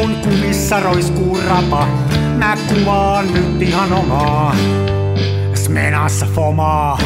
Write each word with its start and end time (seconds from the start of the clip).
kun 0.00 0.16
kumissa 0.16 0.80
roiskuu 0.80 1.40
rapa, 1.40 1.86
mä 2.38 2.56
kuvaan 2.68 3.34
nyt 3.34 3.62
ihan 3.62 3.92
omaa. 3.92 4.56
Smenassa 5.54 6.26
fomaa. 6.26 6.98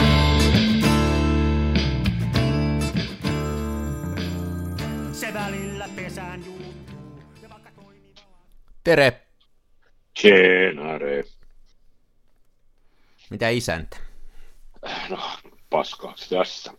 Se 5.12 5.34
välillä 5.34 5.88
pesään 5.96 6.44
juuttuu. 6.44 6.74
Tere, 8.84 9.22
Tjenare. 10.20 11.24
mitä 13.30 13.48
isäntä? 13.48 13.96
No, 15.10 15.18
paskaaksi 15.70 16.30
tässä. 16.30 16.72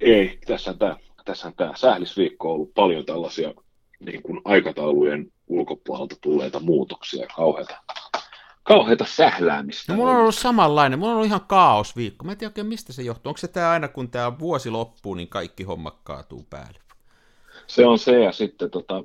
Ei, 0.00 0.38
tässä 0.46 0.74
tämä, 0.74 0.96
tässä 1.24 1.48
on 1.48 1.54
tämä 1.54 1.72
sählisviikko 1.76 2.48
on 2.48 2.54
ollut 2.54 2.74
paljon 2.74 3.06
tällaisia 3.06 3.54
niin 4.00 4.22
kuin 4.22 4.40
aikataulujen 4.44 5.32
ulkopuolelta 5.48 6.16
tulleita 6.20 6.60
muutoksia 6.60 7.22
ja 7.22 7.28
kauheita, 7.36 7.74
kauheita 8.62 9.04
sähläämistä. 9.08 9.92
No 9.92 9.96
mulla 9.96 10.12
on 10.12 10.20
ollut 10.20 10.34
samanlainen, 10.34 10.98
mulla 10.98 11.12
on 11.12 11.16
ollut 11.16 11.28
ihan 11.28 11.46
kaosviikko. 11.48 12.24
Mä 12.24 12.32
en 12.32 12.38
tiedä 12.38 12.48
oikein 12.50 12.66
mistä 12.66 12.92
se 12.92 13.02
johtuu. 13.02 13.30
Onko 13.30 13.38
se 13.38 13.48
tää 13.48 13.70
aina 13.70 13.88
kun 13.88 14.10
tämä 14.10 14.38
vuosi 14.38 14.70
loppuu, 14.70 15.14
niin 15.14 15.28
kaikki 15.28 15.62
homma 15.62 16.00
kaatuu 16.04 16.46
päälle? 16.50 16.78
Se 17.66 17.86
on 17.86 17.98
se 17.98 18.20
ja 18.20 18.32
sitten 18.32 18.70
tota, 18.70 19.04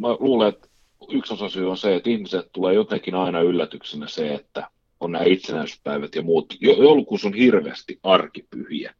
mä 0.00 0.08
luulen, 0.18 0.48
että 0.48 0.68
yksi 1.08 1.34
osa 1.34 1.48
syy 1.48 1.70
on 1.70 1.76
se, 1.76 1.96
että 1.96 2.10
ihmiset 2.10 2.52
tulee 2.52 2.74
jotenkin 2.74 3.14
aina 3.14 3.40
yllätyksenä 3.40 4.08
se, 4.08 4.34
että 4.34 4.70
on 5.00 5.12
nämä 5.12 5.24
itsenäisyyspäivät 5.24 6.14
ja 6.14 6.22
muut. 6.22 6.54
Jo- 6.60 6.82
Joulukuussa 6.82 7.28
on 7.28 7.34
hirveästi 7.34 8.00
arkipyhiä, 8.02 8.94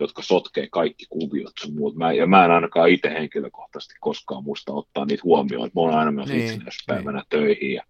jotka 0.00 0.22
sotkee 0.22 0.68
kaikki 0.70 1.06
kuviot 1.08 1.52
sun 1.60 1.74
muut. 1.74 1.96
Mä, 1.96 2.12
ja 2.12 2.26
mä 2.26 2.44
en 2.44 2.50
ainakaan 2.50 2.88
itse 2.88 3.10
henkilökohtaisesti 3.10 3.94
koskaan 4.00 4.44
muista 4.44 4.72
ottaa 4.72 5.04
niitä 5.04 5.22
huomioon, 5.24 5.70
mä 5.74 5.80
oon 5.80 5.94
aina 5.94 6.12
myös 6.12 6.28
Niin, 6.28 6.40
itsenäisyyspäivänä 6.40 7.22
töihin 7.28 7.74
ja 7.74 7.82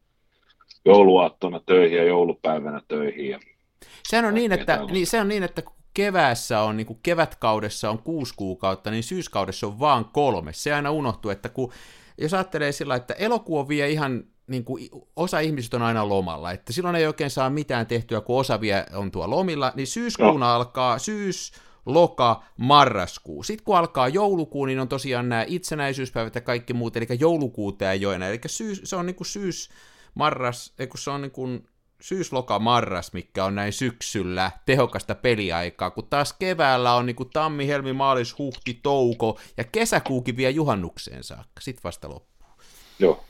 jouluaattona 0.84 1.60
töihin 1.66 1.98
ja 1.98 2.04
joulupäivänä 2.04 2.82
töihin. 2.88 3.30
Ja, 3.30 3.38
Sehän 4.08 4.24
on 4.24 4.34
niin, 4.34 4.52
että, 4.52 4.80
niin, 4.90 5.06
se 5.06 5.20
on 5.20 5.28
niin, 5.28 5.42
että 5.42 5.62
kun 5.62 5.76
keväässä 5.94 6.62
on, 6.62 6.76
niin 6.76 6.86
kuin 6.86 6.98
kevätkaudessa 7.02 7.90
on 7.90 7.98
kuusi 8.02 8.34
kuukautta, 8.36 8.90
niin 8.90 9.02
syyskaudessa 9.02 9.66
on 9.66 9.80
vaan 9.80 10.04
kolme. 10.04 10.52
Se 10.52 10.74
aina 10.74 10.90
unohtuu, 10.90 11.30
että 11.30 11.48
kun, 11.48 11.72
jos 12.18 12.34
ajattelee 12.34 12.72
sillä, 12.72 12.94
että 12.94 13.14
elokuu 13.14 13.58
on 13.58 13.68
vielä 13.68 13.88
ihan, 13.88 14.24
niin 14.46 14.64
kuin, 14.64 14.88
osa 15.16 15.40
ihmisistä 15.40 15.76
on 15.76 15.82
aina 15.82 16.08
lomalla, 16.08 16.52
että 16.52 16.72
silloin 16.72 16.96
ei 16.96 17.06
oikein 17.06 17.30
saa 17.30 17.50
mitään 17.50 17.86
tehtyä, 17.86 18.20
kun 18.20 18.40
osa 18.40 18.60
vielä 18.60 18.86
on 18.94 19.10
tuo 19.10 19.30
lomilla, 19.30 19.72
niin 19.76 19.86
syyskuun 19.86 20.40
No. 20.40 20.46
alkaa, 20.46 20.98
syys, 20.98 21.52
loka, 21.88 22.42
marraskuu. 22.56 23.42
Sitten 23.42 23.64
kun 23.64 23.76
alkaa 23.76 24.08
joulukuu, 24.08 24.64
niin 24.66 24.80
on 24.80 24.88
tosiaan 24.88 25.28
nämä 25.28 25.44
itsenäisyyspäivät 25.48 26.34
ja 26.34 26.40
kaikki 26.40 26.72
muut, 26.72 26.96
eli 26.96 27.06
joulukuuta 27.20 27.92
ei 27.92 28.06
ole 28.06 28.14
enää, 28.14 28.28
eli 28.28 28.40
syys, 28.46 28.80
se 28.84 28.96
on 28.96 29.06
niin 29.06 29.16
kuin 29.16 29.26
syys, 29.26 29.70
marras, 30.14 30.74
ei 30.78 30.86
kun 30.86 30.98
se 30.98 31.10
on 31.10 31.22
niin 31.22 31.30
kuin 31.30 31.66
syysloka 32.00 32.58
marras, 32.58 33.12
mikä 33.12 33.44
on 33.44 33.54
näin 33.54 33.72
syksyllä 33.72 34.50
tehokasta 34.66 35.14
peliaikaa, 35.14 35.90
kun 35.90 36.06
taas 36.10 36.32
keväällä 36.32 36.94
on 36.94 37.06
niin 37.06 37.16
kuin 37.16 37.30
tammi, 37.30 37.66
helmi, 37.66 37.92
maalis, 37.92 38.38
huhti, 38.38 38.80
touko 38.82 39.38
ja 39.56 39.64
kesäkuukin 39.64 40.36
vielä 40.36 40.50
juhannukseen 40.50 41.24
saakka, 41.24 41.60
sit 41.60 41.84
vasta 41.84 42.08
loppu. 42.08 42.44
joo, 42.98 43.24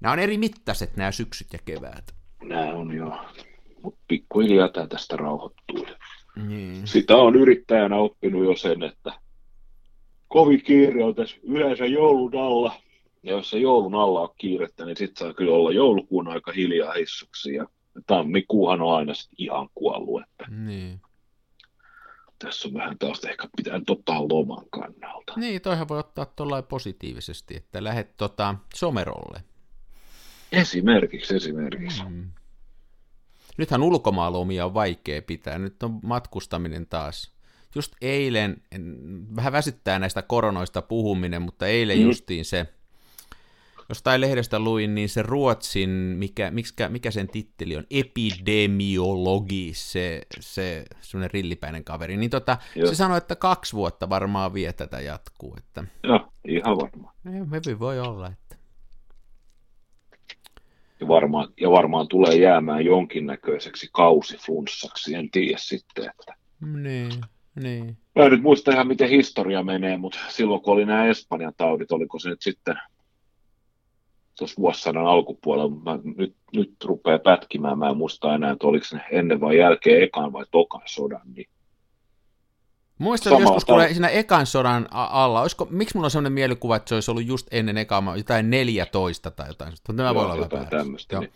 Nämä 0.00 0.12
on 0.12 0.18
eri 0.18 0.38
mittaiset 0.38 0.96
nämä 0.96 1.12
syksyt 1.12 1.52
ja 1.52 1.58
keväät. 1.64 2.14
nämä 2.42 2.72
on 2.72 2.92
jo, 2.96 3.12
mutta 3.82 4.00
pikkuhiljaa 4.08 4.68
tää 4.68 4.86
tästä 4.86 5.16
rauhoittuu. 5.16 5.86
Niin. 6.48 6.86
sitä 6.86 7.16
on 7.16 7.36
yrittäjänä 7.36 7.96
oppinut 7.96 8.44
jo 8.44 8.56
sen, 8.56 8.82
että 8.82 9.12
kovin 10.28 10.62
kiire 10.62 11.04
on 11.04 11.14
tässä 11.14 11.36
yleensä 11.42 11.86
joulun 11.86 12.36
alla. 12.36 12.72
Ja 13.22 13.32
jos 13.32 13.50
se 13.50 13.58
joulun 13.58 13.94
alla 13.94 14.20
on 14.20 14.34
kiirettä, 14.38 14.84
niin 14.84 14.96
sitten 14.96 15.24
saa 15.26 15.34
kyllä 15.34 15.52
olla 15.54 15.72
joulukuun 15.72 16.28
aika 16.28 16.52
hiljaa 16.52 16.92
hissuksi. 16.92 17.54
Ja 17.54 17.66
tammikuuhan 18.06 18.82
on 18.82 18.96
aina 18.96 19.14
sit 19.14 19.30
ihan 19.38 19.68
kuollut, 19.74 20.22
että 20.22 20.46
Niin. 20.50 21.00
tässä 22.38 22.68
on 22.68 22.74
vähän 22.74 22.98
taas 22.98 23.24
ehkä 23.24 23.48
pitää 23.56 23.80
ottaa 23.90 24.28
loman 24.28 24.64
kannalta. 24.70 25.32
niin, 25.36 25.60
toihan 25.62 25.88
voi 25.88 25.98
ottaa 25.98 26.26
tuollain 26.26 26.64
positiivisesti, 26.64 27.56
että 27.56 27.84
lähet 27.84 28.16
tota 28.16 28.54
somerolle. 28.74 29.42
Esimerkiksi, 30.52 31.36
esimerkiksi. 31.36 32.02
Mm. 32.08 32.30
Nythän 33.60 33.82
ulkomaalomia 33.82 34.66
on 34.66 34.74
vaikea 34.74 35.22
pitää, 35.22 35.58
nyt 35.58 35.82
on 35.82 36.00
matkustaminen 36.02 36.86
taas. 36.86 37.32
Just 37.74 37.92
eilen, 38.00 38.62
en, 38.72 38.96
vähän 39.36 39.52
väsyttää 39.52 39.98
näistä 39.98 40.22
koronoista 40.22 40.82
puhuminen, 40.82 41.42
mutta 41.42 41.66
eilen 41.66 41.98
Mm. 41.98 42.04
justiin 42.04 42.44
se, 42.44 42.66
jostain 43.88 44.20
lehdestä 44.20 44.58
luin, 44.58 44.94
niin 44.94 45.08
se 45.08 45.22
Ruotsin, 45.22 45.90
mikä, 45.90 46.50
mikä, 46.50 46.88
mikä 46.88 47.10
sen 47.10 47.28
titteli 47.28 47.76
on, 47.76 47.84
epidemiologi, 47.90 49.70
se, 49.74 50.22
se 50.40 50.84
semmoinen 51.00 51.30
rillipäinen 51.30 51.84
kaveri, 51.84 52.16
niin 52.16 52.30
tota, 52.30 52.58
Joo. 52.74 52.88
se 52.88 52.94
sanoi, 52.94 53.18
että 53.18 53.36
kaksi 53.36 53.72
vuotta 53.72 54.08
varmaan 54.08 54.54
vie 54.54 54.72
tätä 54.72 55.00
jatkuu, 55.00 55.54
että 55.58 55.84
Joo, 56.04 56.32
ihan 56.48 56.76
varmaan. 56.76 57.14
hyvin 57.24 57.78
voi 57.78 58.00
olla, 58.00 58.26
että 58.26 58.49
Ja 61.00 61.08
varmaan, 61.08 61.48
ja 61.60 61.70
varmaan 61.70 62.08
tulee 62.08 62.34
jäämään 62.34 62.84
jonkinnäköiseksi 62.84 63.88
kausiflunssaksi, 63.92 65.14
en 65.14 65.30
tiedä 65.30 65.58
sitten, 65.60 66.10
että 66.10 66.34
niin, 66.60 67.12
niin. 67.62 67.96
Mä 68.16 68.24
en 68.24 68.30
nyt 68.30 68.42
muista 68.42 68.72
ihan 68.72 68.86
miten 68.86 69.08
historia 69.08 69.62
menee, 69.62 69.96
mutta 69.96 70.18
silloin 70.28 70.60
kun 70.60 70.72
oli 70.72 70.84
nämä 70.84 71.06
Espanjan 71.06 71.52
taudit, 71.56 71.92
oliko 71.92 72.18
se 72.18 72.28
nyt 72.28 72.42
sitten 72.42 72.76
tuossa 74.38 74.62
vuosisadan 74.62 75.06
alkupuolella, 75.06 75.76
mä, 75.84 75.98
nyt, 76.16 76.36
nyt 76.52 76.74
rupeaa 76.84 77.18
pätkimään, 77.18 77.78
mä 77.78 77.88
en 77.88 77.96
muista 77.96 78.34
enää, 78.34 78.50
että 78.50 78.66
oliko 78.66 78.84
se 78.84 79.00
ennen 79.10 79.40
vai 79.40 79.58
jälkeen 79.58 80.02
ekan 80.02 80.32
vai 80.32 80.44
tokan 80.50 80.82
sodan, 80.84 81.34
niin 81.34 81.48
Muistan 83.00 83.32
Samaa 83.32 83.42
joskus, 83.42 83.64
kun 83.64 83.82
siinä 83.92 84.08
ekan 84.08 84.46
sodan 84.46 84.88
alla, 84.90 85.40
olisiko, 85.40 85.66
miksi 85.70 85.96
mulla 85.96 86.06
on 86.06 86.10
sellainen 86.10 86.32
mielikuva, 86.32 86.76
että 86.76 86.88
se 86.88 86.94
olisi 86.94 87.10
ollut 87.10 87.26
just 87.26 87.46
ennen 87.50 87.78
ekaa, 87.78 88.16
jotain 88.16 88.50
14 88.50 89.30
tai 89.30 89.48
jotain, 89.48 89.72
mutta 89.72 89.92
tämä 89.92 90.14
voi 90.14 90.24
olla 90.24 90.36
jotain 90.36 90.66
tämmöistä, 90.66 91.14
Joo. 91.14 91.20
niin 91.20 91.32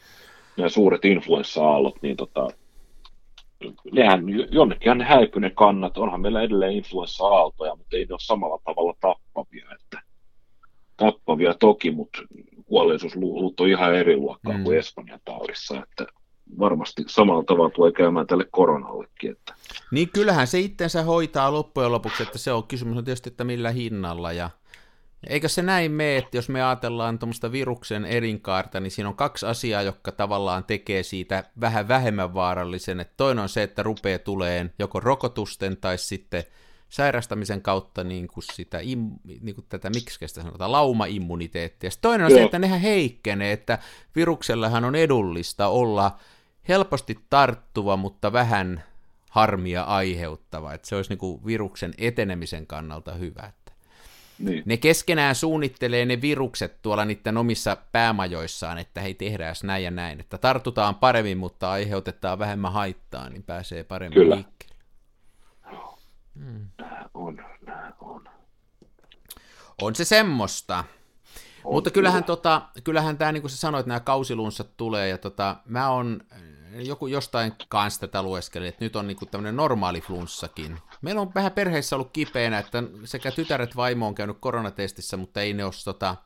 nämä 0.56 0.69
suuret 0.69 1.04
influenssa-aallot, 1.04 2.03
niin 2.03 2.16
tota, 2.16 2.48
nehän, 3.92 4.24
jonnekinhan 4.50 4.98
ne 4.98 5.04
häipy 5.04 5.41
ne 5.41 5.50
kannat, 5.50 5.98
onhan 5.98 6.20
meillä 6.20 6.42
edelleen 6.42 6.72
influenssa-aaltoja, 6.72 7.76
mutta 7.76 7.97
ei 7.97 8.04
ne 8.04 8.12
ole 8.12 8.20
samalla 8.20 8.60
tavalla 8.64 8.94
tappavia, 9.00 9.66
että 9.80 10.03
tappavia 10.97 11.54
toki, 11.54 11.91
mutta 11.91 12.19
kuolleisuusluvut 12.66 13.60
on 13.60 13.69
ihan 13.69 13.94
eri 13.94 14.16
luokkaa 14.16 14.58
mm. 14.58 14.64
kuin 14.64 14.78
Espanjan 14.78 15.20
taudissa, 15.24 15.82
että 15.82 16.06
varmasti 16.59 17.05
samalla 17.06 17.44
tavalla 17.44 17.71
tulee 17.71 17.93
käymään 17.93 18.27
tälle 18.27 18.47
koronallekin, 18.50 19.31
että 19.31 19.55
Niin 19.91 20.09
kyllähän 20.09 20.47
se 20.47 20.59
itsensä 20.59 21.03
hoitaa 21.03 21.53
loppujen 21.53 21.93
lopuksi, 21.93 22.22
että 22.22 22.38
se 22.38 22.53
on 22.53 22.65
kysymys 22.65 22.99
on 22.99 23.05
tietysti, 23.05 23.31
että 23.31 23.44
millä 23.44 23.71
hinnalla 23.71 24.32
ja 24.32 24.50
Eikö 25.27 25.49
se 25.49 25.62
näin 25.62 25.93
mene, 25.93 26.16
että 26.16 26.37
jos 26.37 26.49
me 26.49 26.62
ajatellaan 26.62 27.19
tuommoista 27.19 27.53
viruksen 27.53 28.04
elinkaarta, 28.04 28.81
niin 28.81 28.91
siinä 28.91 29.09
on 29.09 29.16
kaksi 29.16 29.47
asiaa, 29.47 29.83
jotka 29.83 30.12
tavallaan 30.12 30.65
tekee 30.65 31.03
siitä 31.03 31.44
vähän 31.60 31.88
vähemmän 31.88 32.34
vaarallisen. 32.34 33.00
Että 33.00 33.15
toinen 33.16 33.43
on 33.43 33.49
se, 33.49 33.62
että 33.62 33.83
rupeaa 33.83 34.19
tuleen 34.19 34.72
joko 34.78 35.00
rokotusten 35.00 35.77
tai 35.77 35.99
sitten 35.99 36.44
sairastamisen 36.88 37.62
kautta 37.62 38.04
niin 38.04 38.28
kuin 38.28 38.44
sitä, 38.53 38.78
im, 38.83 39.10
niin 39.41 39.54
kuin 39.54 39.66
tätä, 39.69 39.91
miksi 39.91 40.28
sitä 40.28 40.43
sanotaan, 40.43 40.72
laumaimmuniteettia. 40.72 41.91
Sitten 41.91 42.09
toinen 42.09 42.25
on 42.25 42.31
se, 42.31 42.37
Joo. 42.37 42.44
että 42.44 42.59
nehän 42.59 42.81
heikkenee, 42.81 43.53
että 43.53 43.78
viruksellahan 44.16 44.84
on 44.84 44.95
edullista 44.95 45.68
olla 45.68 46.18
helposti 46.69 47.19
tarttuva, 47.31 47.97
mutta 47.97 48.33
vähän 48.33 48.84
harmia 49.31 49.83
aiheuttava. 49.83 50.72
Että 50.75 50.89
se 50.89 50.97
olisi 50.97 51.11
niin 51.11 51.19
kuin 51.19 51.47
viruksen 51.47 51.95
etenemisen 51.99 52.66
kannalta 52.66 53.15
hyvä. 53.15 53.53
Niin, 54.39 54.63
ne 54.66 54.77
keskenään 54.77 55.34
suunnittelee 55.34 56.05
ne 56.05 56.21
virukset 56.21 56.83
tuolla 56.83 57.05
niiden 57.05 57.37
omissa 57.37 57.77
päämajoissaan, 57.93 58.78
että 58.78 59.01
hei 59.01 59.15
tehdään 59.15 59.55
näin 59.63 59.84
ja 59.84 59.91
näin, 59.91 60.21
että 60.21 60.39
tartutaan 60.39 60.95
paremmin, 60.95 61.39
mutta 61.39 61.71
aiheutetaan 61.71 62.39
vähemmän 62.39 62.72
haittaa, 62.72 63.28
niin 63.28 63.43
pääsee 63.43 63.84
paremmin 63.84 64.15
Kyllä. 64.15 64.34
liikkeelle. 64.34 64.75
Mm. 66.34 66.66
nämä 66.78 67.09
on, 67.15 67.41
on. 68.01 68.28
On 69.83 69.95
se 69.95 70.05
semmoista. 70.05 70.84
on 71.65 71.75
Mutta 71.75 71.91
kyllähän, 71.91 72.25
kyllä. 72.25 72.37
tota, 72.37 72.63
kyllähän 72.84 73.19
tämä, 73.19 73.33
niin 73.33 73.43
kuin 73.43 73.51
sä 73.51 73.57
sanoit, 73.57 73.87
nämä 73.87 74.01
kausilunssat 74.01 74.77
tulee, 74.77 75.09
ja 75.09 75.19
tota, 75.19 75.57
mä 75.65 75.91
on 75.91 76.21
joku 76.74 77.06
jostain 77.06 77.53
kanssa 77.68 78.00
tätä 78.00 78.22
lueskelin, 78.22 78.68
että 78.68 78.84
nyt 78.84 78.97
on 78.97 79.06
niin 79.06 79.16
tämmöinen 79.30 79.56
normaali 79.56 80.00
flunssakin. 80.00 80.78
Meillä 81.03 81.21
on 81.21 81.34
vähän 81.34 81.53
perheessä 81.53 81.97
ollut 81.97 82.10
kipeänä, 82.12 82.59
että 82.59 82.82
sekä 83.04 83.30
tytäret 83.30 83.76
vaimo 83.76 84.06
on 84.06 84.15
käynyt 84.15 84.36
koronatestissä, 84.41 85.16
mutta 85.16 85.42
ei 85.42 85.53
ne 85.53 85.65
ole 85.65 85.72
tota, 85.84 86.16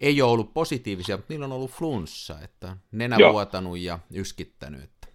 ei 0.00 0.22
ole 0.22 0.32
ollut 0.32 0.54
positiivisia, 0.54 1.16
mutta 1.16 1.32
niillä 1.32 1.46
on 1.46 1.52
ollut 1.52 1.70
flunssa, 1.70 2.34
että 2.44 2.76
nenä 2.92 3.16
Joo. 3.18 3.32
vuotanut 3.32 3.78
ja 3.78 3.98
yskittänyt. 4.14 4.82
Että. 4.82 5.08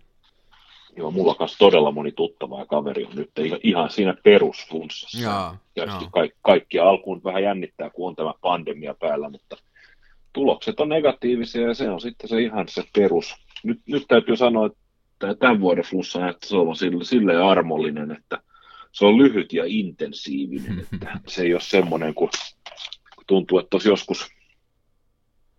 Joo, 0.97 1.11
mulla 1.11 1.35
kanssa 1.35 1.57
todella 1.57 1.91
moni 1.91 2.11
tuttava 2.11 2.59
ja 2.59 2.65
kaveri 2.65 3.05
on 3.05 3.15
nyt 3.15 3.31
ihan 3.63 3.89
siinä 3.89 4.13
perusflunssassa. 4.23 5.19
Jaa, 5.19 5.57
ja 5.75 5.85
joo. 5.85 6.09
kaikki, 6.11 6.37
kaikki 6.41 6.79
alkuun 6.79 7.23
vähän 7.23 7.43
jännittää, 7.43 7.89
kun 7.89 8.07
on 8.07 8.15
tämä 8.15 8.33
pandemia 8.41 8.93
päällä, 8.93 9.29
mutta 9.29 9.57
tulokset 10.33 10.79
on 10.79 10.89
negatiivisia 10.89 11.67
ja 11.67 11.73
se 11.73 11.89
on 11.89 12.01
sitten 12.01 12.29
se 12.29 12.41
ihan 12.41 12.67
se 12.67 12.83
perus. 12.95 13.35
Nyt, 13.63 13.81
nyt 13.87 14.05
täytyy 14.07 14.37
sanoa, 14.37 14.65
että 14.65 15.35
tämän 15.35 15.61
vuoden 15.61 15.83
flunssa 15.83 16.29
että 16.29 16.47
se 16.47 16.55
on 16.55 16.75
sille, 16.75 17.05
silleen 17.05 17.41
armollinen, 17.41 18.11
että 18.11 18.41
se 18.91 19.05
on 19.05 19.17
lyhyt 19.17 19.53
ja 19.53 19.63
intensiivinen, 19.67 20.79
että 20.93 21.09
se 21.27 21.41
ei 21.41 21.53
ole 21.53 21.61
semmoinen 21.61 22.13
kuin 22.13 22.29
tuntuu, 23.27 23.59
että 23.59 23.69
tuossa 23.69 23.89
joskus 23.89 24.27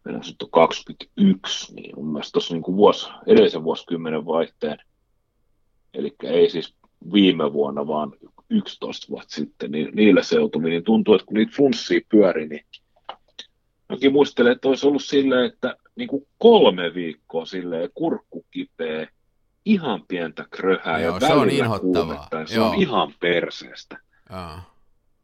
nyt 0.04 0.42
on 0.42 0.50
21, 0.50 1.74
niin 1.74 1.90
mun 1.96 2.12
mielestä 2.12 2.32
tuossa 2.32 2.54
niin 2.54 2.76
vuosi, 2.76 3.06
edellisen 3.26 3.64
vuosikymmenen 3.64 4.26
vaihteen, 4.26 4.78
eli 5.94 6.14
ei 6.22 6.50
siis 6.50 6.74
viime 7.12 7.52
vuonna, 7.52 7.86
vaan 7.86 8.12
11 8.50 9.06
vuotta 9.10 9.34
sitten, 9.34 9.70
niin 9.70 9.88
niillä 9.94 10.22
seutuvilla, 10.22 10.70
niin 10.70 10.84
tuntuu, 10.84 11.14
että 11.14 11.26
kun 11.26 11.34
niitä 11.34 11.52
flunssia 11.56 12.00
pyöri, 12.08 12.48
niin 12.48 12.64
jokin 13.90 14.12
muistelee, 14.12 14.52
että 14.52 14.68
olisi 14.68 14.86
ollut 14.86 15.04
silleen, 15.04 15.44
että 15.44 15.76
niin 15.98 16.08
kuin 16.08 16.26
kolme 16.38 16.94
viikkoa 16.94 17.46
silleen 17.46 17.90
kurkku 17.94 18.44
kipeä, 18.50 19.08
ihan 19.64 20.04
pientä 20.08 20.44
kröhää 20.50 21.00
Joo, 21.00 21.14
ja 21.14 21.28
se 21.28 21.32
on 21.34 21.50
inhottavaa. 21.50 22.28
se 22.46 22.54
Joo. 22.54 22.68
on 22.68 22.74
ihan 22.74 23.14
perseestä. 23.20 23.98
Joo. 24.30 24.58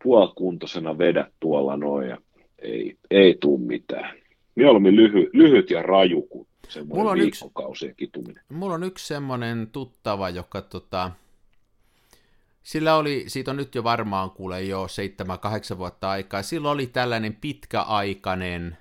Puolikuntoisena 0.03 0.99
vedät 0.99 1.32
tuolla 1.41 1.76
noin 1.76 2.09
ja 2.09 2.19
ei, 2.59 2.99
ei 3.11 3.37
tuu 3.41 3.59
mitään. 3.59 4.17
Mieluummin 4.55 4.97
lyhy, 4.97 5.31
lyhyt 5.32 5.71
ja 5.71 5.82
raju 5.82 6.23
kuin 6.23 6.47
Mulla 6.49 6.73
semmoinen 6.73 7.06
on 7.06 7.21
yksi- 7.21 7.44
viikkokausien 7.44 7.94
kituminen. 7.97 8.43
Mulla 8.49 8.75
on 8.75 8.82
yksi 8.85 9.06
semmoinen 9.06 9.69
tuttava, 9.73 10.31
joka 10.31 10.62
tota, 10.62 11.11
sillä 12.62 12.97
oli, 12.97 13.25
siitä 13.26 13.50
on 13.50 13.56
nyt 13.56 13.75
jo 13.75 13.85
varmaan 13.85 14.31
kuule 14.31 14.62
jo 14.62 14.87
7-8 15.75 15.79
vuotta 15.79 16.11
aikaa, 16.11 16.43
sillä 16.43 16.71
oli 16.71 16.87
tällainen 16.87 17.37
pitkäaikainen 17.41 18.79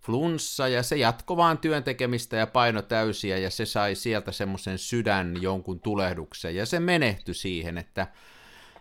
flunssa 0.00 0.68
ja 0.68 0.82
se 0.82 0.96
jatko 0.96 1.36
vaan 1.36 1.58
työntekemistä 1.58 2.36
ja 2.36 2.46
paino 2.46 2.82
täysiä 2.82 3.38
ja 3.38 3.50
se 3.50 3.66
sai 3.66 3.94
sieltä 3.94 4.32
semmoisen 4.32 4.78
sydän 4.78 5.36
jonkun 5.40 5.80
tulehduksen. 5.80 6.56
Ja 6.56 6.66
se 6.66 6.80
menehtyi 6.80 7.34
siihen, 7.34 7.78
että 7.78 8.06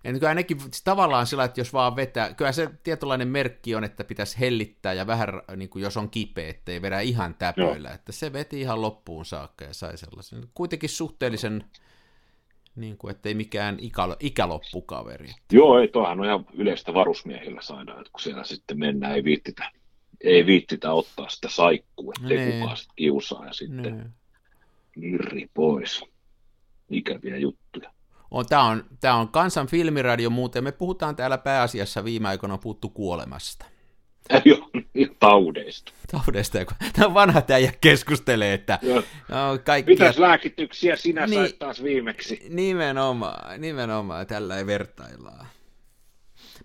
en 0.04 0.14
kyllä 0.14 0.30
ainakin 0.30 0.58
tavallaan 0.84 1.28
sillä, 1.28 1.44
että 1.44 1.60
jos 1.60 1.74
vaan 1.74 1.96
vetää, 1.96 2.34
kyllä 2.34 2.52
se 2.52 2.70
tietynlainen 2.84 3.28
merkki 3.28 3.76
on, 3.76 3.84
että 3.84 4.04
pitäisi 4.04 4.40
hellittää 4.40 4.94
ja 4.94 5.08
vähän, 5.08 5.30
niin 5.56 5.70
kuin 5.70 5.84
jos 5.84 5.98
on 5.98 6.10
kipeä, 6.10 6.50
ettei 6.50 6.82
vedä 6.82 7.00
ihan 7.00 7.36
täpöillä, 7.36 7.92
että 7.92 8.12
se 8.12 8.34
veti 8.34 8.62
ihan 8.62 8.82
loppuun 8.82 9.26
saakka 9.26 9.66
ja 9.66 9.74
sai 9.74 9.98
sellaisen, 9.98 10.44
kuitenkin 10.54 10.90
suhteellisen, 10.90 11.64
niin 12.76 12.98
kuin, 12.98 13.12
ettei 13.12 13.34
mikään 13.34 13.78
ikä, 13.80 14.04
ikäloppukaveri. 14.20 15.30
Joo, 15.52 15.80
ei, 15.80 15.88
toihan 15.88 16.20
on 16.20 16.26
ihan 16.26 16.46
yleistä 16.54 16.94
varusmiehillä 16.94 17.62
saada, 17.62 17.92
että 17.92 18.12
kun 18.12 18.22
siellä 18.22 18.44
sitten 18.44 18.80
mennään, 18.80 19.16
ei 19.16 19.24
viittitä, 19.24 19.72
ei 20.22 20.46
viittitä 20.46 20.92
ottaa 20.94 21.30
sitä 21.30 21.50
saikkua, 21.50 22.14
ettei 22.22 22.38
Nee. 22.38 22.60
kukaan 22.60 22.78
sitten 22.78 22.96
kiusaa 22.96 23.46
ja 23.46 23.54
sitten 23.54 23.82
Niin. 23.82 25.14
irri 25.14 25.50
pois. 25.54 26.02
Ikäviä 26.90 27.38
juttuja. 27.38 27.92
On, 28.32 28.46
tämä, 28.50 28.64
on, 28.64 28.84
tämä 29.00 29.16
on 29.16 29.30
Kansan 29.30 29.68
filmiradio 29.68 30.30
muuten, 30.30 30.64
me 30.64 30.72
puhutaan 30.72 31.16
täällä 31.16 31.38
pääasiassa 31.38 32.04
viime 32.04 32.28
aikoina 32.28 32.54
on 32.54 32.60
puhuttu 32.60 32.90
kuolemasta. 32.90 33.66
Joo, 34.46 34.70
ja 34.96 35.08
taudeista. 35.20 35.92
Taudeista, 36.12 36.58
ja 36.58 36.66
kun 36.66 36.76
tämä 36.94 37.14
vanha 37.14 37.42
äijä 37.54 37.74
keskustelee, 37.82 38.54
että 38.54 38.80
no, 38.82 39.04
kaikkia 39.64 39.94
Mitäs 39.94 40.18
lääkityksiä 40.18 40.96
sinä 40.96 41.26
Niin. 41.26 41.40
sait 41.40 41.60
taas 41.60 41.84
viimeksi? 41.84 42.42
Nimenomaan, 42.50 43.62
nimenomaan, 43.62 44.28
tällä 44.28 44.58
ei 44.58 44.66
vertaillaan. 44.66 45.46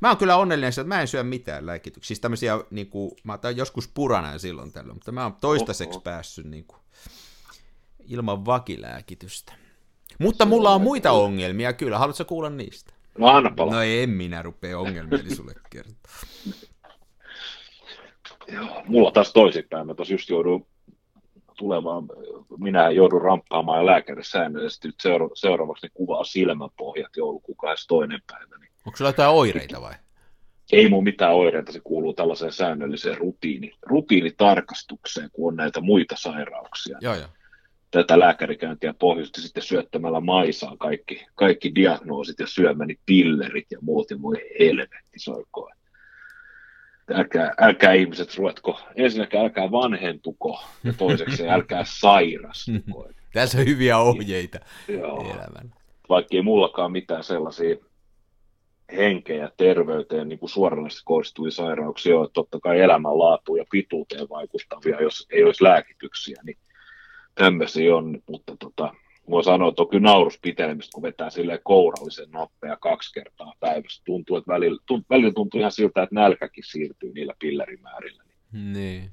Mä 0.01 0.09
oon 0.09 0.17
kyllä 0.17 0.37
onnellinen, 0.37 0.69
että 0.69 0.85
mä 0.85 1.01
en 1.01 1.09
syö 1.09 1.23
mitään 1.23 1.67
lääkityksiä. 1.67 2.07
Siis 2.07 2.21
tämmöisiä, 2.21 2.61
niin 2.71 2.91
kuin, 2.91 3.11
mä 3.25 3.33
otan 3.33 3.57
joskus 3.57 3.89
purana 3.89 4.39
silloin 4.39 4.73
tällöin, 4.73 4.97
mutta 4.97 5.13
mä 5.13 5.23
oon 5.23 5.37
toistaiseksi 5.41 5.97
Oho. 5.97 6.01
päässyt 6.01 6.47
niin 6.47 6.65
kuin, 6.65 6.79
ilman 8.09 8.45
vakilääkitystä. 8.45 9.53
Mutta 10.19 10.47
mulla 10.47 10.75
on 10.75 10.81
muita 10.81 11.13
ongelmia, 11.13 11.73
kyllä. 11.73 11.99
Haluatko 11.99 12.25
kuulla 12.25 12.51
niistä? 12.51 12.95
No 13.19 13.27
anna 13.27 13.51
palaa. 13.57 13.75
No 13.75 13.83
en 13.83 14.11
minä 14.11 14.43
rupea 14.43 14.79
ongelmieli 14.79 15.35
sulle 15.35 15.55
kertoa. 15.71 16.13
Joo, 18.55 18.83
mulla 18.87 19.11
taas 19.11 19.33
toisinpäin. 19.33 19.87
Mä 19.87 19.95
tuossa 19.95 20.15
just 20.15 20.29
joudun 20.29 20.67
tulemaan, 21.57 22.05
minä 22.59 22.91
joudun 22.91 23.23
ramppaamaan 23.23 23.79
ja 23.79 23.87
lääkäri 23.87 24.25
säännöllisesti 24.25 24.89
nyt 24.89 25.01
seura- 25.03 25.31
seuraavaksi 25.35 25.87
ne 25.87 25.91
kuvaa 25.95 26.25
silmäpohjat 26.25 27.17
joulukuun 27.17 27.57
22. 27.57 28.25
päivä. 28.33 28.59
Niin 28.59 28.73
Onko 28.87 28.97
sulla 28.97 29.09
jotain 29.09 29.31
oireita 29.31 29.81
vai? 29.81 29.95
ei 30.73 30.89
mun 30.89 31.05
mitään 31.05 31.35
oireita, 31.35 31.73
se 31.73 31.81
kuuluu 31.85 32.15
tällaiseen 32.15 32.53
säännölliseen 32.53 33.19
rutiini, 33.19 33.73
rutiinitarkastukseen, 33.83 35.31
kun 35.33 35.53
on 35.53 35.57
näitä 35.57 35.81
muita 35.81 36.15
sairauksia. 36.19 36.99
Joo, 37.01 37.15
joo. 37.15 37.29
Tätä 37.91 38.19
lääkärikäyntiä 38.19 38.95
pohjusti 38.95 39.41
sitten 39.41 39.63
syöttämällä 39.63 40.21
maisaan 40.21 40.79
kaikki, 40.79 41.27
kaikki 41.35 41.75
diagnoosit 41.75 42.39
ja 42.39 42.47
syömäni 42.47 42.99
pillerit 43.07 43.67
ja 43.71 43.79
muut, 43.81 44.11
ja 44.11 44.23
voi 44.23 44.37
helvetti 44.61 45.19
soikoon. 45.19 45.73
Älkää, 47.13 47.55
älkää 47.61 47.93
ihmiset 47.93 48.37
ruvetko, 48.37 48.81
ensinnäkään 48.97 49.45
älkää 49.45 49.71
vanhentuko, 49.71 50.65
ja 50.85 50.93
toiseksi 50.93 51.49
älkää 51.57 51.85
sairastuko. 51.87 53.09
Tässä 53.33 53.59
on 53.59 53.67
hyviä 53.67 53.99
ohjeita 53.99 54.59
Joo. 54.89 55.21
elämän. 55.21 55.73
vaikka 56.09 56.37
ei 56.37 56.43
mullakaan 56.43 56.93
mitään 56.93 57.25
sellaisia 57.25 57.77
henkeen 58.93 59.41
ja 59.41 59.51
terveyteen 59.57 60.29
niin 60.29 60.39
kuin 60.39 60.51
suoranaisesti 60.51 61.03
kohdistuvia 61.05 61.51
sairauksia 61.51 62.19
ole, 62.19 62.29
totta 62.33 62.61
kai 62.61 62.81
elämänlaatuun 62.81 63.59
ja 63.59 63.65
pituuteen 63.71 64.29
vaikuttavia, 64.29 65.03
jos 65.03 65.27
ei 65.31 65.45
olisi 65.45 65.65
lääkityksiä, 65.65 66.37
niin 66.45 66.59
tämmöisiä 67.35 67.97
on, 67.97 68.23
mutta 68.29 68.57
tota, 68.57 68.95
voi 69.31 69.45
sanoa, 69.45 69.69
että 69.69 69.83
on 69.83 69.89
kyllä 69.89 70.03
naurus 70.03 70.39
pitelemistä, 70.43 70.95
kun 70.95 71.03
vetää 71.03 71.31
silleen 71.31 71.59
kourallisen 71.65 72.31
nappeja 72.31 72.77
kaksi 72.77 73.13
kertaa 73.15 73.55
päivässä. 73.61 74.03
Tuntuu, 74.05 74.37
että 74.37 74.53
välillä, 74.53 74.81
tunt, 74.87 75.07
välillä 75.11 75.33
tuntuu 75.33 75.61
ihan 75.61 75.73
siltä, 75.73 76.03
että 76.03 76.15
nälkäkin 76.15 76.65
siirtyy 76.67 77.13
niillä 77.13 77.35
pillerimäärillä. 77.39 78.23
Niin. 78.53 79.11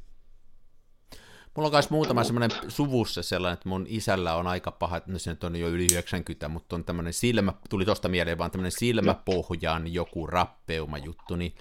Mulla 1.55 1.67
on 1.67 1.73
myös 1.73 1.89
muutama 1.89 2.23
semmoinen 2.23 2.51
suvussa 2.67 3.23
sellainen, 3.23 3.53
että 3.53 3.69
mun 3.69 3.85
isällä 3.89 4.35
on 4.35 4.47
aika 4.47 4.71
paha, 4.71 5.01
no 5.05 5.19
se 5.19 5.37
on 5.43 5.55
jo 5.55 5.67
yli 5.67 5.87
90, 5.91 6.49
mutta 6.49 6.75
on 6.75 6.83
tämmöinen 6.83 7.13
silmä, 7.13 7.53
tuli 7.69 7.85
tosta 7.85 8.09
mieleen 8.09 8.37
vaan 8.37 8.51
tämmöinen 8.51 8.71
silmäpohjan 8.71 9.93
joku 9.93 10.27
rappeuma 10.27 10.97
juttu, 10.97 11.35
niin 11.35 11.55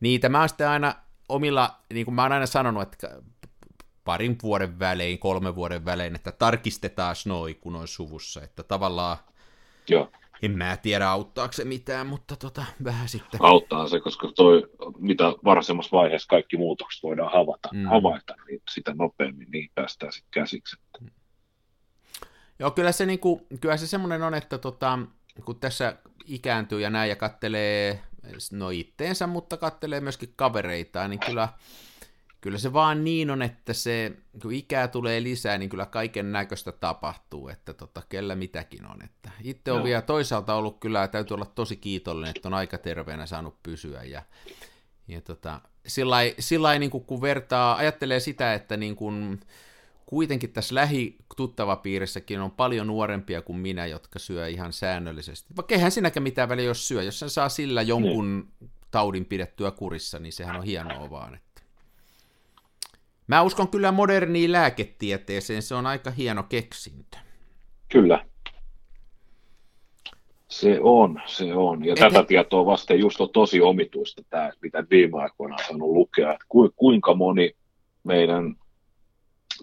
niitä 0.00 0.28
mä 0.28 0.38
oon 0.40 0.48
sitten 0.48 0.68
aina 0.68 0.94
omilla, 1.28 1.76
niin 1.92 2.04
kuin 2.04 2.14
mä 2.14 2.22
oon 2.22 2.32
aina 2.32 2.46
sanonut, 2.46 2.82
että 2.82 3.22
parin 4.04 4.38
vuoden 4.42 4.78
välein, 4.78 5.18
kolmen 5.18 5.54
vuoden 5.54 5.84
välein, 5.84 6.14
että 6.14 6.32
tarkistetaan 6.32 7.16
noi, 7.26 7.54
kun 7.54 7.76
on 7.76 7.88
suvussa, 7.88 8.42
että 8.42 8.62
tavallaan 8.62 9.16
Joo, 9.88 10.10
en 10.42 10.58
mä 10.58 10.76
tiedä 10.76 11.10
auttaako 11.10 11.52
se 11.52 11.64
mitään, 11.64 12.06
mutta 12.06 12.36
tota, 12.36 12.64
vähän 12.84 13.08
sitten. 13.08 13.40
auttaa 13.42 13.88
se, 13.88 14.00
koska 14.00 14.32
toi, 14.36 14.70
mitä 14.98 15.24
varhaisemmassa 15.44 15.96
vaiheessa 15.96 16.28
kaikki 16.28 16.56
muutokset 16.56 17.02
voidaan 17.02 17.32
havaita, 17.32 17.68
Mm. 17.72 17.78
mm. 17.78 17.86
havaita 17.86 18.34
niin 18.46 18.62
sitä 18.70 18.94
nopeammin 18.94 19.50
niin 19.50 19.70
päästään 19.74 20.12
sitten 20.12 20.30
käsiksi. 20.30 20.76
Joo, 22.58 22.70
kyllä 22.70 22.92
se, 22.92 23.06
niinku, 23.06 23.46
kyllä 23.60 23.76
se 23.76 23.86
semmoinen 23.86 24.22
on, 24.22 24.34
että 24.34 24.58
tota, 24.58 24.98
kun 25.44 25.60
tässä 25.60 25.96
ikääntyy 26.26 26.80
ja 26.80 26.90
näin 26.90 27.08
ja 27.10 27.16
kattelee 27.16 28.02
no 28.52 28.70
itteensä, 28.70 29.26
mutta 29.26 29.56
kattelee 29.56 30.00
myöskin 30.00 30.32
kavereitaan, 30.36 31.10
niin 31.10 31.20
kyllä, 31.20 31.48
kyllä 32.42 32.58
se 32.58 32.72
vaan 32.72 33.04
niin 33.04 33.30
on, 33.30 33.42
että 33.42 33.72
se, 33.72 34.12
kun 34.42 34.52
ikää 34.52 34.88
tulee 34.88 35.22
lisää, 35.22 35.58
niin 35.58 35.70
kyllä 35.70 35.86
kaiken 35.86 36.32
näköistä 36.32 36.72
tapahtuu, 36.72 37.48
että 37.48 37.74
tota, 37.74 38.02
kellä 38.08 38.34
mitäkin 38.34 38.86
on. 38.86 39.04
Että 39.04 39.30
itse 39.42 39.72
on 39.72 39.78
Joo. 39.78 39.84
vielä 39.84 40.02
toisaalta 40.02 40.54
ollut 40.54 40.80
kyllä, 40.80 41.08
täytyy 41.08 41.34
olla 41.34 41.44
tosi 41.44 41.76
kiitollinen, 41.76 42.32
että 42.36 42.48
on 42.48 42.54
aika 42.54 42.78
terveenä 42.78 43.26
saanut 43.26 43.62
pysyä 43.62 44.02
ja, 44.02 44.22
ja 45.08 45.20
tota, 45.20 45.60
sillä 46.38 46.78
niin 46.78 46.90
kun 46.90 47.20
vertaa, 47.20 47.76
ajattelee 47.76 48.20
sitä, 48.20 48.54
että 48.54 48.76
niin 48.76 48.96
kun, 48.96 49.40
kuitenkin 50.06 50.52
tässä 50.52 50.74
lähituttavapiirissäkin 50.74 52.40
on 52.40 52.50
paljon 52.50 52.86
nuorempia 52.86 53.42
kuin 53.42 53.58
minä, 53.58 53.86
jotka 53.86 54.18
syö 54.18 54.48
ihan 54.48 54.72
säännöllisesti. 54.72 55.56
Vaikka 55.56 55.74
eihän 55.74 55.92
sinäkään 55.92 56.22
mitään 56.22 56.48
väliä, 56.48 56.64
jos 56.64 56.88
syö. 56.88 57.02
Jos 57.02 57.18
sen 57.18 57.30
saa 57.30 57.48
sillä 57.48 57.82
jonkun 57.82 58.48
taudin 58.90 59.24
pidettyä 59.24 59.70
kurissa, 59.70 60.18
niin 60.18 60.32
sehän 60.32 60.56
on 60.56 60.64
hienoa 60.64 61.10
vaan. 61.10 61.34
Että. 61.34 61.51
Mä 63.32 63.42
uskon 63.42 63.68
kyllä 63.68 63.92
moderniin 63.92 64.52
lääketieteeseen, 64.52 65.62
se 65.62 65.74
on 65.74 65.86
aika 65.86 66.10
hieno 66.10 66.42
keksintö. 66.42 67.16
Kyllä. 67.88 68.24
Se 70.48 70.78
on, 70.80 71.22
se 71.26 71.54
on. 71.54 71.84
Ja 71.84 71.92
Et- 71.92 71.98
tätä 71.98 72.22
tietoa 72.22 72.66
vasten 72.66 72.98
just 73.00 73.20
on 73.20 73.30
tosi 73.30 73.60
omituista 73.60 74.22
tämä, 74.30 74.50
mitä 74.62 74.84
viime 74.90 75.22
aikoina 75.22 75.54
on 75.54 75.64
saanut 75.68 75.90
lukea, 75.90 76.32
että 76.32 76.44
ku, 76.48 76.70
kuinka 76.76 77.14
moni 77.14 77.52
meidän 78.04 78.56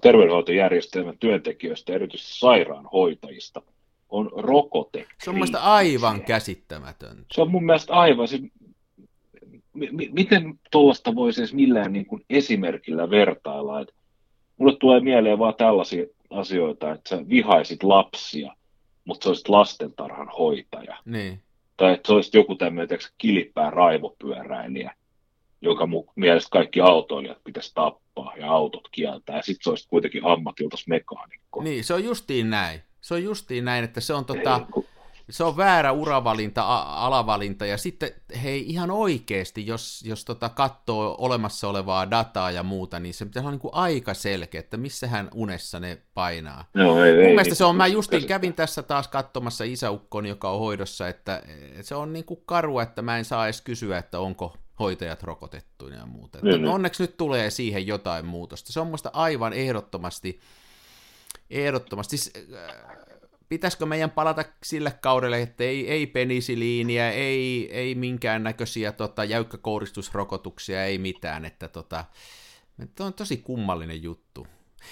terveydenhoitojärjestelmän 0.02 1.18
työntekijöistä, 1.20 1.94
erityisesti 1.94 2.40
sairaanhoitajista, 2.40 3.62
on 4.10 4.32
rokote. 4.36 5.08
Se 5.24 5.30
on 5.30 5.38
mun 5.38 5.56
aivan 5.56 6.22
käsittämätöntä. 6.22 7.26
Se 7.32 7.42
on 7.42 7.52
mun 7.52 7.66
mielestä 7.66 7.94
aivan, 7.94 8.28
siis, 8.28 8.42
m- 9.80 10.14
miten 10.14 10.60
tuollaista 10.72 11.16
voisi 11.16 11.42
edes 11.42 11.54
millään 11.54 11.94
niin 11.94 12.06
kuin 12.06 12.26
esimerkillä 12.30 13.10
vertailla, 13.10 13.82
että 13.82 13.94
mulle 14.58 14.78
tulee 14.80 15.00
mieleen 15.00 15.40
vaan 15.40 15.56
tällaisia 15.56 16.06
asioita, 16.30 16.92
että 16.92 17.10
sä 17.10 17.30
vihaisit 17.30 17.84
lapsia, 17.84 18.56
mutta 19.06 19.24
sä 19.24 19.30
olisit 19.30 19.50
lastentarhan 19.50 20.30
hoitaja. 20.38 20.98
Niin. 21.06 21.42
Tai 21.78 21.94
että 21.94 22.08
sä 22.08 22.14
olisit 22.14 22.34
joku 22.34 22.56
tämmöinen 22.56 23.00
kilipää 23.18 23.70
raivopyöräilijä, 23.70 24.94
joka 25.62 25.86
mun 25.86 26.06
mielestä 26.16 26.50
kaikki 26.52 26.82
autoilijat 26.82 27.44
pitäisi 27.44 27.72
tappaa 27.74 28.34
ja 28.38 28.52
autot 28.52 28.88
kieltää, 28.92 29.36
ja 29.36 29.42
sitten 29.42 29.64
sä 29.64 29.70
olisit 29.70 29.90
kuitenkin 29.90 30.26
ammatiltas 30.26 30.88
mekaanikko. 30.88 31.64
Niin, 31.64 31.84
se 31.84 31.94
on 31.94 32.04
justiin 32.04 32.50
näin. 32.50 32.82
Se 33.02 33.14
on 33.14 33.24
justiin 33.24 33.66
näin, 33.66 33.84
että 33.84 34.02
se 34.02 34.14
on 34.14 34.26
tota, 34.26 34.62
se 35.30 35.44
on 35.44 35.58
väärä 35.58 35.92
uravalinta, 35.92 36.62
a- 36.64 37.06
alavalinta, 37.06 37.66
ja 37.66 37.78
sitten 37.78 38.12
hei 38.44 38.70
ihan 38.70 38.92
oikeasti, 38.92 39.68
jos, 39.68 40.04
jos 40.06 40.26
tota 40.26 40.50
katsoo 40.50 41.16
olemassa 41.20 41.68
olevaa 41.68 42.12
dataa 42.12 42.52
ja 42.52 42.64
muuta, 42.64 43.00
niin 43.00 43.14
se 43.14 43.26
pitäisi 43.26 43.44
olla 43.44 43.52
niin 43.52 43.60
kuin 43.60 43.74
aika 43.74 44.14
selkeä, 44.14 44.60
että 44.60 44.78
missähän 44.78 45.30
unessa 45.34 45.80
ne 45.80 45.98
painaa. 46.14 46.66
No, 46.74 47.04
ei, 47.04 47.14
Mun 47.14 47.22
ei, 47.24 47.28
mielestä 47.28 47.56
se 47.56 47.64
on, 47.66 47.76
mä 47.76 47.86
ei, 47.86 47.94
käsittää. 47.96 48.28
kävin 48.28 48.54
tässä 48.54 48.84
taas 48.84 49.08
katsomassa 49.08 49.64
isäukkon, 49.64 50.26
joka 50.26 50.50
on 50.52 50.60
hoidossa, 50.60 51.08
että 51.08 51.44
se 51.82 51.96
on 51.96 52.14
niin 52.14 52.26
kuin 52.26 52.40
karua, 52.46 52.84
että 52.84 53.02
mä 53.02 53.18
en 53.18 53.26
saa 53.26 53.46
edes 53.46 53.62
kysyä, 53.62 53.98
että 53.98 54.20
onko 54.20 54.56
hoitajat 54.80 55.24
rokotettuina 55.24 55.98
ja 55.98 56.06
muuta. 56.06 56.38
Että 56.38 56.50
Niin, 56.50 56.62
niin. 56.62 56.72
onneksi 56.72 57.04
nyt 57.04 57.18
tulee 57.18 57.50
siihen 57.50 57.88
jotain 57.88 58.26
muutosta. 58.26 58.74
Se 58.74 58.80
on 58.80 58.88
musta 58.88 59.10
aivan 59.14 59.54
ehdottomasti, 59.54 60.40
ehdottomasti. 61.50 62.18
Siis, 62.18 62.34
äh, 62.56 62.76
pitäisikö 63.50 63.86
meidän 63.86 64.12
palata 64.12 64.46
sille 64.64 64.92
kaudelle, 64.92 65.42
että 65.42 65.64
ei, 65.64 65.92
ei 65.92 66.08
penisiliiniä, 66.08 67.12
ei, 67.12 67.70
ei 67.72 67.96
minkäännäköisiä 67.96 68.92
tota, 68.92 69.24
jäykkäkouristusrokotuksia, 69.24 70.86
ei 70.86 70.98
mitään, 70.98 71.46
että 71.46 71.68
tota, 71.68 72.06
että 72.84 73.04
on 73.04 73.14
tosi 73.14 73.38
kummallinen 73.38 74.04
juttu. 74.04 74.48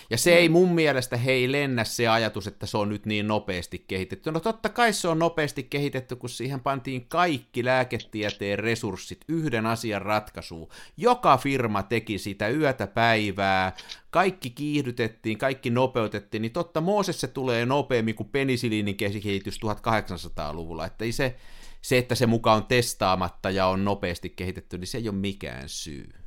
Ja 0.10 0.18
se 0.18 0.36
ei 0.36 0.50
mun 0.50 0.76
mielestä 0.76 1.18
hei 1.18 1.52
lennä 1.52 1.84
se 1.84 2.08
ajatus, 2.08 2.48
että 2.48 2.66
se 2.66 2.78
on 2.78 2.90
nyt 2.90 3.06
niin 3.06 3.28
nopeasti 3.28 3.86
kehitetty. 3.88 4.32
No 4.32 4.40
totta 4.40 4.70
kai 4.70 4.94
se 4.94 5.08
on 5.08 5.20
nopeasti 5.20 5.64
kehitetty, 5.64 6.16
kun 6.16 6.30
siihen 6.30 6.60
pantiin 6.60 7.06
kaikki 7.08 7.66
lääketieteen 7.66 8.60
resurssit 8.60 9.26
yhden 9.28 9.66
asian 9.66 10.02
ratkaisuun. 10.02 10.70
Joka 10.98 11.38
firma 11.38 11.84
teki 11.84 12.18
sitä 12.18 12.50
yötä 12.50 12.88
päivää, 12.88 13.74
kaikki 14.10 14.50
kiihdytettiin, 14.50 15.38
kaikki 15.38 15.70
nopeutettiin, 15.70 16.42
niin 16.42 16.52
totta 16.52 16.82
Mooses 16.82 17.22
se 17.22 17.28
tulee 17.28 17.66
nopeammin 17.66 18.16
kuin 18.16 18.30
penisiliinin 18.30 18.98
kehitys 18.98 19.60
1800-luvulla. 19.66 20.86
Että 20.86 21.06
ei 21.06 21.12
se, 21.12 21.36
se, 21.82 21.98
että 21.98 22.16
se 22.16 22.26
mukaan 22.26 22.58
on 22.58 22.68
testaamatta 22.68 23.50
ja 23.50 23.68
on 23.68 23.86
nopeasti 23.86 24.30
kehitetty, 24.30 24.78
niin 24.78 24.88
se 24.88 24.98
ei 24.98 25.10
ole 25.10 25.18
mikään 25.18 25.70
syy. 25.70 26.27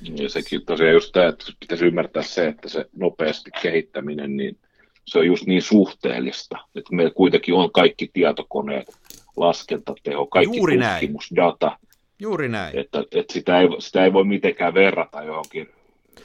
Ja 0.00 0.28
sekin 0.28 0.64
tosiaan 0.66 0.92
just 0.92 1.12
tämä, 1.12 1.28
että 1.28 1.44
pitäisi 1.60 1.84
ymmärtää 1.84 2.22
se, 2.22 2.46
että 2.46 2.68
se 2.68 2.86
nopeasti 2.96 3.50
kehittäminen, 3.62 4.36
niin 4.36 4.58
se 5.04 5.18
on 5.18 5.26
just 5.26 5.46
niin 5.46 5.62
suhteellista, 5.62 6.58
että 6.74 6.94
meillä 6.94 7.14
kuitenkin 7.14 7.54
on 7.54 7.72
kaikki 7.72 8.10
tietokoneet, 8.12 8.98
laskentateho, 9.36 10.26
kaikki 10.26 10.56
Juuri 10.56 10.76
näin. 10.76 11.00
tutkimusdata, 11.00 11.78
Juuri 12.18 12.48
näin. 12.48 12.78
että, 12.78 13.04
että 13.12 13.32
sitä, 13.32 13.60
ei, 13.60 13.68
sitä 13.78 14.04
ei 14.04 14.12
voi 14.12 14.24
mitenkään 14.24 14.74
verrata 14.74 15.22
johonkin. 15.22 15.68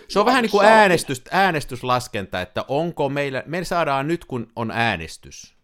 Se 0.07 0.19
on 0.19 0.25
vähän 0.25 0.41
niin 0.41 0.51
kuin 0.51 0.65
äänestys, 0.65 1.21
äänestyslaskenta, 1.31 2.41
että 2.41 2.65
onko 2.67 3.09
meillä, 3.09 3.43
me 3.45 3.63
saadaan 3.63 4.07
nyt 4.07 4.25
kun 4.25 4.47
on 4.55 4.71
äänestys, 4.71 5.55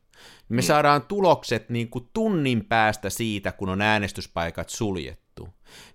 me 0.49 0.61
saadaan 0.61 1.01
tulokset 1.01 1.69
niin 1.69 1.89
kuin 1.89 2.09
tunnin 2.13 2.65
päästä 2.65 3.09
siitä, 3.09 3.51
kun 3.51 3.69
on 3.69 3.81
äänestyspaikat 3.81 4.69
suljettu. 4.69 5.28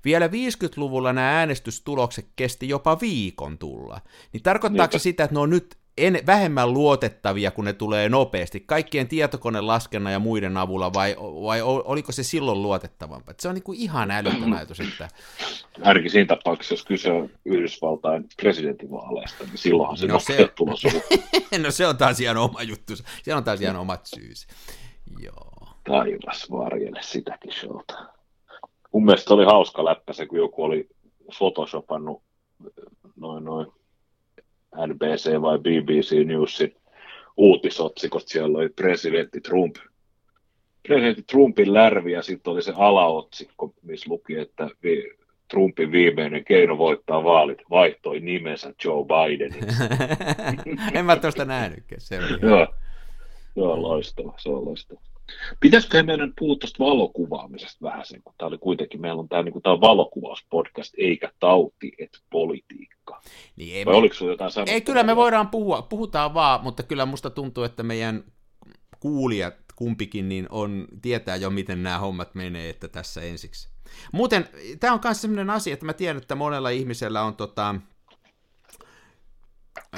Vielä 0.04 0.26
50-luvulla 0.26 1.12
nämä 1.12 1.38
äänestystulokset 1.38 2.26
kesti 2.36 2.68
jopa 2.68 3.00
viikon 3.00 3.58
tulla. 3.58 4.00
Niin 4.32 4.42
tarkoittaako 4.42 4.92
se 4.92 4.96
Niinpä. 4.96 5.02
sitä, 5.02 5.24
että 5.24 5.34
ne 5.34 5.40
on 5.40 5.50
nyt 5.50 5.76
en, 5.98 6.20
vähemmän 6.26 6.72
luotettavia, 6.72 7.50
kun 7.50 7.64
ne 7.64 7.72
tulee 7.72 8.08
nopeasti, 8.08 8.60
kaikkien 8.60 9.08
tietokonelaskennan 9.08 10.12
ja 10.12 10.18
muiden 10.18 10.56
avulla, 10.56 10.92
vai, 10.92 11.16
vai 11.20 11.62
oliko 11.62 12.12
se 12.12 12.22
silloin 12.22 12.62
luotettavampaa? 12.62 13.34
Se 13.40 13.48
on 13.48 13.54
niin 13.54 13.62
kuin 13.62 13.78
ihan 13.78 14.10
älytön 14.10 14.52
ajatus, 14.52 14.80
että 14.80 15.08
Ainakin 15.82 16.10
siinä 16.10 16.26
tapauksessa, 16.26 16.72
jos 16.74 16.84
kyse 16.84 17.12
on 17.12 17.30
Yhdysvaltain 17.44 18.24
presidentinvaaleista, 18.36 19.44
niin 19.44 19.58
silloinhan 19.58 19.96
se 19.96 20.06
No 20.06 20.18
se- 20.20 20.48
tulos 20.56 20.84
on 20.84 20.92
no 21.62 21.70
se 21.70 21.86
on 21.86 21.96
taas 21.96 22.20
ihan 22.20 22.36
oma 22.36 22.62
juttu, 22.62 22.92
se 23.22 23.34
on 23.34 23.44
taas 23.44 23.60
ihan 23.60 23.76
omat 23.76 24.06
syys. 24.06 24.46
Joo. 25.20 25.68
taivas 25.84 26.50
varjelle 26.50 27.00
sitäkin 27.02 27.52
showta. 27.52 28.13
Mun 28.94 29.04
mielestä 29.04 29.34
oli 29.34 29.44
hauska 29.44 29.84
läppä 29.84 30.12
se, 30.12 30.26
kun 30.26 30.38
joku 30.38 30.62
oli 30.64 30.88
photoshopannut 31.38 32.22
noin 33.16 33.44
noin 33.44 33.66
NBC 34.86 35.40
vai 35.42 35.58
BBC 35.58 36.26
Newsin 36.26 36.76
uutisotsikot. 37.36 38.22
Siellä 38.28 38.58
oli 38.58 38.68
presidentti 38.68 39.40
Trump. 39.40 39.76
Presidentti 40.88 41.22
Trumpin 41.22 41.74
lärvi 41.74 42.12
ja 42.12 42.22
sitten 42.22 42.52
oli 42.52 42.62
se 42.62 42.72
alaotsikko, 42.76 43.74
missä 43.82 44.10
luki, 44.10 44.38
että 44.38 44.68
vi- 44.82 45.16
Trumpin 45.50 45.92
viimeinen 45.92 46.44
keino 46.44 46.78
voittaa 46.78 47.24
vaalit 47.24 47.62
vaihtoi 47.70 48.20
nimensä 48.20 48.74
Joe 48.84 49.04
Bidenin. 49.04 49.64
en 50.94 51.04
mä 51.04 51.16
tuosta 51.16 51.44
nähnytkään, 51.44 52.00
se 52.00 52.18
oli 52.18 52.50
Joo, 52.50 52.66
joo 53.56 53.82
loistava, 53.82 54.34
se 54.38 54.48
on 54.48 54.64
loistava. 54.64 55.00
Pitäisikö 55.60 56.02
meidän 56.02 56.32
puhua 56.38 56.56
tuosta 56.56 56.84
valokuvaamisesta 56.84 57.78
vähän 57.82 58.06
sen, 58.06 58.22
kun 58.22 58.34
tämä 58.38 58.48
oli 58.48 58.58
kuitenkin, 58.58 59.00
meillä 59.00 59.20
on 59.20 59.28
tämä, 59.28 59.42
niin 59.42 59.62
tämä 59.62 59.80
valokuvauspodcast, 59.80 60.94
eikä 60.98 61.32
tauti, 61.40 61.92
et 61.98 62.10
politiikka. 62.30 63.20
Niin 63.56 63.76
ei, 63.76 63.86
Vai 63.86 63.94
me, 63.94 63.98
oliko 63.98 64.14
sinulla 64.14 64.32
jotain 64.32 64.68
ei, 64.68 64.80
kyllä 64.80 65.02
me 65.02 65.16
voidaan 65.16 65.48
puhua, 65.48 65.82
puhutaan 65.82 66.34
vaan, 66.34 66.62
mutta 66.62 66.82
kyllä 66.82 67.06
musta 67.06 67.30
tuntuu, 67.30 67.64
että 67.64 67.82
meidän 67.82 68.24
kuulijat 69.00 69.54
kumpikin 69.76 70.28
niin 70.28 70.46
on, 70.50 70.88
tietää 71.02 71.36
jo, 71.36 71.50
miten 71.50 71.82
nämä 71.82 71.98
hommat 71.98 72.34
menee, 72.34 72.70
että 72.70 72.88
tässä 72.88 73.20
ensiksi. 73.20 73.68
Muuten, 74.12 74.48
tämä 74.80 74.92
on 74.92 75.00
myös 75.04 75.22
sellainen 75.22 75.50
asia, 75.50 75.74
että 75.74 75.86
mä 75.86 75.92
tiedän, 75.92 76.16
että 76.22 76.34
monella 76.34 76.70
ihmisellä 76.70 77.22
on 77.22 77.36
tota, 77.36 77.74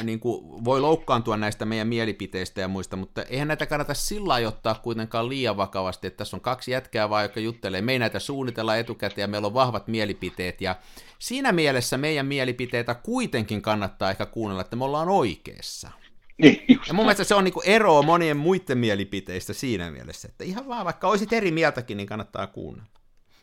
niin 0.02 0.20
kuin 0.20 0.64
voi 0.64 0.80
loukkaantua 0.80 1.36
näistä 1.36 1.64
meidän 1.64 1.88
mielipiteistä 1.88 2.60
ja 2.60 2.68
muista, 2.68 2.96
mutta 2.96 3.22
eihän 3.22 3.48
näitä 3.48 3.66
kannata 3.66 3.94
sillä 3.94 4.34
ottaa 4.48 4.74
kuitenkaan 4.74 5.28
liian 5.28 5.56
vakavasti, 5.56 6.06
että 6.06 6.16
tässä 6.16 6.36
on 6.36 6.40
kaksi 6.40 6.70
jätkää 6.70 7.10
vaan, 7.10 7.24
jotka 7.24 7.40
juttelee, 7.40 7.82
me 7.82 7.92
ei 7.92 7.98
näitä 7.98 8.18
suunnitella 8.18 8.76
etukäteen 8.76 9.22
ja 9.22 9.28
meillä 9.28 9.46
on 9.46 9.54
vahvat 9.54 9.88
mielipiteet 9.88 10.60
ja 10.60 10.76
siinä 11.18 11.52
mielessä 11.52 11.98
meidän 11.98 12.26
mielipiteitä 12.26 12.94
kuitenkin 12.94 13.62
kannattaa 13.62 14.10
ehkä 14.10 14.26
kuunnella, 14.26 14.60
että 14.62 14.76
me 14.76 14.84
ollaan 14.84 15.08
oikeassa. 15.08 15.90
Niin, 16.38 16.64
just 16.68 16.88
Ja 16.88 16.94
mun 16.94 17.04
mielestä 17.04 17.24
se 17.24 17.34
on 17.34 17.44
niinku 17.44 17.62
eroa 17.64 18.02
monien 18.02 18.36
muiden 18.36 18.78
mielipiteistä 18.78 19.52
siinä 19.52 19.90
mielessä, 19.90 20.28
että 20.28 20.44
ihan 20.44 20.68
vaan 20.68 20.84
vaikka 20.84 21.08
olisit 21.08 21.32
eri 21.32 21.50
mieltäkin, 21.50 21.96
niin 21.96 22.06
kannattaa 22.06 22.46
kuunnella. 22.46 22.90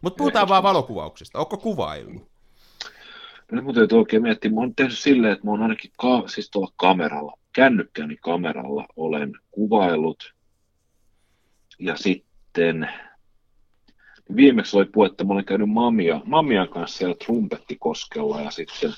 Mutta 0.01 0.17
puhutaan 0.17 0.47
vaan 0.47 0.63
valokuvauksesta. 0.63 1.39
Onko 1.39 1.57
kuvailu? 1.57 2.32
Nyt 3.53 3.63
mun 3.63 3.75
täytyy 3.75 3.97
oikein 3.97 4.21
miettiä, 4.23 4.51
mä 4.51 4.59
oon 4.59 4.75
tehnyt 4.75 4.97
silleen, 4.97 5.33
että 5.33 5.45
mä 5.45 5.51
oon 5.51 5.61
ainakin 5.61 5.91
ka- 5.97 6.27
siis 6.27 6.49
tuolla 6.49 6.73
kameralla, 6.75 7.37
kännykkäni 7.55 8.17
kameralla 8.17 8.85
olen 8.95 9.33
kuvailut. 9.51 10.33
Ja 11.79 11.95
sitten 11.95 12.89
viimeksi 14.35 14.77
oli 14.77 14.85
puhe, 14.85 15.07
että 15.07 15.23
mä 15.23 15.33
olen 15.33 15.45
käynyt 15.45 15.69
Mamia, 15.69 16.21
Mamian 16.25 16.69
kanssa 16.69 16.97
siellä 16.97 17.15
Trumpettikoskella 17.25 18.41
ja 18.41 18.51
sitten 18.51 18.91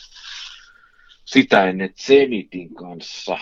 sitä 1.25 1.69
ennen 1.69 1.93
Zenitin 1.93 2.75
kanssa. 2.75 3.37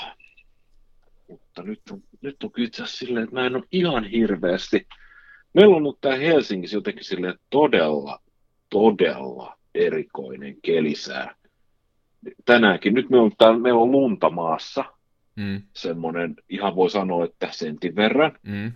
Mutta 1.30 1.64
nyt 1.64 1.82
on, 1.92 2.04
nyt 2.22 2.44
on 2.44 2.52
kyllä 2.52 2.68
itse 2.68 2.84
asiassa 2.84 3.06
silleen, 3.06 3.24
että 3.24 3.36
mä 3.36 3.46
en 3.46 3.56
ole 3.56 3.64
ihan 3.72 4.04
hirveästi. 4.04 4.88
Meillä 5.54 5.76
on 5.76 5.78
ollut 5.78 6.02
tää 6.02 6.16
Helsingissä 6.16 6.78
jotenkin 6.78 7.04
silleen 7.04 7.40
todella, 7.50 8.22
todella 8.70 9.63
erikoinen 9.76 10.56
kelisää. 10.62 11.36
Tänäänkin, 12.46 12.94
nyt 12.94 13.10
me 13.10 13.20
on, 13.20 13.32
täällä, 13.38 13.60
meillä 13.60 13.82
on 13.82 13.92
lunta 13.92 14.30
maassa, 14.30 14.86
Mm, 15.36 15.62
semmoinen, 15.74 16.36
ihan 16.50 16.76
voi 16.76 16.90
sanoa, 16.90 17.26
että 17.26 17.48
sentin 17.52 17.96
verran. 17.96 18.32
mm. 18.44 18.72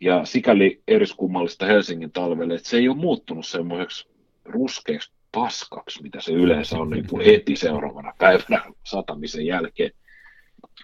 Ja 0.00 0.24
sikäli 0.24 0.82
eriskummallista 0.88 1.66
Helsingin 1.66 2.12
talvelle, 2.12 2.54
että 2.54 2.68
se 2.68 2.76
ei 2.76 2.88
ole 2.88 2.96
muuttunut 2.96 3.46
semmoiseksi 3.46 4.08
ruskeaksi 4.44 5.12
paskaksi, 5.32 6.02
mitä 6.02 6.20
se 6.20 6.32
yleensä 6.32 6.78
on 6.78 6.90
niin 6.90 7.06
kuin 7.06 7.24
heti 7.24 7.56
seuraavana 7.56 8.12
päivänä 8.18 8.62
satamisen 8.84 9.46
jälkeen. 9.46 9.90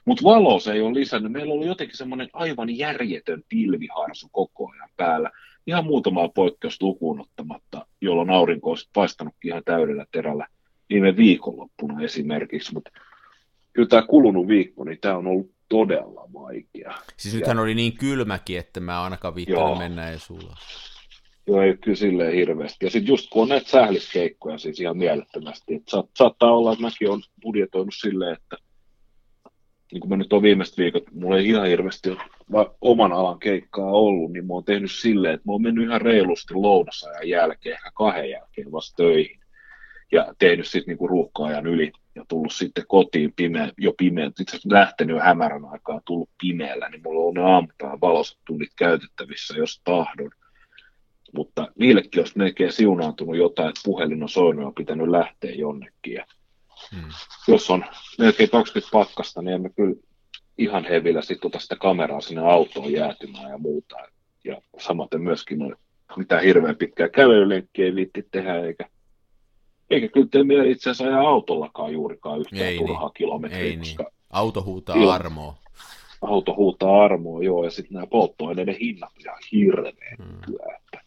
Mutta 0.04 0.24
valo 0.24 0.60
se 0.60 0.72
ei 0.72 0.80
ole 0.80 0.94
lisännyt. 0.94 1.32
Meillä 1.32 1.54
oli 1.54 1.66
jotenkin 1.66 1.96
semmoinen 1.96 2.28
aivan 2.32 2.76
järjetön 2.76 3.42
pilviharsu 3.48 4.28
koko 4.32 4.70
ajan 4.70 4.88
päällä. 4.96 5.30
Ihan 5.66 5.84
muutamaa 5.84 6.28
poikkeus 6.28 6.82
lukuun 6.82 7.20
ottamatta, 7.20 7.86
jolloin 8.00 8.30
aurinko 8.30 8.70
olisi 8.70 8.88
paistanutkin 8.94 9.48
ihan 9.48 9.62
täydellä 9.64 10.06
terällä 10.12 10.46
viime 10.88 11.16
viikonloppuna 11.16 12.02
esimerkiksi. 12.02 12.74
Mutta 12.74 12.90
kyllä 13.72 13.88
tämä 13.88 14.02
kulunut 14.02 14.48
viikko, 14.48 14.84
niin 14.84 14.98
tämä 15.00 15.16
on 15.16 15.26
ollut 15.26 15.50
todella 15.68 16.28
vaikea. 16.32 16.94
Siis 17.16 17.34
nythän 17.34 17.58
oli 17.58 17.74
niin 17.74 17.96
kylmäkin, 17.96 18.58
että 18.58 18.80
mä 18.80 19.02
ainakaan 19.02 19.34
viittanut 19.34 19.78
mennä 19.78 20.10
ja 20.10 20.18
sulla. 20.18 20.56
Joo, 21.46 21.62
ei 21.62 21.76
kyllä 21.76 21.96
silleen 21.96 22.34
hirveästi. 22.34 22.86
Ja 22.86 22.90
sitten 22.90 23.12
just 23.12 23.30
kun 23.30 23.42
on 23.42 23.48
näitä 23.48 23.70
sähliskeikkoja 23.70 24.58
siis 24.58 24.80
ihan 24.80 24.98
mielettömästi, 24.98 25.74
että 25.74 25.90
saat, 25.90 26.06
saattaa 26.18 26.52
olla, 26.52 26.72
että 26.72 26.82
mäkin 26.82 27.10
olen 27.10 27.22
budjetoinut 27.42 27.94
silleen, 27.96 28.32
että 28.32 28.56
niin 29.92 30.00
kuin 30.00 30.08
mä 30.08 30.16
nyt 30.16 30.32
on 30.32 30.42
viimeiset 30.42 30.78
viikot, 30.78 31.02
mulla 31.12 31.38
ei 31.38 31.48
ihan 31.48 31.66
hirveästi 31.66 32.10
ole 32.10 32.70
oman 32.80 33.12
alan 33.12 33.38
keikkaa 33.38 33.90
ollut, 33.90 34.32
niin 34.32 34.46
mä 34.46 34.54
oon 34.54 34.64
tehnyt 34.64 34.90
silleen, 34.90 35.34
että 35.34 35.48
mä 35.48 35.52
oon 35.52 35.62
mennyt 35.62 35.84
ihan 35.86 36.00
reilusti 36.00 36.54
lounasajan 36.54 37.28
jälkeen, 37.28 37.74
ehkä 37.74 37.90
kahden 37.94 38.30
jälkeen 38.30 38.72
vasta 38.72 38.96
töihin. 38.96 39.40
Ja 40.12 40.34
tehnyt 40.38 40.66
sitten 40.66 40.92
niinku 40.92 41.08
ruuhka-ajan 41.08 41.66
yli 41.66 41.92
ja 42.14 42.24
tullut 42.28 42.52
sitten 42.52 42.84
kotiin 42.88 43.32
pimeä, 43.36 43.72
jo 43.78 43.92
pimeä, 43.98 44.26
itse 44.26 44.42
asiassa 44.56 44.72
lähtenyt 44.72 45.16
jo 45.16 45.22
hämärän 45.22 45.64
aikaa, 45.64 46.00
tullut 46.04 46.30
pimeällä, 46.42 46.88
niin 46.88 47.02
mulla 47.04 47.28
on 47.28 47.34
ne 47.34 47.52
aamupäivän 47.52 48.00
valossa 48.00 48.38
tunnit 48.46 48.70
käytettävissä, 48.76 49.54
jos 49.56 49.80
tahdon. 49.84 50.30
Mutta 51.34 51.68
niillekin 51.78 52.20
olisi 52.20 52.38
melkein 52.38 52.72
siunaantunut 52.72 53.36
jotain, 53.36 53.68
että 53.68 53.80
puhelin 53.84 54.22
on 54.22 54.28
soinut 54.28 54.64
ja 54.64 54.72
pitänyt 54.76 55.08
lähteä 55.08 55.50
jonnekin. 55.50 56.14
Ja 56.14 56.26
Hmm. 56.94 57.08
Jos 57.48 57.70
on 57.70 57.84
melkein 58.18 58.50
20 58.50 58.90
pakkasta, 58.92 59.42
niin 59.42 59.54
emme 59.54 59.70
kyllä 59.70 59.94
ihan 60.58 60.84
hevillä 60.84 61.22
sitten 61.22 61.46
ota 61.46 61.58
sitä 61.58 61.76
kameraa 61.76 62.20
sinne 62.20 62.42
autoon 62.42 62.92
jäätymään 62.92 63.50
ja 63.50 63.58
muuta. 63.58 63.96
Ja 64.44 64.62
samaten 64.78 65.20
myöskin 65.20 65.58
noin 65.58 65.76
mitään 66.16 66.42
hirveän 66.42 66.76
pitkää 66.76 67.08
kävelylenkkiä 67.08 67.84
ei 67.84 67.94
viitti 67.94 68.28
tehdä, 68.30 68.60
eikä, 68.66 68.88
eikä 69.90 70.08
kyllä 70.08 70.28
tee 70.30 70.44
meidän 70.44 70.66
itse 70.66 70.90
asiassa 70.90 71.04
ajaa 71.04 71.28
autollakaan 71.28 71.92
juurikaan 71.92 72.40
yhtään 72.40 72.62
ei 72.62 72.78
turhaa 72.78 73.06
niin. 73.06 73.14
kilometriä. 73.14 73.60
Ei 73.60 73.76
koska 73.76 74.02
niin. 74.02 74.12
Auto 74.30 74.62
huutaa 74.62 74.96
il... 74.96 75.08
armoa. 75.08 75.54
Auto 76.22 76.54
huutaa 76.54 77.04
armoa, 77.04 77.42
joo, 77.42 77.64
ja 77.64 77.70
sitten 77.70 77.94
nämä 77.94 78.06
polttoaineiden 78.06 78.76
hinnat 78.80 79.12
ihan 79.20 79.38
hirveän 79.52 79.94
hmm. 80.18 80.40
kyllä, 80.44 80.76
että 80.76 81.03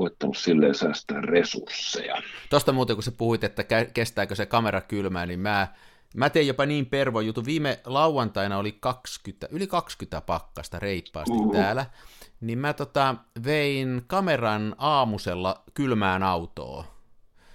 koittanut 0.00 0.36
silleen 0.36 0.74
säästää 0.74 1.20
resursseja. 1.20 2.22
Tuosta 2.50 2.72
muuten, 2.72 2.96
kun 2.96 3.02
sä 3.02 3.12
puhuit, 3.12 3.44
että 3.44 3.64
kestääkö 3.94 4.34
se 4.34 4.46
kamera 4.46 4.80
kylmää, 4.80 5.26
niin 5.26 5.40
mä, 5.40 5.68
mä 6.14 6.30
tein 6.30 6.46
jopa 6.46 6.66
niin 6.66 6.86
pervo 6.86 7.20
juttu. 7.20 7.44
Viime 7.44 7.80
lauantaina 7.84 8.58
oli 8.58 8.72
20, 8.72 9.48
yli 9.50 9.66
20 9.66 10.20
pakkasta 10.20 10.78
reippaasti 10.78 11.36
uh-huh. 11.36 11.52
täällä, 11.52 11.86
niin 12.40 12.58
mä 12.58 12.72
tota, 12.72 13.16
vein 13.44 14.02
kameran 14.06 14.74
aamusella 14.78 15.62
kylmään 15.74 16.22
autoon. 16.22 16.84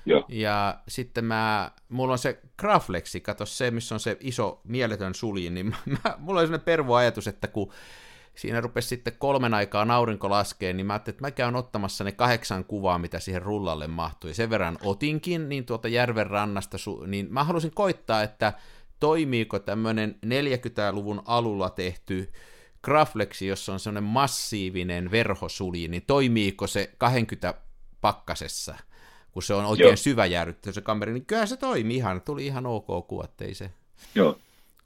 Joo. 0.06 0.26
Ja 0.30 0.80
sitten 0.88 1.26
mä, 1.26 1.72
mulla 1.90 2.12
on 2.12 2.20
se 2.20 2.42
Graflexi, 2.58 3.22
kato 3.22 3.46
se, 3.46 3.72
missä 3.72 3.96
on 3.96 4.00
se 4.00 4.18
iso 4.20 4.62
mieletön 4.64 5.16
sulji, 5.16 5.50
niin 5.50 5.66
mä, 6.04 6.16
mulla 6.18 6.40
oli 6.40 6.48
sellainen 6.48 6.66
pervo 6.66 6.96
ajatus, 6.96 7.28
että 7.28 7.48
kun 7.48 7.72
siinä 8.36 8.62
rupesi 8.62 8.88
sitten 8.88 9.14
kolmen 9.20 9.54
aikaa 9.54 9.86
aurinko 9.90 10.30
laskee, 10.30 10.74
niin 10.74 10.86
mä 10.86 10.94
ajattelin, 10.94 11.16
että 11.16 11.24
mä 11.28 11.32
käyn 11.32 11.56
ottamassa 11.56 12.04
ne 12.04 12.12
kahdeksan 12.12 12.66
kuvaa, 12.66 13.00
mitä 13.00 13.20
siihen 13.20 13.42
rullalle 13.42 13.88
mahtui. 13.88 14.34
Sen 14.34 14.50
verran 14.50 14.78
otinkin, 14.84 15.50
niin 15.50 15.66
tuolta 15.66 15.88
järven 15.88 16.28
rannasta, 16.28 16.78
niin 17.08 17.28
mä 17.30 17.44
halusin 17.44 17.72
koittaa, 17.72 18.24
että 18.24 18.54
toimiiko 19.00 19.60
tämmöinen 19.60 20.20
40-luvun 20.26 21.22
alulla 21.26 21.70
tehty 21.70 22.32
Graflexi, 22.84 23.48
jossa 23.48 23.74
on 23.74 23.80
semmoinen 23.80 24.10
massiivinen 24.10 25.12
verhosuli, 25.12 25.88
niin 25.88 26.04
toimiiko 26.08 26.68
se 26.68 26.92
20 26.98 27.54
pakkasessa, 28.02 28.76
kun 29.32 29.44
se 29.44 29.54
on 29.54 29.66
oikein 29.66 29.88
Joo. 29.88 29.96
syvä 29.96 30.26
jäädytty 30.26 30.74
se 30.74 30.82
kamera, 30.82 31.14
niin 31.14 31.26
kyllä 31.26 31.46
se 31.46 31.58
toimii 31.58 31.98
ihan, 31.98 32.22
tuli 32.22 32.46
ihan 32.46 32.66
ok 32.66 33.08
kuva, 33.08 33.28
ei 33.42 33.54
se... 33.54 33.72
Joo. 34.16 34.38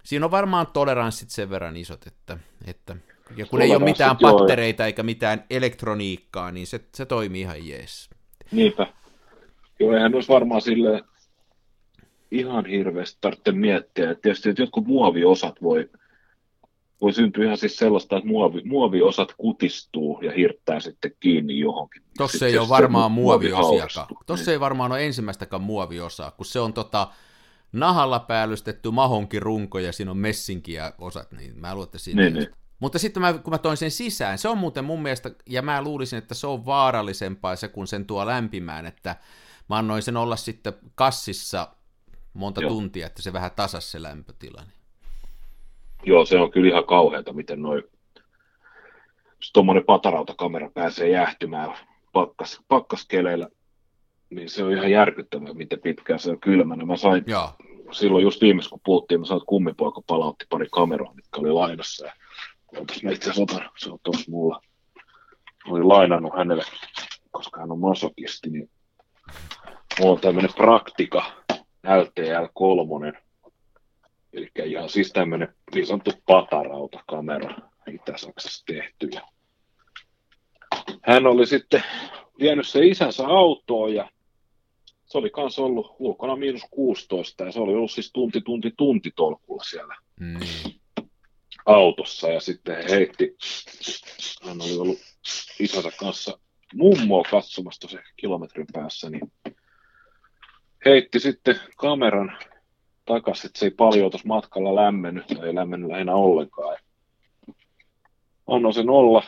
Siinä 0.04 0.26
on 0.26 0.32
varmaan 0.32 0.68
toleranssit 0.68 1.30
sen 1.30 1.50
verran 1.50 1.78
isot, 1.78 2.08
että, 2.08 2.38
että 2.66 2.96
ja 3.36 3.46
kun 3.46 3.62
ei 3.62 3.76
ole 3.76 3.84
mitään 3.84 4.18
pattereita 4.18 4.86
eikä 4.86 5.04
mitään 5.04 5.44
elektroniikkaa, 5.50 6.52
niin 6.52 6.68
se, 6.68 6.80
se 6.96 7.06
toimii 7.06 7.42
ihan 7.42 7.68
jees. 7.68 8.10
Niinpä. 8.52 8.88
Joo, 9.80 9.94
eihän 9.94 10.16
olisi 10.16 10.30
varmaan 10.30 10.62
sille 10.62 11.04
ihan 12.32 12.66
hirveästi 12.66 13.18
tarvitse 13.22 13.52
miettiä. 13.52 14.12
Että 14.12 14.22
tietysti 14.22 14.50
että 14.50 14.62
jotkut 14.62 14.88
muoviosat 14.88 15.62
voi, 15.62 15.90
voi 17.02 17.14
syntyä 17.14 17.46
ihan 17.46 17.58
siis 17.58 17.78
sellaista, 17.78 18.18
että 18.18 18.30
muovi, 18.30 18.62
muoviosat 18.66 19.34
kutistuu 19.38 20.20
ja 20.22 20.32
hirttää 20.32 20.80
sitten 20.80 21.12
kiinni 21.20 21.60
johonkin. 21.60 22.02
Tuossa 22.18 22.48
ei 22.48 22.58
ole 22.58 22.70
varmaan 22.70 23.12
muoviosiakaan. 23.12 24.08
Tuossa 24.26 24.52
ei 24.52 24.60
varmaan 24.60 24.92
ole 24.92 25.06
ensimmäistäkään 25.06 25.62
muoviosaa, 25.62 26.32
kun 26.32 26.46
se 26.46 26.60
on 26.60 26.74
tota, 26.74 27.08
nahalla 27.72 28.20
päällystetty 28.20 28.92
mahonkin 28.92 29.42
runko 29.42 29.80
ja 29.80 29.92
siinä 29.94 30.12
on 30.12 30.18
messinkiä 30.18 30.94
osat, 30.98 31.32
niin 31.32 31.60
mä 31.60 31.74
luulen, 31.74 31.88
että 31.88 31.98
siinä 31.98 32.22
niin, 32.22 32.34
niin. 32.34 32.48
Mutta 32.80 33.00
sitten 33.00 33.22
mä, 33.22 33.34
kun 33.34 33.54
mä 33.54 33.58
toin 33.58 33.78
sen 33.78 33.92
sisään, 33.92 34.38
se 34.38 34.50
on 34.50 34.58
muuten 34.58 34.86
mun 34.86 35.02
mielestä, 35.02 35.32
ja 35.46 35.62
mä 35.62 35.82
luulisin, 35.82 36.20
että 36.20 36.34
se 36.34 36.48
on 36.48 36.66
vaarallisempaa 36.66 37.56
se, 37.56 37.68
kun 37.68 37.88
sen 37.88 38.06
tuo 38.06 38.26
lämpimään, 38.26 38.86
että 38.86 39.16
mä 39.70 39.78
annoin 39.78 40.02
sen 40.02 40.18
olla 40.18 40.36
sitten 40.36 40.74
kassissa 40.96 41.68
monta 42.34 42.62
Joo. 42.62 42.70
tuntia, 42.70 43.08
että 43.08 43.22
se 43.22 43.34
vähän 43.34 43.52
tasas 43.56 43.92
se 43.92 44.02
lämpötila. 44.02 44.64
Joo, 46.04 46.26
se 46.26 46.38
on 46.38 46.52
kyllä 46.52 46.70
ihan 46.70 46.86
kauheata, 46.86 47.34
miten 47.34 47.62
noin, 47.62 47.84
tuommoinen 49.54 49.84
patarautakamera 49.86 50.72
pääsee 50.74 51.10
jäähtymään 51.10 51.78
pakkas, 52.14 52.62
pakkaskeleillä, 52.68 53.48
niin 54.30 54.50
se 54.50 54.64
on 54.64 54.72
ihan 54.72 54.92
järkyttävää, 54.92 55.54
miten 55.54 55.82
pitkään 55.82 56.20
se 56.20 56.32
on 56.32 56.40
kylmänä. 56.40 56.86
Mä 56.86 56.98
sain 56.98 57.24
Joo. 57.28 57.50
silloin 57.92 58.24
just 58.24 58.42
viimeis, 58.42 58.68
kun 58.68 58.80
puhuttiin, 58.86 59.20
mä 59.20 59.26
sain, 59.26 59.38
että 59.38 59.48
kummipoika 59.48 60.02
palautti 60.08 60.46
pari 60.50 60.68
kameraa, 60.72 61.14
mitkä 61.14 61.42
oli 61.42 61.52
lainassa, 61.52 62.06
ja 62.06 62.14
Ootas 62.78 63.04
mä 63.04 63.12
itse 63.12 63.32
se 63.78 63.90
on 63.90 64.00
tuossa 64.04 64.32
mulla. 64.32 64.62
Olin 65.68 65.90
lainannut 65.90 66.34
hänelle, 66.38 66.64
koska 67.32 67.60
hän 67.60 67.72
on 67.72 67.80
masokisti, 67.80 68.50
niin 68.50 68.70
mulla 70.00 70.12
on 70.12 70.20
tämmöinen 70.20 70.54
praktika 70.54 71.32
LTL3, 71.86 73.22
eli 74.34 74.52
ihan 74.66 74.90
siis 74.90 75.12
tämmöinen 75.12 75.56
niin 75.74 75.88
sanottu 75.88 76.12
patarautakamera, 76.26 77.56
Itä-Saksassa 77.88 78.66
tehty. 78.66 79.10
Ja 79.14 79.22
hän 81.02 81.28
oli 81.28 81.48
sitten 81.48 81.84
vienyt 82.40 82.68
se 82.68 82.86
isänsä 82.86 83.28
autoon 83.28 83.94
ja 83.94 84.10
se 85.06 85.18
oli 85.18 85.30
kans 85.30 85.60
ollut 85.60 85.96
ulkona 86.00 86.36
miinus 86.36 86.62
16 86.72 87.44
ja 87.44 87.52
se 87.52 87.60
oli 87.60 87.74
ollut 87.74 87.92
siis 87.92 88.12
tunti, 88.14 88.42
tunti, 88.42 88.74
tunti 88.78 89.12
tolkulla 89.16 89.64
siellä. 89.64 89.96
Mm 90.20 90.40
autossa 91.66 92.30
ja 92.30 92.40
sitten 92.40 92.76
he 92.76 92.84
heitti, 92.90 93.38
hän 94.44 94.62
oli 94.62 94.78
ollut 94.78 94.98
isäntä 95.60 95.90
kanssa 96.00 96.40
mummoa 96.76 97.24
katsomassa 97.32 97.88
se 97.88 98.00
kilometrin 98.18 98.68
päässä, 98.74 99.10
niin 99.10 99.32
heitti 100.86 101.20
sitten 101.20 101.56
kameran 101.78 102.38
takaisin, 103.06 103.48
että 103.48 103.60
se 103.60 103.66
ei 103.66 103.72
paljon 103.72 104.12
tuossa 104.12 104.28
matkalla 104.28 104.76
lämmennyt 104.76 105.28
tai 105.28 105.48
ei 105.48 105.56
lämmennyt 105.56 105.90
lähinnä 105.90 106.16
ollenkaan. 106.16 106.78
Annoin 108.48 108.74
sen 108.74 108.90
olla, 108.90 109.24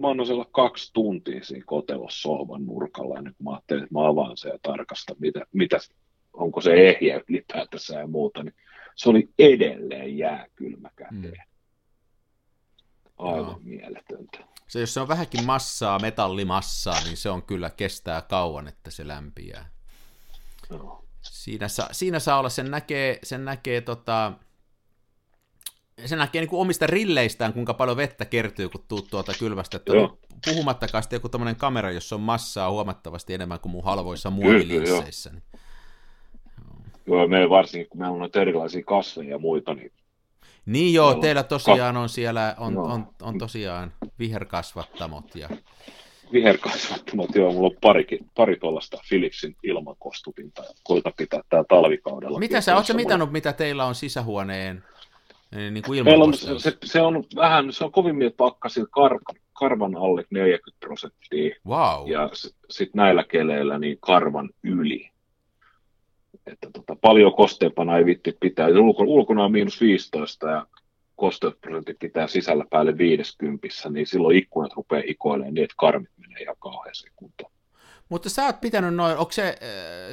mä 0.00 0.10
annoin 0.10 0.26
sen 0.26 0.34
olla 0.34 0.48
kaksi 0.52 0.92
tuntia 0.92 1.44
siinä 1.44 1.64
kotelossa 1.66 2.20
sohvan 2.20 2.66
nurkalla, 2.66 3.14
ja 3.14 3.22
nyt 3.22 3.40
mä 3.44 3.50
ajattelin, 3.50 3.82
että 3.82 3.94
mä 3.94 4.08
avaan 4.08 4.36
sen 4.36 4.52
ja 4.52 4.58
tarkastan, 4.62 5.16
mitä, 5.18 5.46
mitä 5.52 5.78
onko 6.32 6.60
se 6.60 6.72
ehjä 6.72 7.20
ylipäätänsä 7.28 7.98
ja 7.98 8.06
muuta, 8.06 8.42
niin 8.42 8.54
se 9.00 9.10
oli 9.10 9.28
edelleen 9.38 10.18
jääkylmä 10.18 10.90
käteen. 10.96 11.22
Mm. 11.22 11.32
Aivan 13.18 13.52
no. 13.52 13.60
mieletöntä. 13.62 14.38
Se, 14.68 14.80
jos 14.80 14.94
se 14.94 15.00
on 15.00 15.08
vähänkin 15.08 15.44
massaa, 15.44 15.98
metallimassaa, 15.98 17.04
niin 17.04 17.16
se 17.16 17.30
on 17.30 17.42
kyllä 17.42 17.70
kestää 17.70 18.22
kauan, 18.22 18.68
että 18.68 18.90
se 18.90 19.08
lämpiää. 19.08 19.70
No. 20.70 21.04
Siinä, 21.22 21.68
saa, 21.68 21.88
siinä 21.92 22.18
saa 22.18 22.38
olla, 22.38 22.48
sen 22.48 22.70
näkee, 22.70 23.18
sen 23.22 23.44
näkee 23.44 23.80
tota, 23.80 24.32
se 26.06 26.16
näkee 26.16 26.40
niin 26.40 26.48
kuin 26.48 26.60
omista 26.60 26.86
rilleistään, 26.86 27.52
kuinka 27.52 27.74
paljon 27.74 27.96
vettä 27.96 28.24
kertyy, 28.24 28.68
kun 28.68 28.84
tuut 28.88 29.10
tuolta 29.10 29.32
kylmästä. 29.38 29.76
Että 29.76 29.92
puhumattakaan 30.44 31.02
sitten 31.02 31.16
joku 31.16 31.28
tämmöinen 31.28 31.56
kamera, 31.56 31.90
jossa 31.90 32.14
on 32.14 32.20
massaa 32.20 32.70
huomattavasti 32.70 33.34
enemmän 33.34 33.60
kuin 33.60 33.72
mun 33.72 33.84
halvoissa 33.84 34.30
muovilisseissä. 34.30 35.30
Niin 35.30 35.42
Joo, 35.52 35.60
me 37.28 37.50
varsinkin, 37.50 37.88
kun 37.88 38.00
meillä 38.00 38.12
on 38.12 38.18
noita 38.18 38.40
erilaisia 38.40 38.82
kasveja 38.84 39.30
ja 39.30 39.38
muita, 39.38 39.74
niin 39.74 39.92
niin 40.66 40.94
joo, 40.94 41.14
teillä 41.14 41.42
tosiaan 41.42 41.96
on 41.96 42.08
siellä, 42.08 42.54
on, 42.58 42.74
no. 42.74 42.82
on, 42.82 43.06
on 43.22 43.38
tosiaan 43.38 43.92
viherkasvattamot. 44.18 45.34
Ja... 45.34 45.48
Viherkasvattamot, 46.32 47.34
joo, 47.34 47.52
mulla 47.52 47.68
on 47.68 47.76
parikin, 47.80 48.18
pari 48.34 48.56
tuollaista 48.56 48.98
Philipsin 49.08 49.56
ilmankostupinta 49.62 50.62
ja 50.62 50.70
koita 50.82 51.12
pitää 51.16 51.40
tää 51.48 51.64
talvikaudella. 51.68 52.38
Mitä 52.38 52.60
sä, 52.60 52.76
ootko 52.76 52.94
mitannut, 52.94 53.32
mitä 53.32 53.52
teillä 53.52 53.84
on 53.84 53.94
sisähuoneen 53.94 54.84
eh, 55.56 55.70
niin 55.70 55.84
kuin 55.86 56.22
on, 56.22 56.34
se, 56.34 56.76
se, 56.84 57.02
on 57.02 57.24
vähän, 57.36 57.72
se 57.72 57.84
on 57.84 57.92
kovin 57.92 58.16
pakkasilla 58.36 58.88
kar, 58.90 59.18
karvan 59.52 59.96
alle 59.96 60.24
40 60.30 60.80
prosenttia. 60.80 61.56
Wow. 61.66 62.10
Ja 62.10 62.30
sitten 62.70 62.98
näillä 62.98 63.24
keleillä 63.24 63.78
niin 63.78 63.98
karvan 64.00 64.50
yli 64.62 65.10
että 66.46 66.70
tota, 66.72 66.96
paljon 66.96 67.32
kosteempana 67.34 67.98
ei 67.98 68.06
vitti 68.06 68.36
pitää. 68.40 68.68
Ulko, 68.68 69.02
ulkona 69.02 69.44
on 69.44 69.52
miinus 69.52 69.80
15 69.80 70.50
ja 70.50 70.66
kosteusprosentti 71.16 71.94
pitää 72.00 72.26
sisällä 72.26 72.64
päälle 72.70 72.98
50, 72.98 73.68
niin 73.90 74.06
silloin 74.06 74.36
ikkunat 74.36 74.72
rupeaa 74.76 75.02
ikoilemaan 75.06 75.54
niin, 75.54 75.64
että 75.64 75.74
karmit 75.78 76.10
menee 76.18 76.42
ihan 76.42 76.56
kauheeseen 76.58 77.12
kuntoon. 77.16 77.52
Mutta 78.08 78.30
sä 78.30 78.46
oot 78.46 78.60
pitänyt 78.60 78.94
noin, 78.94 79.16
onko 79.16 79.32
se, 79.32 79.48
äh, 79.48 79.54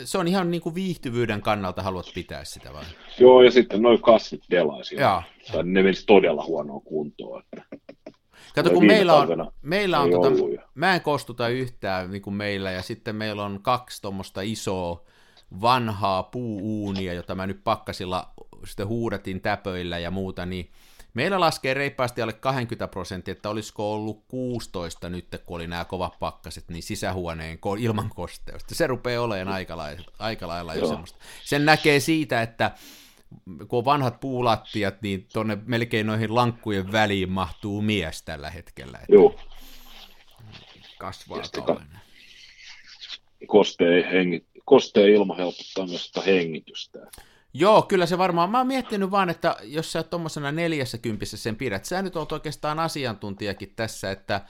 se 0.05 0.17
on 0.17 0.27
ihan 0.27 0.51
niin 0.51 0.61
kuin 0.61 0.75
viihtyvyyden 0.75 1.41
kannalta 1.41 1.81
haluat 1.81 2.11
pitää 2.13 2.45
sitä 2.45 2.73
vai? 2.73 2.83
Joo, 3.19 3.41
ja 3.41 3.51
sitten 3.51 3.81
noin 3.81 4.01
kasvit 4.01 4.41
delaisia. 4.51 5.23
Tai 5.51 5.63
ne 5.63 5.83
menisi 5.83 6.05
todella 6.05 6.43
huonoa 6.43 6.79
kuntoon. 6.79 7.43
Että... 7.43 7.77
Kato, 8.55 8.69
kun 8.69 8.85
meillä 8.85 9.15
on, 9.15 9.51
meillä 9.61 9.99
on 9.99 10.11
tota, 10.11 10.29
mä 10.75 10.95
en 10.95 11.01
kostuta 11.01 11.47
yhtään 11.47 12.11
niin 12.11 12.21
kuin 12.21 12.33
meillä, 12.33 12.71
ja 12.71 12.81
sitten 12.81 13.15
meillä 13.15 13.43
on 13.43 13.59
kaksi 13.61 14.01
tuommoista 14.01 14.41
isoa 14.41 15.05
vanhaa 15.61 16.23
puuuunia, 16.23 17.13
jota 17.13 17.35
mä 17.35 17.47
nyt 17.47 17.63
pakkasilla 17.63 18.33
sitten 18.65 18.87
huudatin 18.87 19.41
täpöillä 19.41 19.99
ja 19.99 20.11
muuta, 20.11 20.45
niin 20.45 20.71
Meillä 21.17 21.39
laskee 21.39 21.73
reippaasti 21.73 22.21
alle 22.21 22.33
20 22.33 22.87
prosenttia, 22.87 23.31
että 23.31 23.49
olisiko 23.49 23.93
ollut 23.93 24.23
16 24.27 25.09
nyt, 25.09 25.25
kun 25.45 25.55
oli 25.55 25.67
nämä 25.67 25.85
kovat 25.85 26.19
pakkaset, 26.19 26.69
niin 26.69 26.83
sisähuoneen 26.83 27.59
ilman 27.79 28.09
kosteusta. 28.09 28.75
Se 28.75 28.87
rupeaa 28.87 29.23
olemaan 29.23 29.55
aika 29.55 29.77
lailla, 29.77 30.11
aika 30.19 30.47
lailla 30.47 30.75
jo 30.75 30.87
semmoista. 30.87 31.19
Sen 31.43 31.65
näkee 31.65 31.99
siitä, 31.99 32.41
että 32.41 32.71
kun 33.67 33.79
on 33.79 33.85
vanhat 33.85 34.19
puulattiat, 34.19 35.01
niin 35.01 35.27
tuonne 35.33 35.57
melkein 35.65 36.07
noihin 36.07 36.35
lankkujen 36.35 36.91
väliin 36.91 37.31
mahtuu 37.31 37.81
mies 37.81 38.23
tällä 38.23 38.49
hetkellä. 38.49 38.97
Että 38.97 39.13
Joo. 39.13 39.39
Kasvaa 40.97 41.41
Kosteen, 43.47 44.11
hengit, 44.11 44.47
kosteen 44.67 45.09
ilma 45.09 45.35
helpottaa 45.35 45.87
myös 45.87 46.05
sitä 46.05 46.21
hengitystä. 46.21 46.99
Joo, 47.53 47.81
kyllä 47.81 48.05
se 48.05 48.17
varmaan. 48.17 48.49
Mä 48.49 48.57
oon 48.57 48.67
miettinyt 48.67 49.11
vaan, 49.11 49.29
että 49.29 49.55
jos 49.63 49.91
sä 49.91 50.03
tuommoisena 50.03 50.51
neljässä 50.51 50.97
kympissä 50.97 51.37
sen 51.37 51.55
pidät, 51.55 51.85
sä 51.85 52.01
nyt 52.01 52.15
oot 52.15 52.31
oikeastaan 52.31 52.79
asiantuntijakin 52.79 53.73
tässä, 53.75 54.11
että 54.11 54.41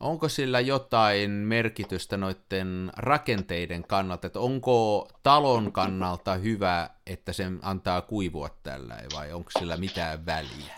onko 0.00 0.28
sillä 0.28 0.60
jotain 0.60 1.30
merkitystä 1.30 2.16
noiden 2.16 2.92
rakenteiden 2.96 3.84
kannalta, 3.84 4.26
että 4.26 4.40
onko 4.40 5.08
talon 5.22 5.72
kannalta 5.72 6.34
hyvä, 6.34 6.90
että 7.06 7.32
sen 7.32 7.58
antaa 7.62 8.00
kuivua 8.02 8.48
tällä, 8.62 8.98
vai 9.14 9.32
onko 9.32 9.50
sillä 9.58 9.76
mitään 9.76 10.26
väliä? 10.26 10.74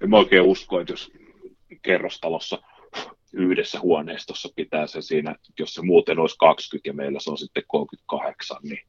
En 0.00 0.10
mä 0.10 0.16
oikein 0.16 0.42
usko, 0.42 0.80
että 0.80 0.92
jos 0.92 1.12
kerrostalossa 1.82 2.62
yhdessä 3.36 3.80
huoneistossa 3.80 4.48
pitää 4.56 4.86
se 4.86 5.02
siinä, 5.02 5.36
jos 5.58 5.74
se 5.74 5.82
muuten 5.82 6.18
olisi 6.18 6.36
20 6.38 6.88
ja 6.88 6.94
meillä 6.94 7.20
se 7.20 7.30
on 7.30 7.38
sitten 7.38 7.62
38, 7.66 8.56
niin 8.62 8.80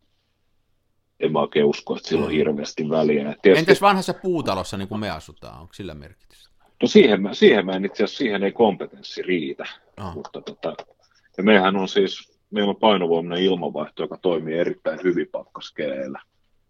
en 1.19 1.31
mä 1.31 1.39
oikein 1.39 1.65
usko, 1.65 1.95
että 1.95 2.09
sillä 2.09 2.25
on 2.25 2.31
mm. 2.31 2.35
hirveästi 2.35 2.89
väliä. 2.89 3.23
Tietysti... 3.23 3.59
Entäs 3.59 3.81
vanhassa 3.81 4.13
puutalossa, 4.13 4.77
niin 4.77 4.87
kuin 4.87 4.99
me 4.99 5.09
asutaan, 5.09 5.61
onko 5.61 5.73
sillä 5.73 5.93
merkitystä? 5.93 6.49
No 6.81 6.87
siihen 6.87 7.21
mä, 7.21 7.33
siihen 7.33 7.65
mä 7.65 7.71
en 7.71 7.85
itse 7.85 8.03
asiassa, 8.03 8.17
siihen 8.17 8.43
ei 8.43 8.51
kompetenssi 8.51 9.21
riitä. 9.21 9.65
Oh. 9.97 10.13
Mutta 10.13 10.41
tota, 10.41 10.75
ja 11.37 11.43
meillähän 11.43 11.75
on 11.75 11.87
siis, 11.87 12.39
meillä 12.51 12.69
on 12.69 12.75
painovoimainen 12.75 13.45
ilmanvaihto, 13.45 14.03
joka 14.03 14.17
toimii 14.17 14.57
erittäin 14.57 14.99
hyvin 15.03 15.27
pakkaskeleillä. 15.31 16.21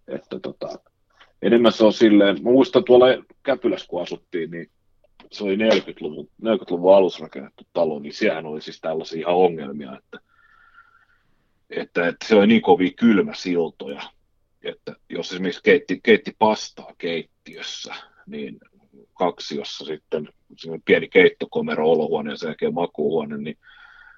Että 0.08 0.40
tota, 0.40 0.80
enemmän 1.42 1.72
se 1.72 1.86
on 1.86 1.94
silleen, 1.94 2.44
mä 2.44 2.52
muistan 2.52 2.84
tuolla 2.84 3.06
Käpylässä, 3.44 3.88
kun 3.88 4.02
asuttiin, 4.02 4.52
niin 4.52 4.70
se 5.32 5.44
oli 5.44 5.56
40-luvun, 5.56 6.30
40-luvun 6.44 6.96
alussa 6.96 7.24
rakennettu 7.24 7.64
talo, 7.74 8.00
niin 8.00 8.14
siellähän 8.14 8.46
oli 8.46 8.62
siis 8.62 8.82
tällaisia 8.82 9.20
ihan 9.20 9.36
ongelmia, 9.36 9.98
että, 9.98 10.20
että, 11.70 12.08
että 12.08 12.28
se 12.28 12.36
oli 12.36 12.48
niin 12.48 12.62
kovin 12.62 12.96
kylmäsiltoja, 12.96 14.02
että 14.64 14.96
jos 15.10 15.32
esimerkiksi 15.32 15.64
keitti, 15.64 16.00
keitti 16.04 16.36
pastaa 16.40 16.94
keittiössä, 16.98 17.96
niin 18.28 18.60
kaksiossa 19.14 19.86
sitten 19.86 20.30
pieni 20.86 21.08
keittokomero, 21.08 21.92
olohuone 21.92 22.32
ja 22.62 22.72
makuuhuone, 22.72 23.38
niin 23.38 23.58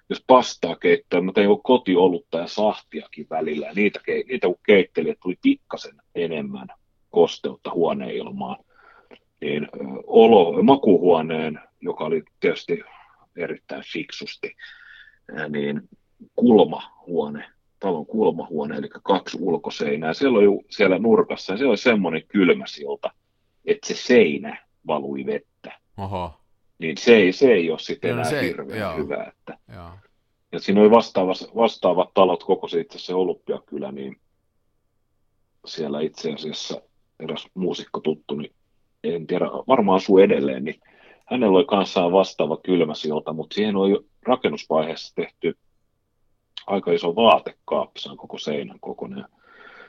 jos 0.09 0.23
pastaa 0.27 0.75
keittää, 0.75 1.21
mä 1.21 1.31
tein 1.31 1.49
kotiolutta 1.63 2.37
ja 2.37 2.47
sahtiakin 2.47 3.27
välillä, 3.29 3.67
ja 3.67 3.73
niitä, 3.73 3.99
niitä 4.27 4.47
kun 4.47 4.59
keitteli, 4.65 5.15
tuli 5.23 5.35
pikkasen 5.41 5.95
enemmän 6.15 6.67
kosteutta 7.09 7.71
huoneilmaan, 7.73 8.57
niin 9.41 9.67
olo, 10.07 10.63
makuuhuoneen, 10.63 11.59
joka 11.81 12.03
oli 12.03 12.23
tietysti 12.39 12.83
erittäin 13.35 13.83
fiksusti, 13.93 14.55
niin 15.49 15.89
kulmahuone 16.35 17.45
talon 17.79 18.05
kulmahuone, 18.05 18.75
eli 18.75 18.89
kaksi 19.03 19.37
ulkoseinää. 19.41 20.13
Siellä 20.13 20.39
oli 20.39 20.65
siellä 20.69 20.99
nurkassa, 20.99 21.53
ja 21.53 21.57
siellä 21.57 21.69
oli 21.69 21.77
semmoinen 21.77 22.23
kylmäsilta, 22.27 23.11
että 23.65 23.87
se 23.87 23.95
seinä 23.95 24.65
valui 24.87 25.25
vettä. 25.25 25.79
Oho. 25.97 26.33
Niin 26.79 26.97
se 26.97 27.15
ei, 27.15 27.31
se 27.31 27.51
ei 27.51 27.71
ole 27.71 27.79
sitten 27.79 28.11
enää 28.11 28.23
se, 28.23 28.41
hirveän 28.41 28.79
joo. 28.79 28.97
hyvä. 28.97 29.23
Että. 29.23 29.57
Joo. 29.73 29.89
Ja 30.51 30.59
siinä 30.59 30.81
oli 30.81 30.91
vastaavat, 30.91 31.37
vastaavat 31.55 32.13
talot 32.13 32.43
koko 32.43 32.67
se 32.67 32.79
itse 32.79 32.99
se 32.99 33.13
Olympiakylä, 33.13 33.91
niin 33.91 34.19
siellä 35.65 36.01
itse 36.01 36.33
asiassa 36.33 36.81
eräs 37.19 37.47
muusikko 37.53 37.99
tuttu, 37.99 38.35
niin 38.35 38.53
en 39.03 39.27
tiedä, 39.27 39.45
varmaan 39.45 39.95
asuu 39.95 40.17
edelleen, 40.17 40.63
niin 40.63 40.81
hänellä 41.25 41.57
oli 41.57 41.65
kanssaan 41.65 42.11
vastaava 42.11 42.57
kylmäsilta, 42.57 43.33
mutta 43.33 43.53
siihen 43.53 43.75
oli 43.75 44.05
rakennusvaiheessa 44.23 45.15
tehty 45.15 45.57
aika 46.67 46.91
iso 46.91 47.15
vaatekaappi, 47.15 47.99
se 47.99 48.09
on 48.09 48.17
koko 48.17 48.37
seinän 48.37 48.79
kokoinen. 48.79 49.25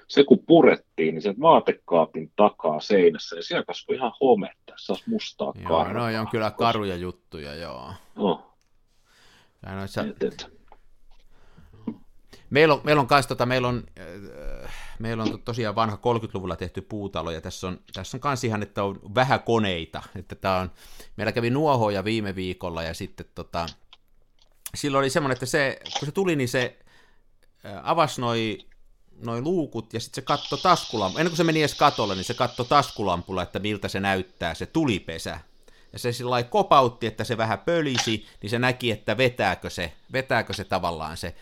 Se 0.09 0.25
kun 0.25 0.45
purettiin, 0.47 1.15
niin 1.15 1.23
se 1.23 1.35
vaatekaapin 1.41 2.33
takaa 2.37 2.81
seinässä, 2.81 3.37
ja 3.37 3.43
siellä 3.43 3.65
kasvoi 3.65 3.97
ihan 3.97 4.13
hometta, 4.21 4.75
se 4.77 4.93
olisi 4.93 5.11
mustaa 5.11 5.53
joo, 5.55 5.69
karvaa. 5.69 6.13
No 6.13 6.21
on 6.21 6.29
kyllä 6.31 6.51
karuja 6.51 6.97
juttuja, 6.97 7.55
joo. 7.55 7.93
No. 8.15 8.53
Ja 9.67 9.75
noissa... 9.75 10.03
et, 10.03 10.23
et. 10.23 10.60
Meillä 12.51 12.75
on, 12.75 12.81
meillä 12.85 13.01
on 13.01 13.07
kans, 13.07 13.27
tota, 13.27 13.47
meillä 13.47 13.69
on, 13.69 13.85
äh, 14.65 14.75
meillä 14.99 15.23
on 15.23 15.43
tosiaan 15.43 15.75
vanha 15.75 15.97
30-luvulla 15.97 16.57
tehty 16.57 16.83
puutalo, 16.83 17.31
ja 17.31 17.41
tässä 17.41 17.69
on, 17.69 17.81
tässä 17.93 18.17
on 18.17 18.21
kans 18.21 18.45
ihan, 18.45 18.63
että 18.63 18.85
on 18.85 19.01
vähän 19.15 19.43
koneita, 19.43 20.03
että 20.17 20.35
tää 20.35 20.59
on, 20.59 20.73
meillä 21.17 21.33
kävi 21.33 21.51
nuohoja 21.51 22.05
viime 22.05 22.35
viikolla, 22.35 22.83
ja 22.83 22.95
sitten 22.95 23.27
tota, 23.35 23.67
silloin 24.75 25.03
oli 25.03 25.11
semmoinen, 25.11 25.33
että 25.33 25.47
se, 25.47 25.81
kun 25.99 26.07
se 26.07 26.13
tuli, 26.13 26.37
niin 26.37 26.49
se 26.49 26.79
avasi 27.83 28.21
noi, 28.21 28.59
noi 29.21 29.43
luukut 29.43 29.93
ja 29.93 30.01
sitten 30.01 30.23
se 30.23 30.27
katto 30.27 30.57
taskulampu. 30.57 31.19
Ennen 31.19 31.31
kuin 31.31 31.37
se 31.37 31.45
meni 31.45 31.61
edes 31.61 31.75
katolle, 31.75 32.15
niin 32.15 32.25
se 32.25 32.35
katto 32.35 32.65
taskulampulla, 32.65 33.43
että 33.43 33.59
miltä 33.59 33.89
se 33.89 34.01
näyttää 34.01 34.55
se 34.55 34.67
tulipesä. 34.67 35.41
Ja 35.93 35.99
se 35.99 36.13
sillä 36.13 36.43
kopautti, 36.43 37.07
että 37.07 37.25
se 37.25 37.37
vähän 37.37 37.59
pölisi, 37.59 38.27
niin 38.43 38.51
se 38.51 38.59
näki, 38.59 38.91
että 38.91 39.17
vetääkö 39.17 39.71
se, 39.71 39.93
vetääkö 40.13 40.53
se 40.53 40.65
tavallaan 40.65 41.17
se 41.17 41.35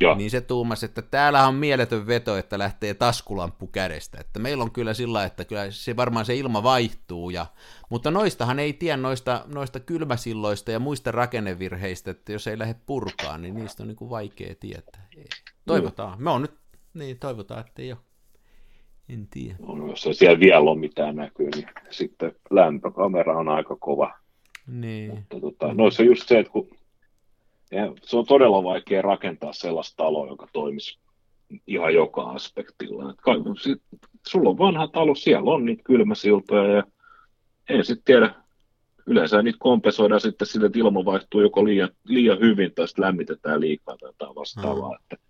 Joo. 0.00 0.14
Niin 0.14 0.30
se 0.30 0.40
tuumasi, 0.40 0.86
että 0.86 1.02
täällä 1.02 1.46
on 1.46 1.54
mieletön 1.54 2.06
veto, 2.06 2.36
että 2.36 2.58
lähtee 2.58 2.94
taskulamppu 2.94 3.66
kädestä. 3.66 4.18
Että 4.20 4.38
meillä 4.38 4.64
on 4.64 4.70
kyllä 4.70 4.94
sillä, 4.94 5.24
että 5.24 5.44
kyllä 5.44 5.70
se 5.70 5.96
varmaan 5.96 6.24
se 6.24 6.36
ilma 6.36 6.62
vaihtuu. 6.62 7.30
Ja, 7.30 7.46
mutta 7.90 8.10
noistahan 8.10 8.58
ei 8.58 8.72
tiedä 8.72 8.96
noista, 8.96 9.44
noista 9.46 9.80
kylmäsilloista 9.80 10.70
ja 10.70 10.78
muista 10.78 11.12
rakennevirheistä, 11.12 12.10
että 12.10 12.32
jos 12.32 12.46
ei 12.46 12.58
lähde 12.58 12.74
purkaan, 12.86 13.42
niin 13.42 13.54
niistä 13.54 13.82
on 13.82 13.88
niin 13.88 13.96
kuin 13.96 14.10
vaikea 14.10 14.54
tietää. 14.60 15.08
Toivotaan. 15.66 16.22
Me 16.22 16.30
on 16.30 16.42
nyt, 16.42 16.54
niin 16.94 17.18
toivotaan, 17.18 17.60
että 17.60 17.82
ei 17.82 17.92
ole. 17.92 17.98
En 19.08 19.28
tiedä. 19.30 19.56
No, 19.58 19.88
jos 19.88 20.06
ei 20.06 20.14
siellä 20.14 20.40
vielä 20.40 20.60
ole 20.60 20.78
mitään 20.78 21.16
näkyy, 21.16 21.50
niin 21.50 21.68
sitten 21.90 22.32
lämpökamera 22.50 23.38
on 23.38 23.48
aika 23.48 23.76
kova. 23.76 24.18
Niin. 24.66 25.10
Mutta 25.14 25.40
tota, 25.40 25.74
noissa 25.74 26.02
on 26.02 26.06
just 26.06 26.28
se, 26.28 26.38
että 26.38 26.52
kun 26.52 26.68
ja 27.70 27.92
se 28.02 28.16
on 28.16 28.26
todella 28.26 28.64
vaikea 28.64 29.02
rakentaa 29.02 29.52
sellaista 29.52 29.96
taloa, 29.96 30.28
joka 30.28 30.48
toimisi 30.52 30.98
ihan 31.66 31.94
joka 31.94 32.22
aspektilla. 32.22 33.10
Et 33.10 33.18
sit, 33.62 33.82
sulla 34.26 34.50
on 34.50 34.58
vanha 34.58 34.88
talo, 34.88 35.14
siellä 35.14 35.50
on 35.50 35.64
niitä 35.64 35.82
kylmäsiltoja 35.82 36.76
ja 36.76 36.82
en 37.68 37.84
sitten 37.84 38.04
tiedä, 38.04 38.34
yleensä 39.06 39.42
niitä 39.42 39.58
kompensoidaan 39.60 40.20
sitten 40.20 40.46
sille, 40.46 40.66
että 40.66 40.78
ilma 40.78 41.04
vaihtuu 41.04 41.40
joko 41.40 41.64
liian, 41.64 41.88
liian 42.04 42.40
hyvin 42.40 42.72
tai 42.74 42.88
sitten 42.88 43.04
lämmitetään 43.04 43.60
liikaa 43.60 43.96
tai 43.96 44.08
jotain 44.08 44.34
vastaavaa. 44.34 44.88
Hmm. 44.88 44.98
Että 45.02 45.26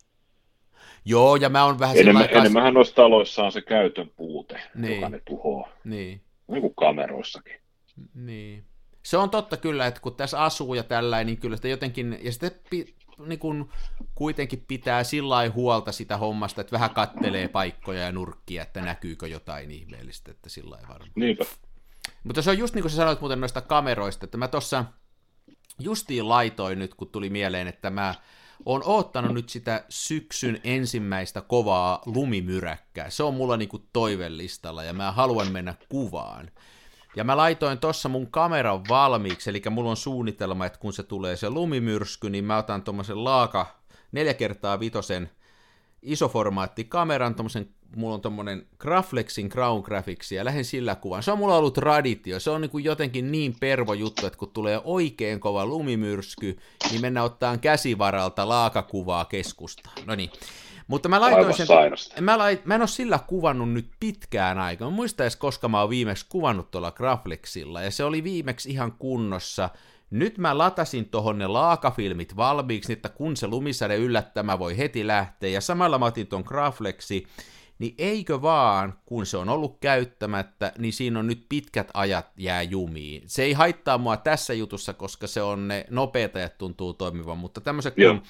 Joo, 1.04 1.36
ja 1.36 1.48
mä 1.48 1.64
oon 1.64 1.78
vähän 1.78 1.96
enemmän, 1.96 2.22
sellainen... 2.22 2.40
Enemmänhän 2.40 2.74
noissa 2.74 2.94
taloissa 2.94 3.44
on 3.44 3.52
se 3.52 3.60
käytön 3.60 4.10
puute, 4.16 4.60
niin. 4.74 4.94
joka 4.94 5.08
ne 5.08 5.20
tuhoaa. 5.24 5.68
Niin. 5.84 6.20
Niin 6.48 6.60
kuin 6.60 6.74
kameroissakin. 6.74 7.60
Niin 8.14 8.64
se 9.06 9.16
on 9.16 9.30
totta 9.30 9.56
kyllä, 9.56 9.86
että 9.86 10.00
kun 10.00 10.14
tässä 10.14 10.42
asuu 10.44 10.74
ja 10.74 10.82
tällä, 10.82 11.24
niin 11.24 11.38
kyllä 11.38 11.56
sitä 11.56 11.68
jotenkin, 11.68 12.18
ja 12.22 12.32
sitten 12.32 12.50
pi, 12.70 12.94
niin 13.26 13.38
kun 13.38 13.70
kuitenkin 14.14 14.64
pitää 14.68 15.04
sillä 15.04 15.50
huolta 15.54 15.92
sitä 15.92 16.16
hommasta, 16.16 16.60
että 16.60 16.72
vähän 16.72 16.90
kattelee 16.90 17.48
paikkoja 17.48 18.00
ja 18.00 18.12
nurkkia, 18.12 18.62
että 18.62 18.80
näkyykö 18.80 19.28
jotain 19.28 19.70
ihmeellistä, 19.70 20.30
että 20.30 20.48
sillä 20.48 20.78
varmaan. 20.88 21.10
Niinpä. 21.14 21.44
Mutta 22.24 22.42
se 22.42 22.50
on 22.50 22.58
just 22.58 22.74
niin 22.74 22.82
kuin 22.82 22.90
sä 22.90 22.96
sanoit 22.96 23.20
muuten 23.20 23.40
noista 23.40 23.60
kameroista, 23.60 24.24
että 24.24 24.38
mä 24.38 24.48
tuossa 24.48 24.84
justiin 25.78 26.28
laitoin 26.28 26.78
nyt, 26.78 26.94
kun 26.94 27.08
tuli 27.08 27.30
mieleen, 27.30 27.66
että 27.66 27.90
mä 27.90 28.14
on 28.64 28.82
oottanut 28.84 29.34
nyt 29.34 29.48
sitä 29.48 29.84
syksyn 29.88 30.60
ensimmäistä 30.64 31.40
kovaa 31.40 32.02
lumimyräkkää. 32.06 33.10
Se 33.10 33.22
on 33.22 33.34
mulla 33.34 33.56
niinku 33.56 33.78
toivellistalla 33.92 34.84
ja 34.84 34.92
mä 34.92 35.12
haluan 35.12 35.52
mennä 35.52 35.74
kuvaan. 35.88 36.50
Ja 37.16 37.24
mä 37.24 37.36
laitoin 37.36 37.78
tuossa 37.78 38.08
mun 38.08 38.30
kameran 38.30 38.88
valmiiksi, 38.88 39.50
eli 39.50 39.62
mulla 39.70 39.90
on 39.90 39.96
suunnitelma, 39.96 40.66
että 40.66 40.78
kun 40.78 40.92
se 40.92 41.02
tulee 41.02 41.36
se 41.36 41.50
lumimyrsky, 41.50 42.30
niin 42.30 42.44
mä 42.44 42.58
otan 42.58 42.82
tuommoisen 42.82 43.24
laaka 43.24 43.66
4 44.12 44.34
kertaa 44.34 44.80
vitosen 44.80 45.30
isoformaattikameran, 46.02 47.34
tommosen, 47.34 47.68
mulla 47.96 48.14
on 48.14 48.20
tommonen 48.20 48.66
Graflexin 48.78 49.48
Crown 49.48 49.82
Graphics 49.82 50.32
ja 50.32 50.44
lähden 50.44 50.64
sillä 50.64 50.94
kuvan. 50.94 51.22
Se 51.22 51.32
on 51.32 51.38
mulla 51.38 51.56
ollut 51.56 51.74
traditio, 51.74 52.40
se 52.40 52.50
on 52.50 52.60
niin 52.60 52.70
kuin 52.70 52.84
jotenkin 52.84 53.32
niin 53.32 53.56
pervo 53.60 53.94
juttu, 53.94 54.26
että 54.26 54.38
kun 54.38 54.50
tulee 54.50 54.80
oikein 54.84 55.40
kova 55.40 55.66
lumimyrsky, 55.66 56.58
niin 56.90 57.00
mennään 57.00 57.26
ottaan 57.26 57.60
käsivaralta 57.60 58.48
laakakuvaa 58.48 59.24
keskustaan. 59.24 60.06
No 60.06 60.14
niin. 60.14 60.30
Mutta 60.86 61.08
mä 61.08 61.20
laitoin 61.20 61.54
sen, 61.54 61.66
mä, 62.20 62.38
lait, 62.38 62.66
mä 62.66 62.74
en 62.74 62.80
ole 62.80 62.88
sillä 62.88 63.18
kuvannut 63.26 63.72
nyt 63.72 63.90
pitkään 64.00 64.58
aikaa. 64.58 64.90
Mä 64.90 64.96
muista 64.96 65.24
edes, 65.24 65.36
koska 65.36 65.68
mä 65.68 65.80
oon 65.80 65.90
viimeksi 65.90 66.26
kuvannut 66.28 66.70
tuolla 66.70 66.90
Graflexilla, 66.90 67.82
ja 67.82 67.90
se 67.90 68.04
oli 68.04 68.24
viimeksi 68.24 68.70
ihan 68.70 68.92
kunnossa. 68.92 69.68
Nyt 70.10 70.38
mä 70.38 70.58
latasin 70.58 71.08
tuohon 71.10 71.38
ne 71.38 71.46
laakafilmit 71.46 72.36
valmiiksi, 72.36 72.92
että 72.92 73.08
kun 73.08 73.36
se 73.36 73.46
lumisade 73.46 73.96
yllättämä 73.96 74.58
voi 74.58 74.78
heti 74.78 75.06
lähteä, 75.06 75.50
ja 75.50 75.60
samalla 75.60 75.98
mä 75.98 76.06
otin 76.06 76.26
ton 76.26 76.44
Graflexi, 76.46 77.26
niin 77.78 77.94
eikö 77.98 78.42
vaan, 78.42 78.98
kun 79.06 79.26
se 79.26 79.36
on 79.36 79.48
ollut 79.48 79.78
käyttämättä, 79.80 80.72
niin 80.78 80.92
siinä 80.92 81.18
on 81.18 81.26
nyt 81.26 81.46
pitkät 81.48 81.90
ajat 81.94 82.26
jää 82.36 82.62
jumiin. 82.62 83.22
Se 83.26 83.42
ei 83.42 83.52
haittaa 83.52 83.98
mua 83.98 84.16
tässä 84.16 84.54
jutussa, 84.54 84.94
koska 84.94 85.26
se 85.26 85.42
on 85.42 85.68
ne 85.68 85.86
nopeat 85.90 86.36
ajat 86.36 86.58
tuntuu 86.58 86.94
toimivan, 86.94 87.38
mutta 87.38 87.60
tämmöiset 87.60 87.94
kun 87.94 88.22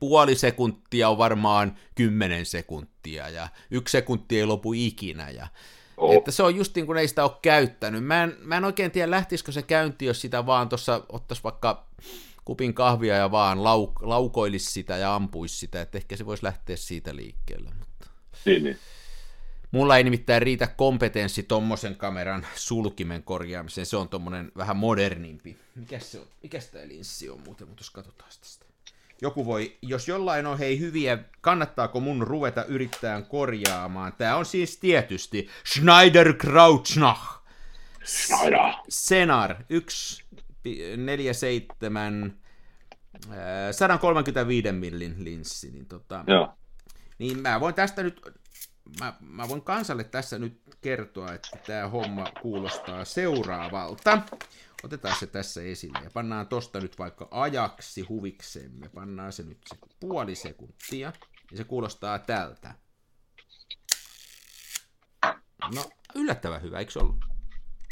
puoli 0.00 0.34
sekuntia 0.34 1.08
on 1.08 1.18
varmaan 1.18 1.76
kymmenen 1.94 2.46
sekuntia, 2.46 3.28
ja 3.28 3.48
yksi 3.70 3.92
sekunti 3.92 4.38
ei 4.38 4.46
lopu 4.46 4.72
ikinä, 4.72 5.30
ja 5.30 5.48
Oh. 6.00 6.14
Että 6.14 6.30
se 6.30 6.42
on 6.42 6.56
just 6.56 6.74
niin 6.74 6.86
kuin 6.86 6.98
ei 6.98 7.08
sitä 7.08 7.24
ole 7.24 7.32
käyttänyt. 7.42 8.04
Mä 8.04 8.22
en, 8.22 8.36
mä 8.40 8.56
en 8.56 8.64
oikein 8.64 8.90
tiedä, 8.90 9.10
lähtisikö 9.10 9.52
se 9.52 9.62
käynti, 9.62 10.04
jos 10.04 10.20
sitä 10.20 10.46
vaan 10.46 10.68
tuossa 10.68 11.04
ottaisi 11.08 11.44
vaikka 11.44 11.86
kupin 12.44 12.74
kahvia 12.74 13.16
ja 13.16 13.30
vaan 13.30 13.64
lauk, 13.64 14.02
laukoilisi 14.02 14.72
sitä 14.72 14.96
ja 14.96 15.14
ampuisi 15.14 15.56
sitä, 15.56 15.80
että 15.80 15.98
ehkä 15.98 16.16
se 16.16 16.26
voisi 16.26 16.44
lähteä 16.44 16.76
siitä 16.76 17.16
liikkeelle. 17.16 17.70
Mutta... 17.78 18.06
Niin, 18.44 18.64
niin. 18.64 18.78
Mulla 19.70 19.96
ei 19.96 20.04
nimittäin 20.04 20.42
riitä 20.42 20.66
kompetenssi 20.66 21.42
tommosen 21.42 21.96
kameran 21.96 22.46
sulkimen 22.54 23.22
korjaamiseen, 23.22 23.86
se 23.86 23.96
on 23.96 24.08
tommonen 24.08 24.52
vähän 24.56 24.76
modernimpi. 24.76 25.56
Mikäs 25.74 26.12
se 26.12 26.18
on? 26.18 26.26
Mikäs 26.42 26.66
tää 26.66 26.88
linssi 26.88 27.30
on 27.30 27.40
muuten, 27.44 27.68
mutta 27.68 27.80
jos 27.80 27.90
katsotaan 27.90 28.30
tästä 28.40 28.69
joku 29.22 29.46
voi, 29.46 29.76
jos 29.82 30.08
jollain 30.08 30.46
on 30.46 30.58
hei 30.58 30.78
hyviä, 30.78 31.18
kannattaako 31.40 32.00
mun 32.00 32.22
ruveta 32.26 32.64
yrittää 32.64 33.22
korjaamaan. 33.22 34.12
Tämä 34.12 34.36
on 34.36 34.46
siis 34.46 34.76
tietysti 34.76 35.48
Schneider 35.66 36.32
Krautschnach. 36.34 37.40
Schneider. 38.04 38.60
Senar 38.88 39.54
147 40.64 42.40
135 43.70 44.72
millin 44.72 45.24
linssi. 45.24 45.70
Niin, 45.70 45.86
tota, 45.86 46.24
Joo. 46.26 46.54
niin 47.18 47.38
mä 47.42 47.60
voin 47.60 47.74
tästä 47.74 48.02
nyt, 48.02 48.20
mä, 49.00 49.12
mä 49.20 49.48
voin 49.48 49.62
kansalle 49.62 50.04
tässä 50.04 50.38
nyt 50.38 50.60
kertoa, 50.80 51.32
että 51.32 51.58
tämä 51.66 51.88
homma 51.88 52.24
kuulostaa 52.42 53.04
seuraavalta. 53.04 54.22
Otetaan 54.82 55.16
se 55.18 55.26
tässä 55.26 55.62
esille 55.62 55.98
ja 56.04 56.10
pannaan 56.14 56.48
tosta 56.48 56.80
nyt 56.80 56.98
vaikka 56.98 57.28
ajaksi 57.30 58.00
huviksemme. 58.02 58.88
Pannaan 58.88 59.32
se 59.32 59.42
nyt 59.42 59.58
se 59.68 59.76
puoli 60.00 60.34
sekuntia 60.34 61.12
ja 61.50 61.56
se 61.56 61.64
kuulostaa 61.64 62.18
tältä. 62.18 62.74
No, 65.74 65.90
yllättävän 66.14 66.62
hyvä, 66.62 66.78
eikö 66.78 67.00
ollut? 67.00 67.16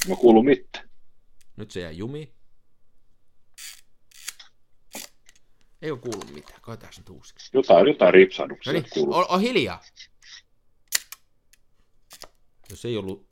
No 0.08 0.16
kuulu 0.16 0.42
mitään. 0.42 0.88
Nyt 1.56 1.70
se 1.70 1.80
jää 1.80 1.90
jumi. 1.90 2.34
Ei 5.82 5.90
ole 5.90 5.98
kuullut 5.98 6.30
mitään, 6.34 6.60
koetaan 6.60 6.92
nyt 6.96 7.08
uusiksi. 7.08 7.50
Jotain, 7.52 7.86
jotain 7.86 8.14
ripsahduksia 8.14 8.72
no 8.72 8.78
niin, 8.78 8.90
kuuluu. 8.90 9.14
On, 9.14 9.26
on 9.28 9.40
hiljaa. 9.40 9.82
Jos 12.70 12.84
ei 12.84 12.96
ollut 12.96 13.27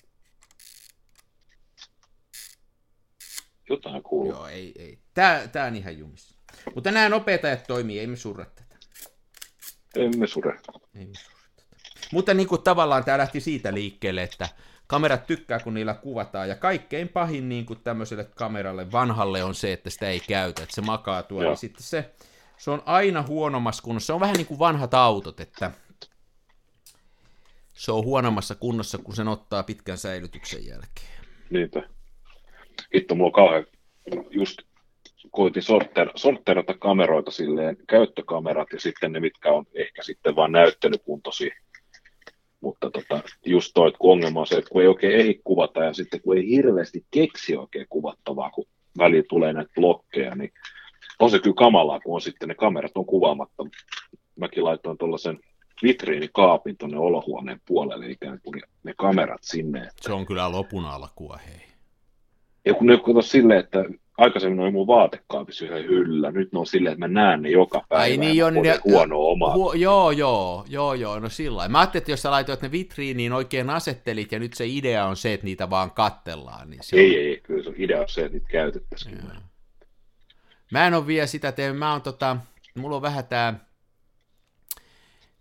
Jotain 3.70 4.02
kuuluu. 4.02 4.32
Joo, 4.32 4.46
ei, 4.46 4.72
ei. 4.78 4.98
Tää, 5.14 5.48
tää 5.48 5.66
on 5.66 5.76
ihan 5.76 5.98
jumissa. 5.98 6.36
Mutta 6.74 6.90
nämä 6.90 7.08
nopeat 7.08 7.44
ajat 7.44 7.66
toimii, 7.66 8.00
ei 8.00 8.06
me 8.06 8.16
surra 8.16 8.44
tätä. 8.44 8.76
Emme 9.96 10.26
surra. 10.26 10.52
Ei 10.94 11.06
me 11.06 11.14
surra 11.14 11.38
tätä. 11.56 11.66
Mutta 12.12 12.34
niin 12.34 12.48
kuin 12.48 12.62
tavallaan 12.62 13.04
tämä 13.04 13.18
lähti 13.18 13.40
siitä 13.40 13.74
liikkeelle, 13.74 14.22
että 14.22 14.48
kamerat 14.86 15.26
tykkää, 15.26 15.58
kun 15.58 15.74
niillä 15.74 15.94
kuvataan, 15.94 16.48
ja 16.48 16.54
kaikkein 16.54 17.08
pahin 17.08 17.48
niin 17.48 17.66
kuin 17.66 17.80
tämmöiselle 17.84 18.24
kameralle 18.24 18.92
vanhalle 18.92 19.44
on 19.44 19.54
se, 19.54 19.72
että 19.72 19.90
sitä 19.90 20.08
ei 20.08 20.20
käytä, 20.20 20.62
että 20.62 20.74
se 20.74 20.80
makaa 20.80 21.22
tuolla, 21.22 21.48
niin 21.48 21.56
sitten 21.56 21.82
se, 21.82 22.14
se 22.58 22.70
on 22.70 22.82
aina 22.86 23.22
huonommassa 23.22 23.82
kunnossa. 23.82 24.06
Se 24.06 24.12
on 24.12 24.20
vähän 24.20 24.36
niin 24.36 24.46
kuin 24.46 24.58
vanhat 24.58 24.94
autot, 24.94 25.40
että 25.40 25.70
se 27.74 27.92
on 27.92 28.04
huonommassa 28.04 28.54
kunnossa, 28.54 28.98
kun 28.98 29.16
sen 29.16 29.28
ottaa 29.28 29.62
pitkän 29.62 29.98
säilytyksen 29.98 30.66
jälkeen. 30.66 31.24
Niinpä 31.50 31.95
hitto, 32.94 33.14
mulla 33.14 33.28
on 33.28 33.32
kauhean, 33.32 33.66
just 34.30 34.58
koitin 35.30 35.62
sorter, 35.62 36.10
sorterata 36.14 36.74
kameroita 36.74 37.30
silleen, 37.30 37.76
käyttökamerat 37.88 38.68
ja 38.72 38.80
sitten 38.80 39.12
ne, 39.12 39.20
mitkä 39.20 39.52
on 39.52 39.64
ehkä 39.74 40.02
sitten 40.02 40.36
vain 40.36 40.52
näyttelykuntoisia. 40.52 41.54
Mutta 42.60 42.90
tota, 42.90 43.20
just 43.46 43.70
toi, 43.74 43.92
kun 43.98 44.12
ongelma 44.12 44.40
on 44.40 44.46
se, 44.46 44.56
että 44.56 44.70
kun 44.70 44.82
ei 44.82 44.88
oikein 44.88 45.20
ehdi 45.20 45.40
kuvata 45.44 45.84
ja 45.84 45.92
sitten 45.92 46.20
kun 46.20 46.36
ei 46.36 46.48
hirveästi 46.48 47.06
keksi 47.10 47.56
oikein 47.56 47.86
kuvattavaa, 47.88 48.50
kun 48.50 48.64
väliin 48.98 49.24
tulee 49.28 49.52
näitä 49.52 49.70
blokkeja, 49.74 50.34
niin 50.34 50.52
on 51.18 51.30
se 51.30 51.38
kyllä 51.38 51.54
kamalaa, 51.54 52.00
kun 52.00 52.14
on 52.14 52.20
sitten 52.20 52.48
ne 52.48 52.54
kamerat 52.54 52.92
on 52.94 53.06
kuvaamatta. 53.06 53.64
Mäkin 54.36 54.64
laitoin 54.64 54.98
tuollaisen 54.98 55.40
vitriinikaapin 55.82 56.76
tuonne 56.76 56.98
olohuoneen 56.98 57.60
puolelle 57.66 58.10
ikään 58.10 58.40
kuin 58.42 58.62
ne 58.82 58.94
kamerat 58.98 59.42
sinne. 59.42 59.88
Se 60.00 60.12
on 60.12 60.26
kyllä 60.26 60.52
lopun 60.52 60.84
alkua, 60.84 61.38
hei. 61.46 61.75
Ja 62.66 62.74
kun 62.74 62.86
ne 62.86 62.96
kato 62.96 63.22
silleen, 63.22 63.60
että 63.60 63.84
aikaisemmin 64.18 64.60
oli 64.60 64.70
mun 64.70 64.86
vaatekaapissa 64.86 65.64
yhden 65.64 65.84
hyllä, 65.84 66.30
nyt 66.30 66.52
ne 66.52 66.58
on 66.58 66.66
silleen, 66.66 66.92
että 66.92 67.08
mä 67.08 67.20
näen 67.20 67.42
ne 67.42 67.50
joka 67.50 67.84
päivä 67.88 68.02
Ai 68.02 68.16
niin, 68.16 68.44
on 68.44 68.54
ne, 68.54 68.78
huono 68.84 69.18
oma. 69.18 69.54
Hu, 69.54 69.72
joo, 69.72 70.10
joo, 70.10 70.64
joo, 70.68 70.94
joo, 70.94 71.18
no 71.18 71.28
sillä 71.28 71.68
Mä 71.68 71.78
ajattelin, 71.80 72.02
että 72.02 72.10
jos 72.10 72.22
sä 72.22 72.30
laitoit 72.30 72.62
ne 72.62 72.70
vitriiniin 72.70 73.32
oikein 73.32 73.70
asettelit, 73.70 74.32
ja 74.32 74.38
nyt 74.38 74.54
se 74.54 74.66
idea 74.66 75.06
on 75.06 75.16
se, 75.16 75.32
että 75.32 75.44
niitä 75.44 75.70
vaan 75.70 75.90
kattellaan. 75.90 76.70
Niin 76.70 76.80
se 76.82 76.96
ei, 76.96 77.10
on... 77.10 77.22
ei, 77.22 77.40
kyllä 77.42 77.64
se 77.64 77.72
idea 77.76 78.00
on 78.00 78.08
se, 78.08 78.20
että 78.20 78.32
niitä 78.32 78.48
käytettäisiin. 78.48 79.18
Mä 80.72 80.86
en 80.86 80.94
ole 80.94 81.06
vielä 81.06 81.26
sitä 81.26 81.52
tehnyt, 81.52 81.78
mä 81.78 81.92
oon 81.92 82.02
tota, 82.02 82.36
mulla 82.74 82.96
on 82.96 83.02
vähän 83.02 83.26
tää 83.26 83.65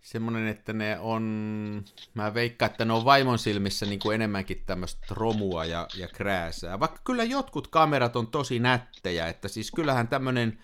semmoinen, 0.06 0.46
että 0.46 0.72
ne 0.72 0.98
on, 0.98 1.84
mä 2.14 2.34
veikkaan, 2.34 2.70
että 2.70 2.84
ne 2.84 2.92
on 2.92 3.04
vaimon 3.04 3.38
silmissä 3.38 3.86
niin 3.86 3.98
kuin 3.98 4.14
enemmänkin 4.14 4.62
tämmöistä 4.66 5.06
romua 5.10 5.64
ja, 5.64 5.88
ja 5.96 6.08
krääsää. 6.08 6.80
Vaikka 6.80 7.00
kyllä 7.04 7.24
jotkut 7.24 7.68
kamerat 7.68 8.16
on 8.16 8.26
tosi 8.26 8.58
nättejä, 8.58 9.28
että 9.28 9.48
siis 9.48 9.70
kyllähän 9.70 10.08
tämmöinen, 10.08 10.58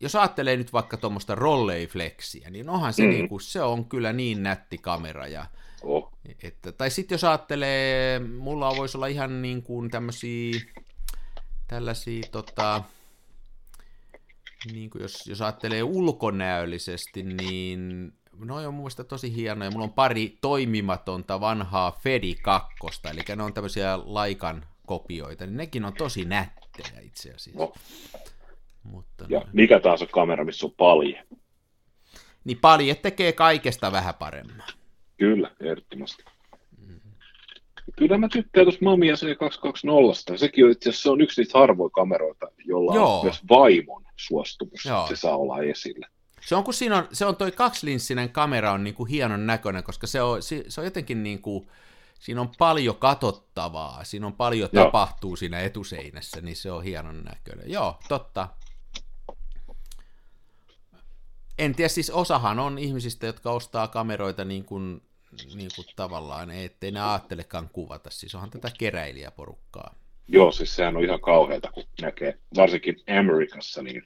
jos 0.00 0.16
ajattelee 0.16 0.56
nyt 0.56 0.72
vaikka 0.72 0.96
tuommoista 0.96 1.34
rolleiflexiä, 1.34 2.50
niin 2.50 2.68
onhan 2.70 2.92
se, 2.92 3.02
mm. 3.02 3.08
niin 3.08 3.28
kuin, 3.28 3.40
se 3.40 3.62
on 3.62 3.84
kyllä 3.84 4.12
niin 4.12 4.42
nätti 4.42 4.78
kamera. 4.78 5.26
Ja, 5.26 5.46
oh. 5.82 6.12
että, 6.42 6.72
tai 6.72 6.90
sitten 6.90 7.14
jos 7.14 7.24
ajattelee, 7.24 8.18
mulla 8.18 8.76
voisi 8.76 8.96
olla 8.96 9.06
ihan 9.06 9.42
niin 9.42 9.62
kuin 9.62 9.90
tämmöisiä, 9.90 10.60
tällaisia 11.68 12.22
tota, 12.32 12.82
niin 14.72 14.90
kuin 14.90 15.02
jos, 15.02 15.26
jos 15.26 15.42
ajattelee 15.42 15.82
ulkonäöllisesti, 15.82 17.22
niin 17.22 18.12
No 18.44 18.56
on 18.56 18.64
mun 18.64 18.74
mielestä 18.74 19.04
tosi 19.04 19.36
hienoja. 19.36 19.70
Mulla 19.70 19.84
on 19.84 19.92
pari 19.92 20.38
toimimatonta 20.40 21.40
vanhaa 21.40 21.92
Fedi 22.02 22.34
2, 22.34 22.68
eli 23.10 23.36
ne 23.36 23.42
on 23.42 23.52
tämmöisiä 23.52 23.98
Laikan 24.04 24.66
kopioita, 24.86 25.46
niin 25.46 25.56
nekin 25.56 25.84
on 25.84 25.92
tosi 25.92 26.24
nättejä 26.24 27.00
itse 27.02 27.30
asiassa. 27.30 27.60
No. 27.60 27.72
Mutta 28.82 29.24
ja 29.28 29.38
noin. 29.38 29.50
mikä 29.52 29.80
taas 29.80 30.02
on 30.02 30.08
kamera, 30.08 30.44
missä 30.44 30.66
on 30.66 30.72
palje? 30.76 31.24
Niin 32.44 32.58
palje 32.60 32.94
tekee 32.94 33.32
kaikesta 33.32 33.92
vähän 33.92 34.14
paremmin. 34.14 34.62
Kyllä, 35.16 35.50
ehdottomasti. 35.60 36.24
Mm. 36.86 37.00
Kyllä 37.96 38.18
mä 38.18 38.28
tykkään 38.28 38.64
tuosta 38.66 38.84
Mamia 38.84 39.14
C220. 39.14 40.36
Sekin 40.38 40.64
on 40.64 40.70
itse 40.70 40.90
asiassa 40.90 41.02
se 41.02 41.10
on 41.10 41.20
yksi 41.20 41.40
niistä 41.40 41.58
harvoja 41.58 41.90
kameroita, 41.90 42.46
jolla 42.64 42.94
Joo. 42.94 43.18
on 43.18 43.24
myös 43.24 43.48
vaimon 43.48 44.04
suostumus. 44.16 44.84
Joo. 44.84 45.06
Se 45.06 45.16
saa 45.16 45.36
olla 45.36 45.62
esillä. 45.62 46.08
Se 46.48 46.56
on, 46.56 46.64
kun 46.64 46.74
siinä 46.74 46.96
on, 46.96 47.08
se 47.12 47.26
on 47.26 47.36
toi 47.36 47.52
kaksilinssinen 47.52 48.30
kamera 48.30 48.72
on 48.72 48.84
niin 48.84 48.94
kuin 48.94 49.10
hienon 49.10 49.46
näköinen, 49.46 49.84
koska 49.84 50.06
se 50.06 50.22
on, 50.22 50.42
se 50.42 50.64
on 50.78 50.84
jotenkin 50.84 51.22
niin 51.22 51.42
kuin, 51.42 51.68
siinä 52.18 52.40
on 52.40 52.50
paljon 52.58 52.96
katottavaa, 52.96 54.04
siinä 54.04 54.26
on 54.26 54.32
paljon 54.32 54.68
Joo. 54.72 54.84
tapahtuu 54.84 55.36
siinä 55.36 55.60
etuseinässä, 55.60 56.40
niin 56.40 56.56
se 56.56 56.70
on 56.70 56.82
hienon 56.84 57.24
näköinen. 57.24 57.70
Joo, 57.70 57.98
totta. 58.08 58.48
En 61.58 61.74
tiedä, 61.74 61.88
siis 61.88 62.10
osahan 62.10 62.58
on 62.58 62.78
ihmisistä, 62.78 63.26
jotka 63.26 63.50
ostaa 63.50 63.88
kameroita 63.88 64.44
niin 64.44 64.64
kuin, 64.64 65.02
niin 65.54 65.70
kuin 65.76 65.86
tavallaan, 65.96 66.50
ettei 66.50 66.90
ne 66.90 67.00
ajattelekaan 67.00 67.70
kuvata. 67.72 68.10
Siis 68.10 68.34
onhan 68.34 68.50
tätä 68.50 68.70
keräilijäporukkaa. 68.78 69.94
Joo, 70.28 70.52
siis 70.52 70.76
sehän 70.76 70.96
on 70.96 71.04
ihan 71.04 71.20
kauheata, 71.20 71.72
kun 71.72 71.84
näkee, 72.02 72.38
varsinkin 72.56 72.96
Amerikassa, 73.18 73.82
niin 73.82 74.02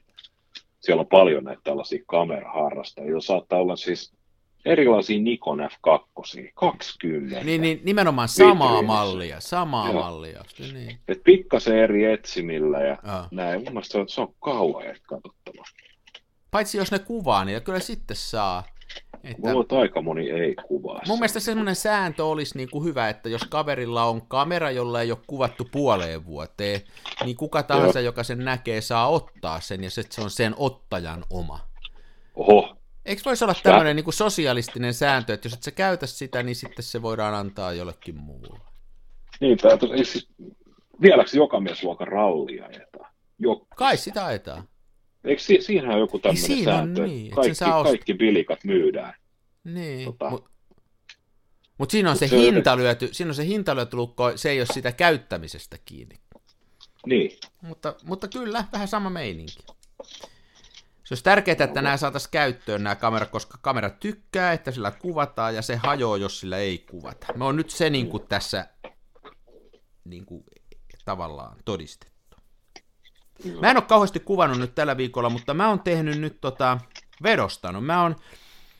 siellä 0.83 1.01
on 1.01 1.07
paljon 1.07 1.43
näitä 1.43 1.61
tällaisia 1.63 2.03
kameraharrastajia, 2.07 3.09
joilla 3.09 3.21
saattaa 3.21 3.59
olla 3.59 3.75
siis 3.75 4.13
erilaisia 4.65 5.19
Nikon 5.19 5.59
F2, 5.59 6.51
20. 6.53 7.43
Niin, 7.43 7.61
niin 7.61 7.81
nimenomaan 7.83 8.29
samaa 8.29 8.81
mallia, 8.81 9.39
samaa 9.39 9.91
Joo. 9.91 10.01
mallia. 10.01 10.43
Niin. 10.73 10.97
Et 11.07 11.23
pikkasen 11.23 11.77
eri 11.77 12.05
etsimillä 12.05 12.79
ja 12.79 12.97
ja. 13.03 13.27
näin. 13.31 13.63
Mun 13.63 13.73
mielestä 13.73 13.91
se 13.91 13.97
on, 13.97 14.09
se 14.09 14.21
on 14.21 14.33
kauhean 14.39 14.95
katsottava. 15.07 15.63
Paitsi 16.51 16.77
jos 16.77 16.91
ne 16.91 16.99
kuvaa, 16.99 17.45
niin 17.45 17.61
kyllä 17.61 17.79
sitten 17.79 18.17
saa. 18.17 18.63
Että... 19.23 19.51
Mulla 19.51 19.79
aika 19.79 20.01
moni 20.01 20.29
ei 20.29 20.55
kuvaa. 20.67 21.01
Mun 21.07 21.19
mielestä 21.19 21.39
semmoinen 21.39 21.75
sääntö 21.75 22.25
olisi 22.25 22.57
niin 22.57 22.69
kuin 22.69 22.83
hyvä, 22.83 23.09
että 23.09 23.29
jos 23.29 23.43
kaverilla 23.49 24.03
on 24.03 24.27
kamera, 24.27 24.71
jolla 24.71 25.01
ei 25.01 25.11
ole 25.11 25.19
kuvattu 25.27 25.67
puoleen 25.71 26.25
vuoteen, 26.25 26.81
niin 27.25 27.37
kuka 27.37 27.63
tahansa, 27.63 27.99
Joo. 27.99 28.05
joka 28.05 28.23
sen 28.23 28.45
näkee, 28.45 28.81
saa 28.81 29.09
ottaa 29.09 29.59
sen 29.59 29.83
ja 29.83 29.89
se, 29.89 30.03
se 30.09 30.21
on 30.21 30.29
sen 30.29 30.53
ottajan 30.57 31.23
oma. 31.29 31.59
Oho. 32.35 32.75
Eikö 33.05 33.21
voisi 33.25 33.43
olla 33.43 33.55
tämmöinen 33.63 33.95
niin 33.95 34.03
kuin 34.03 34.13
sosialistinen 34.13 34.93
sääntö, 34.93 35.33
että 35.33 35.45
jos 35.45 35.53
et 35.53 35.63
sä 35.63 35.71
käytä 35.71 36.07
sitä, 36.07 36.43
niin 36.43 36.55
sitten 36.55 36.83
se 36.83 37.01
voidaan 37.01 37.33
antaa 37.33 37.73
jollekin 37.73 38.17
muulle? 38.17 38.59
Niin, 39.39 39.57
tai 39.57 39.77
siis, 40.05 40.29
vieläkö 41.01 41.29
joka 41.33 41.59
miesluokan 41.59 42.07
rallia 42.07 42.65
ajetaan? 42.65 43.13
Jo... 43.39 43.65
Kai 43.75 43.97
sitä 43.97 44.25
ajetaan. 44.25 44.63
Eikö 45.23 45.41
si- 45.41 45.61
siinähän 45.61 45.99
joku 45.99 46.19
tämmöinen 46.19 46.63
sääntö, 46.63 47.07
niin, 47.07 47.23
että 47.23 47.35
kaikki, 47.35 47.63
ost... 47.73 47.89
kaikki 47.89 48.13
bilikat 48.13 48.63
myydään. 48.63 49.13
Niin, 49.63 50.05
tota... 50.05 50.29
mutta 50.29 50.49
mut 51.77 51.91
siinä 51.91 52.09
on 52.09 52.13
Mut 52.13 52.19
se, 52.19 52.27
se 52.27 52.37
hinta 52.37 52.77
lyöty, 52.77 53.09
siinä 53.11 53.29
on 53.29 53.35
se 53.35 53.45
hinta 53.45 53.75
lyöty 53.75 53.95
lukko, 53.95 54.37
se 54.37 54.49
ei 54.49 54.59
ole 54.59 54.67
sitä 54.73 54.91
käyttämisestä 54.91 55.77
kiinni. 55.85 56.15
Niin. 57.05 57.39
Mutta, 57.61 57.95
mutta 58.03 58.27
kyllä, 58.27 58.65
vähän 58.73 58.87
sama 58.87 59.09
meininki. 59.09 59.59
Se 61.03 61.13
olisi 61.13 61.23
tärkeää, 61.23 61.57
että 61.59 61.81
nämä 61.81 61.97
saataisiin 61.97 62.31
käyttöön 62.31 62.83
nämä 62.83 62.95
kamerat, 62.95 63.29
koska 63.29 63.57
kamera 63.61 63.89
tykkää, 63.89 64.53
että 64.53 64.71
sillä 64.71 64.91
kuvataan 64.91 65.55
ja 65.55 65.61
se 65.61 65.75
hajoaa, 65.75 66.17
jos 66.17 66.39
sillä 66.39 66.57
ei 66.57 66.77
kuvata. 66.77 67.33
Me 67.35 67.45
on 67.45 67.55
nyt 67.55 67.69
se 67.69 67.89
niin 67.89 68.07
kuin 68.07 68.27
tässä 68.27 68.67
niin 70.05 70.25
kuin, 70.25 70.43
tavallaan 71.05 71.57
todistettu. 71.65 72.12
Mä 73.61 73.71
en 73.71 73.77
ole 73.77 73.83
kauheasti 73.87 74.19
kuvannut 74.19 74.59
nyt 74.59 74.75
tällä 74.75 74.97
viikolla, 74.97 75.29
mutta 75.29 75.53
mä 75.53 75.69
oon 75.69 75.79
tehnyt 75.79 76.19
nyt 76.19 76.41
tota, 76.41 76.77
vedostanut. 77.23 77.85
Mä 77.85 78.01
oon, 78.01 78.15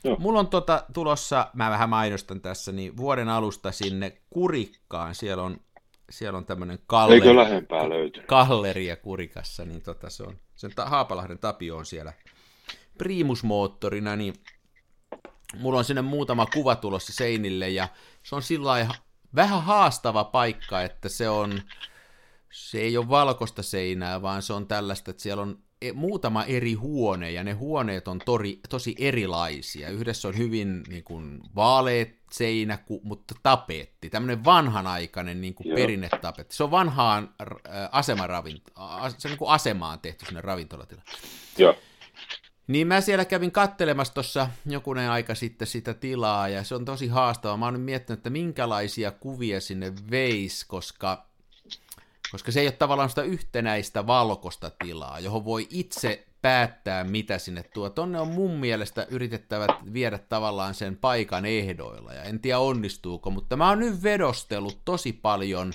Joo. 0.04 0.16
mulla 0.18 0.40
on 0.40 0.46
tota, 0.46 0.84
tulossa, 0.92 1.50
mä 1.54 1.70
vähän 1.70 1.90
mainostan 1.90 2.40
tässä, 2.40 2.72
niin 2.72 2.96
vuoden 2.96 3.28
alusta 3.28 3.72
sinne 3.72 4.16
Kurikkaan, 4.30 5.14
siellä 5.14 5.42
on, 5.42 5.60
siellä 6.10 6.36
on 6.36 6.46
tämmöinen 6.46 6.78
kalleri. 6.86 7.20
Eikö 7.20 7.36
lähempää? 7.36 7.80
Kalleria 8.26 8.96
Kurikassa, 8.96 9.64
niin 9.64 9.82
tota, 9.82 10.10
se 10.10 10.22
on, 10.22 10.36
sen 10.54 10.70
Haapalahden 10.84 11.38
Tapio 11.38 11.76
on 11.76 11.86
siellä 11.86 12.12
primusmoottorina, 12.98 14.16
niin 14.16 14.34
mulla 15.56 15.78
on 15.78 15.84
sinne 15.84 16.02
muutama 16.02 16.46
kuva 16.46 16.76
tulossa 16.76 17.12
seinille, 17.12 17.68
ja 17.68 17.88
se 18.22 18.34
on 18.34 18.42
sillä 18.42 18.86
vähän 19.34 19.62
haastava 19.62 20.24
paikka, 20.24 20.82
että 20.82 21.08
se 21.08 21.28
on, 21.28 21.62
se 22.54 22.78
ei 22.78 22.96
ole 22.96 23.08
valkoista 23.08 23.62
seinää, 23.62 24.22
vaan 24.22 24.42
se 24.42 24.52
on 24.52 24.66
tällaista, 24.66 25.10
että 25.10 25.22
siellä 25.22 25.42
on 25.42 25.58
e, 25.82 25.92
muutama 25.92 26.44
eri 26.44 26.74
huone, 26.74 27.30
ja 27.30 27.44
ne 27.44 27.52
huoneet 27.52 28.08
on 28.08 28.18
tori, 28.24 28.60
tosi 28.68 28.94
erilaisia. 28.98 29.88
Yhdessä 29.88 30.28
on 30.28 30.38
hyvin 30.38 30.82
niin 30.88 31.04
kuin, 31.04 31.40
vaaleet 31.54 32.18
seinä, 32.32 32.78
mutta 33.02 33.34
tapetti, 33.42 34.10
tämmöinen 34.10 34.44
vanhanaikainen 34.44 35.40
niin 35.40 35.54
kuin 35.54 35.74
perinnetapetti. 35.74 36.56
Se 36.56 36.64
on 36.64 36.70
vanhaan 36.70 37.34
äh, 37.40 37.88
asemaravinto, 37.92 38.72
se 39.18 39.28
on 39.28 39.30
niin 39.30 39.38
kuin 39.38 39.50
asemaan 39.50 40.00
tehty 40.00 40.26
sinne 40.26 40.40
ravintolatila. 40.40 41.02
Joo. 41.58 41.74
Niin 42.66 42.86
mä 42.86 43.00
siellä 43.00 43.24
kävin 43.24 43.52
kattelemassa 43.52 44.14
tuossa 44.14 44.48
jokunen 44.66 45.10
aika 45.10 45.34
sitten 45.34 45.68
sitä 45.68 45.94
tilaa, 45.94 46.48
ja 46.48 46.64
se 46.64 46.74
on 46.74 46.84
tosi 46.84 47.08
haastavaa. 47.08 47.56
Mä 47.56 47.64
oon 47.64 47.74
nyt 47.74 47.82
miettinyt, 47.82 48.18
että 48.18 48.30
minkälaisia 48.30 49.10
kuvia 49.10 49.60
sinne 49.60 49.92
veis, 50.10 50.64
koska 50.64 51.33
koska 52.34 52.52
se 52.52 52.60
ei 52.60 52.66
ole 52.66 52.72
tavallaan 52.72 53.08
sitä 53.08 53.22
yhtenäistä 53.22 54.06
valkoista 54.06 54.70
tilaa, 54.84 55.20
johon 55.20 55.44
voi 55.44 55.66
itse 55.70 56.26
päättää, 56.42 57.04
mitä 57.04 57.38
sinne 57.38 57.62
tuo. 57.62 57.90
Tonne 57.90 58.20
on 58.20 58.28
mun 58.28 58.50
mielestä 58.50 59.06
yritettävät 59.10 59.70
viedä 59.92 60.18
tavallaan 60.18 60.74
sen 60.74 60.96
paikan 60.96 61.46
ehdoilla, 61.46 62.12
ja 62.12 62.22
en 62.22 62.40
tiedä 62.40 62.58
onnistuuko, 62.58 63.30
mutta 63.30 63.56
mä 63.56 63.68
oon 63.68 63.78
nyt 63.78 64.02
vedostellut 64.02 64.78
tosi 64.84 65.12
paljon 65.12 65.72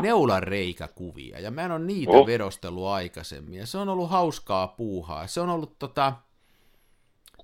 neulan 0.00 0.42
reikäkuvia, 0.42 1.40
ja 1.40 1.50
mä 1.50 1.62
en 1.62 1.72
ole 1.72 1.84
niitä 1.84 2.12
oh. 2.12 2.26
vedostellut 2.26 2.86
aikaisemmin, 2.86 3.58
ja 3.58 3.66
se 3.66 3.78
on 3.78 3.88
ollut 3.88 4.10
hauskaa 4.10 4.68
puuhaa. 4.68 5.26
Se 5.26 5.40
on 5.40 5.48
ollut 5.48 5.78
tota... 5.78 6.12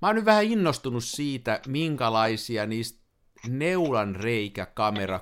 Mä 0.02 0.08
oon 0.08 0.16
nyt 0.16 0.24
vähän 0.24 0.44
innostunut 0.44 1.04
siitä, 1.04 1.60
minkälaisia 1.66 2.66
niistä 2.66 3.01
neulan 3.48 4.16
reikä 4.16 4.66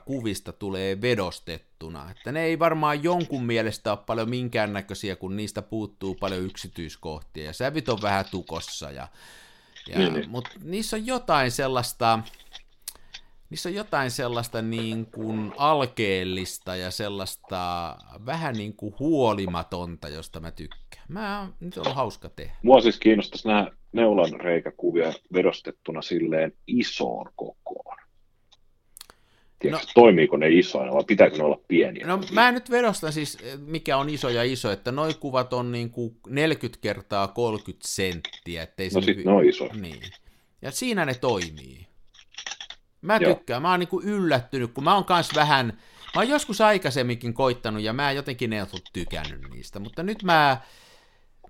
kuvista 0.04 0.52
tulee 0.52 1.00
vedostettuna. 1.00 2.10
Että 2.10 2.32
ne 2.32 2.44
ei 2.44 2.58
varmaan 2.58 3.02
jonkun 3.02 3.44
mielestä 3.44 3.92
ole 3.92 3.98
paljon 4.06 4.30
minkäännäköisiä, 4.30 5.16
kun 5.16 5.36
niistä 5.36 5.62
puuttuu 5.62 6.14
paljon 6.14 6.42
yksityiskohtia 6.42 7.44
ja 7.44 7.52
sävyt 7.52 7.88
on 7.88 8.02
vähän 8.02 8.24
tukossa. 8.30 8.90
Ja, 8.90 9.08
ja, 9.88 9.98
niin, 9.98 10.14
niin. 10.14 10.30
Mutta 10.30 10.50
niissä 10.62 10.96
on 10.96 11.06
jotain 11.06 11.50
sellaista, 11.50 12.18
niissä 13.50 13.68
on 13.68 13.74
jotain 13.74 14.10
sellaista 14.10 14.62
niin 14.62 15.06
kuin 15.06 15.52
alkeellista 15.56 16.76
ja 16.76 16.90
sellaista 16.90 17.96
vähän 18.26 18.54
niin 18.54 18.76
kuin 18.76 18.94
huolimatonta, 18.98 20.08
josta 20.08 20.40
mä 20.40 20.50
tykkään. 20.50 21.04
Mä, 21.08 21.48
nyt 21.60 21.76
on 21.76 21.94
hauska 21.94 22.28
tehdä. 22.28 22.56
Mua 22.62 22.80
siis 22.80 22.98
kiinnostaisi 22.98 23.48
nämä 23.48 23.70
neulan 23.92 24.40
reikäkuvia 24.40 25.12
vedostettuna 25.32 26.02
silleen 26.02 26.52
isoon 26.66 27.32
kokoon. 27.36 27.79
Tiedätkö, 29.60 29.86
no, 29.86 29.92
toimiiko 29.94 30.36
ne 30.36 30.48
isoina 30.48 30.92
vai 30.92 31.04
pitääkö 31.04 31.36
ne 31.36 31.44
olla 31.44 31.60
pieniä? 31.68 32.06
No 32.06 32.20
mä 32.32 32.52
nyt 32.52 32.70
vedostan 32.70 33.12
siis, 33.12 33.38
mikä 33.66 33.96
on 33.96 34.10
iso 34.10 34.28
ja 34.28 34.42
iso, 34.42 34.70
että 34.70 34.92
noi 34.92 35.14
kuvat 35.14 35.52
on 35.52 35.72
niin 35.72 35.90
kuin 35.90 36.16
40 36.28 36.78
kertaa 36.82 37.28
30 37.28 37.88
senttiä. 37.88 38.62
Ettei 38.62 38.88
no 38.94 39.00
sit 39.00 39.24
ne 39.24 39.32
on 39.32 39.48
iso. 39.48 39.68
Niin. 39.80 40.02
Ja 40.62 40.70
siinä 40.70 41.04
ne 41.04 41.14
toimii. 41.14 41.86
Mä 43.02 43.18
tykkään, 43.18 43.62
mä 43.62 43.70
oon 43.70 43.80
niin 43.80 43.88
kuin 43.88 44.06
yllättynyt, 44.06 44.72
kun 44.72 44.84
mä 44.84 44.94
oon 44.94 45.04
kans 45.04 45.34
vähän, 45.34 45.66
mä 46.14 46.20
oon 46.20 46.28
joskus 46.28 46.60
aikaisemminkin 46.60 47.34
koittanut 47.34 47.82
ja 47.82 47.92
mä 47.92 48.12
jotenkin 48.12 48.52
en 48.52 48.62
ole 48.62 48.82
tykännyt 48.92 49.50
niistä, 49.50 49.78
mutta 49.78 50.02
nyt 50.02 50.22
mä 50.22 50.60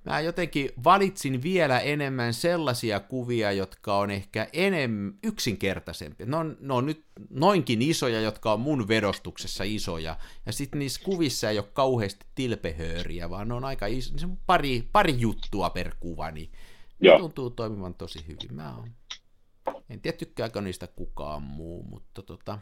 mä 0.05 0.21
jotenkin 0.21 0.71
valitsin 0.85 1.43
vielä 1.43 1.81
enemmän 1.81 2.35
sellaisia 2.35 3.01
kuvia, 3.01 3.53
jotka 3.53 3.99
on 3.99 4.11
ehkä 4.11 4.49
enemmän 4.53 5.15
yksinkertaisempia. 5.23 6.27
Ne 6.27 6.37
on, 6.37 6.57
ne 6.61 6.75
on 6.75 6.87
nyt 6.87 7.05
noinkin 7.31 7.83
isoja, 7.83 8.21
jotka 8.21 8.53
on 8.53 8.61
mun 8.61 8.89
vedostuksessa 8.89 9.65
isoja, 9.65 10.17
ja 10.47 10.53
sitten 10.53 10.79
niissä 10.79 11.01
kuvissa 11.05 11.51
ei 11.51 11.59
ole 11.59 11.69
kauheasti 11.73 12.27
tilpehööriä, 12.35 13.31
vaan 13.31 13.49
ne 13.49 13.55
on 13.55 13.65
aika 13.65 13.87
iso, 13.87 14.15
niin 14.15 14.39
pari, 14.47 14.89
pari 14.93 15.15
juttua 15.19 15.71
per 15.71 15.95
kuva, 16.01 16.31
niin 16.31 16.53
ne 17.01 17.19
tuntuu 17.19 17.51
toimivan 17.51 17.95
tosi 17.95 18.25
hyvin. 18.29 18.55
Mä 18.55 18.77
oon. 18.77 18.91
En 19.91 20.01
tiedä, 20.01 20.17
tykkääkö 20.17 20.61
niistä 20.61 20.87
kukaan 20.87 21.43
muu, 21.43 21.83
mutta 21.83 22.23
tota... 22.23 22.59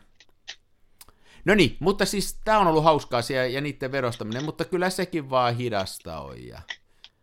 No 1.44 1.55
niin, 1.55 1.77
mutta 1.81 2.05
siis 2.05 2.40
tämä 2.44 2.59
on 2.59 2.66
ollut 2.66 2.85
hauskaa 2.85 3.22
siellä 3.22 3.46
ja 3.46 3.61
niiden 3.61 3.92
verostaminen, 3.92 4.44
mutta 4.44 4.64
kyllä 4.64 4.90
sekin 4.90 5.31
vaan 5.31 5.57
hidasta 5.57 6.20
on. 6.20 6.46
Ja 6.46 6.62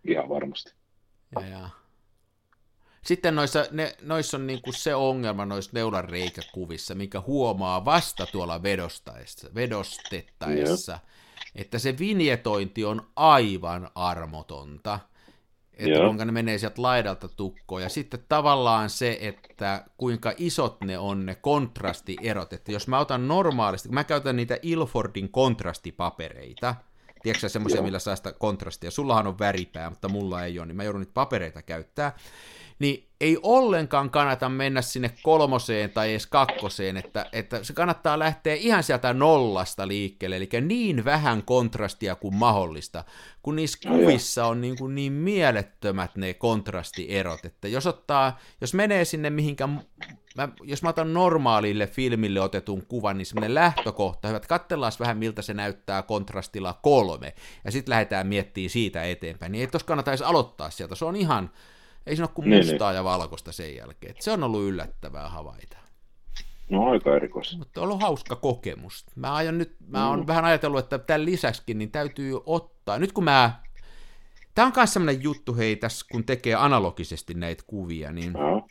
ihan 0.07 0.29
varmasti. 0.29 0.73
Ja, 1.39 1.47
ja. 1.47 1.69
Sitten 3.05 3.35
noissa, 3.35 3.65
ne, 3.71 3.95
noissa 4.01 4.37
on 4.37 4.47
niinku 4.47 4.71
se 4.71 4.95
ongelma 4.95 5.45
noissa 5.45 5.71
neulan 5.73 6.03
reikäkuvissa, 6.03 6.95
mikä 6.95 7.21
huomaa 7.21 7.85
vasta 7.85 8.25
tuolla 8.25 8.63
vedostaessa, 8.63 9.49
vedostettaessa, 9.55 10.91
yeah. 10.91 11.03
että 11.55 11.79
se 11.79 11.97
vinjetointi 11.97 12.85
on 12.85 13.07
aivan 13.15 13.89
armotonta. 13.95 14.99
Että 15.73 15.89
yeah. 15.89 16.05
kuinka 16.05 16.25
ne 16.25 16.31
menee 16.31 16.57
sieltä 16.57 16.81
laidalta 16.81 17.27
tukkoon. 17.27 17.81
Ja 17.81 17.89
sitten 17.89 18.25
tavallaan 18.29 18.89
se, 18.89 19.17
että 19.21 19.85
kuinka 19.97 20.33
isot 20.37 20.81
ne 20.81 20.97
on 20.97 21.25
ne 21.25 21.35
kontrastierot. 21.35 22.53
Että 22.53 22.71
jos 22.71 22.87
mä 22.87 22.99
otan 22.99 23.27
normaalisti, 23.27 23.87
kun 23.89 23.93
mä 23.93 24.03
käytän 24.03 24.35
niitä 24.35 24.57
Ilfordin 24.61 25.29
kontrastipapereita, 25.29 26.75
Tiedätkö 27.25 27.49
semmoisia, 27.49 27.81
millä 27.81 27.99
saa 27.99 28.15
sitä 28.15 28.31
kontrastia? 28.31 28.91
Sullahan 28.91 29.27
on 29.27 29.39
väripää, 29.39 29.89
mutta 29.89 30.09
mulla 30.09 30.43
ei 30.43 30.59
ole, 30.59 30.65
niin 30.65 30.75
mä 30.75 30.83
joudun 30.83 31.01
niitä 31.01 31.13
papereita 31.13 31.61
käyttää. 31.61 32.15
niin 32.79 33.09
ei 33.21 33.37
ollenkaan 33.43 34.09
kannata 34.09 34.49
mennä 34.49 34.81
sinne 34.81 35.11
kolmoseen 35.23 35.89
tai 35.89 36.11
edes 36.11 36.27
kakkoseen, 36.27 36.97
että, 36.97 37.25
että 37.33 37.63
se 37.63 37.73
kannattaa 37.73 38.19
lähteä 38.19 38.55
ihan 38.55 38.83
sieltä 38.83 39.13
nollasta 39.13 39.87
liikkeelle, 39.87 40.35
eli 40.35 40.49
niin 40.61 41.05
vähän 41.05 41.43
kontrastia 41.43 42.15
kuin 42.15 42.35
mahdollista, 42.35 43.03
kun 43.41 43.55
niissä 43.55 43.89
kuvissa 43.89 44.45
on 44.45 44.61
niin, 44.61 44.77
kuin 44.77 44.95
niin 44.95 45.13
mielettömät 45.13 46.15
ne 46.15 46.33
kontrastierot, 46.33 47.45
että 47.45 47.67
jos 47.67 47.87
ottaa, 47.87 48.39
jos 48.61 48.73
menee 48.73 49.05
sinne 49.05 49.29
mihinkä 49.29 49.69
mä, 50.35 50.49
jos 50.63 50.83
mä 50.83 50.89
otan 50.89 51.13
normaalille 51.13 51.87
filmille 51.87 52.41
otetun 52.41 52.85
kuvan, 52.85 53.17
niin 53.17 53.25
semmoinen 53.25 53.55
lähtökohta, 53.55 54.27
hyvä, 54.27 54.37
että 54.37 54.47
katsellaan 54.47 54.91
vähän 54.99 55.17
miltä 55.17 55.41
se 55.41 55.53
näyttää 55.53 56.01
kontrastilla 56.01 56.79
kolme, 56.81 57.33
ja 57.65 57.71
sitten 57.71 57.91
lähdetään 57.91 58.27
miettimään 58.27 58.69
siitä 58.69 59.03
eteenpäin, 59.03 59.51
niin 59.51 59.61
ei 59.61 59.67
tos 59.67 59.83
kannata 59.83 60.11
edes 60.11 60.21
aloittaa 60.21 60.69
sieltä, 60.69 60.95
se 60.95 61.05
on 61.05 61.15
ihan, 61.15 61.51
ei 62.07 62.15
siinä 62.15 62.27
ole 62.27 62.33
kuin 62.35 62.49
niin, 62.49 62.67
mustaa 62.67 62.91
niin. 62.91 62.95
ja 62.95 63.03
valkoista 63.03 63.51
sen 63.51 63.75
jälkeen, 63.75 64.11
että 64.11 64.23
se 64.23 64.31
on 64.31 64.43
ollut 64.43 64.63
yllättävää 64.63 65.29
havaita. 65.29 65.77
No 66.69 66.89
aika 66.89 67.15
erikoista. 67.15 67.57
Mutta 67.57 67.81
on 67.81 67.87
ollut 67.87 68.01
hauska 68.01 68.35
kokemus. 68.35 69.05
Mä 69.15 69.33
aion 69.33 69.57
nyt, 69.57 69.75
mä 69.87 70.09
oon 70.09 70.19
mm. 70.19 70.27
vähän 70.27 70.45
ajatellut, 70.45 70.79
että 70.79 70.97
tämän 70.97 71.25
lisäksikin 71.25 71.77
niin 71.77 71.91
täytyy 71.91 72.39
ottaa, 72.45 72.99
nyt 72.99 73.11
kun 73.11 73.23
mä 73.23 73.65
Tämä 74.55 74.65
on 74.65 74.73
myös 74.75 74.93
sellainen 74.93 75.23
juttu, 75.23 75.55
hei, 75.55 75.75
tässä 75.75 76.05
kun 76.11 76.23
tekee 76.23 76.55
analogisesti 76.55 77.33
näitä 77.33 77.63
kuvia, 77.67 78.11
niin 78.11 78.33
no 78.33 78.67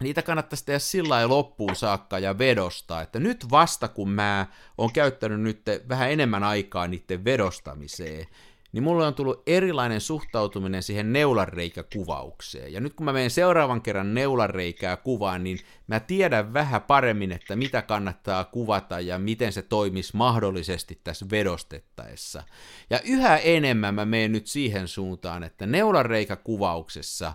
niitä 0.00 0.22
kannattaisi 0.22 0.64
tehdä 0.64 0.78
sillä 0.78 1.08
lailla 1.08 1.34
loppuun 1.34 1.76
saakka 1.76 2.18
ja 2.18 2.38
vedosta, 2.38 3.02
että 3.02 3.20
nyt 3.20 3.50
vasta 3.50 3.88
kun 3.88 4.10
mä 4.10 4.46
oon 4.78 4.92
käyttänyt 4.92 5.40
nyt 5.40 5.62
vähän 5.88 6.10
enemmän 6.10 6.44
aikaa 6.44 6.88
niiden 6.88 7.24
vedostamiseen, 7.24 8.26
niin 8.72 8.82
mulla 8.82 9.06
on 9.06 9.14
tullut 9.14 9.42
erilainen 9.46 10.00
suhtautuminen 10.00 10.82
siihen 10.82 11.12
neulanreikäkuvaukseen. 11.12 12.72
Ja 12.72 12.80
nyt 12.80 12.94
kun 12.94 13.04
mä 13.04 13.12
menen 13.12 13.30
seuraavan 13.30 13.82
kerran 13.82 14.14
neulanreikää 14.14 14.96
kuvaan, 14.96 15.44
niin 15.44 15.58
mä 15.86 16.00
tiedän 16.00 16.52
vähän 16.52 16.82
paremmin, 16.82 17.32
että 17.32 17.56
mitä 17.56 17.82
kannattaa 17.82 18.44
kuvata 18.44 19.00
ja 19.00 19.18
miten 19.18 19.52
se 19.52 19.62
toimisi 19.62 20.16
mahdollisesti 20.16 21.00
tässä 21.04 21.26
vedostettaessa. 21.30 22.42
Ja 22.90 23.00
yhä 23.04 23.36
enemmän 23.36 23.94
mä 23.94 24.04
menen 24.04 24.32
nyt 24.32 24.46
siihen 24.46 24.88
suuntaan, 24.88 25.42
että 25.42 25.66
neulanreikäkuvauksessa 25.66 27.32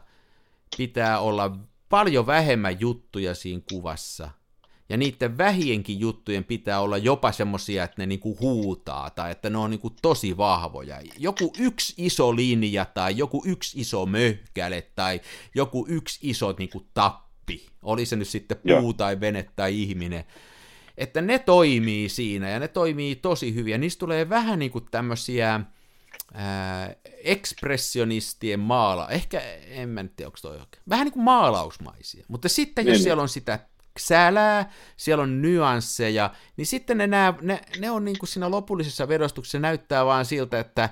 pitää 0.78 1.20
olla 1.20 1.58
paljon 1.90 2.28
vähemmän 2.28 2.80
juttuja 2.80 3.36
siinä 3.36 3.62
kuvassa. 3.70 4.30
Ja 4.90 4.98
niiden 4.98 5.38
vähienkin 5.38 6.00
juttujen 6.00 6.44
pitää 6.44 6.80
olla 6.80 6.98
jopa 6.98 7.32
semmosia, 7.32 7.84
että 7.84 8.02
ne 8.02 8.06
niinku 8.06 8.38
huutaa 8.40 9.10
tai 9.10 9.32
että 9.32 9.50
ne 9.50 9.58
on 9.58 9.70
niinku 9.70 9.90
tosi 9.90 10.38
vahvoja. 10.38 11.02
Joku 11.18 11.54
yksi 11.60 11.94
iso 11.98 12.36
linja 12.36 12.86
tai 12.86 13.18
joku 13.18 13.44
yksi 13.46 13.82
iso 13.82 14.06
möhkäle 14.06 14.82
tai 14.96 15.22
joku 15.56 15.86
yksi 15.90 16.20
iso 16.22 16.56
niinku 16.60 16.86
tappi. 16.94 17.66
Oli 17.84 18.06
se 18.06 18.16
nyt 18.16 18.28
sitten 18.28 18.58
puu 18.58 18.94
tai 18.94 19.20
vene 19.20 19.46
tai 19.56 19.82
ihminen. 19.82 20.24
Että 20.98 21.22
ne 21.22 21.40
toimii 21.40 22.10
siinä 22.10 22.50
ja 22.50 22.60
ne 22.60 22.68
toimii 22.68 23.16
tosi 23.16 23.56
hyvin. 23.56 23.72
Ja 23.72 23.78
niistä 23.78 24.00
tulee 24.00 24.30
vähän 24.30 24.60
niinku 24.60 24.82
tämmöisiä 24.82 25.62
ää, 26.34 26.96
ekspressionistien 27.24 28.60
maala, 28.60 29.10
ehkä 29.10 29.42
en 29.68 29.90
mä 29.90 30.06
tiedä, 30.16 30.28
onko 30.28 30.38
toi 30.42 30.52
oikein, 30.52 30.84
vähän 30.90 31.06
niin 31.06 31.14
kuin 31.14 31.24
maalausmaisia, 31.24 32.26
mutta 32.28 32.50
sitten 32.50 32.86
jos 32.86 32.94
niin. 32.94 33.04
siellä 33.04 33.22
on 33.22 33.30
sitä 33.30 33.60
sälää, 34.00 34.72
siellä 34.98 35.22
on 35.22 35.42
nyansseja, 35.42 36.34
niin 36.58 36.66
sitten 36.66 36.98
ne, 36.98 37.08
nää, 37.08 37.34
ne, 37.42 37.62
ne 37.80 37.92
on 37.92 38.06
niin 38.06 38.20
kuin 38.20 38.30
siinä 38.30 38.52
lopullisessa 38.52 39.08
vedostuksessa 39.08 39.60
näyttää 39.60 40.06
vaan 40.06 40.26
siltä, 40.26 40.60
että 40.60 40.90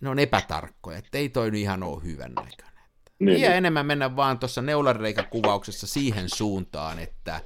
ne 0.00 0.08
on 0.08 0.18
epätarkkoja, 0.18 0.98
että 0.98 1.18
ei 1.18 1.28
toi 1.28 1.50
nyt 1.50 1.60
ihan 1.60 1.82
ole 1.82 2.02
hyvän 2.04 2.32
näköinen. 2.34 2.84
Niin. 3.18 3.40
Ja 3.40 3.48
niin. 3.48 3.56
enemmän 3.56 3.86
mennä 3.86 4.16
vaan 4.16 4.38
tuossa 4.38 4.62
neulareikäkuvauksessa 4.62 5.86
siihen 5.86 6.28
suuntaan, 6.28 6.98
että 6.98 7.40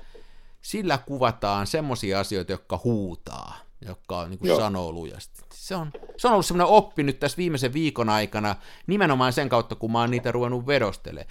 sillä 0.60 0.98
kuvataan 0.98 1.66
semmoisia 1.66 2.20
asioita, 2.20 2.52
jotka 2.52 2.80
huutaa 2.84 3.63
joka 3.86 4.28
niin 4.28 4.38
kuin 4.38 4.56
sanoo 4.56 4.92
lujasti. 4.92 5.42
Se 5.52 5.76
on, 5.76 5.92
se 6.16 6.28
on 6.28 6.32
ollut 6.32 6.46
semmoinen 6.46 6.74
oppi 6.74 7.02
nyt 7.02 7.20
tässä 7.20 7.36
viimeisen 7.36 7.72
viikon 7.72 8.08
aikana, 8.08 8.56
nimenomaan 8.86 9.32
sen 9.32 9.48
kautta, 9.48 9.74
kun 9.74 9.92
mä 9.92 10.00
oon 10.00 10.10
niitä 10.10 10.32
ruvennut 10.32 10.66
vedostele. 10.66 11.26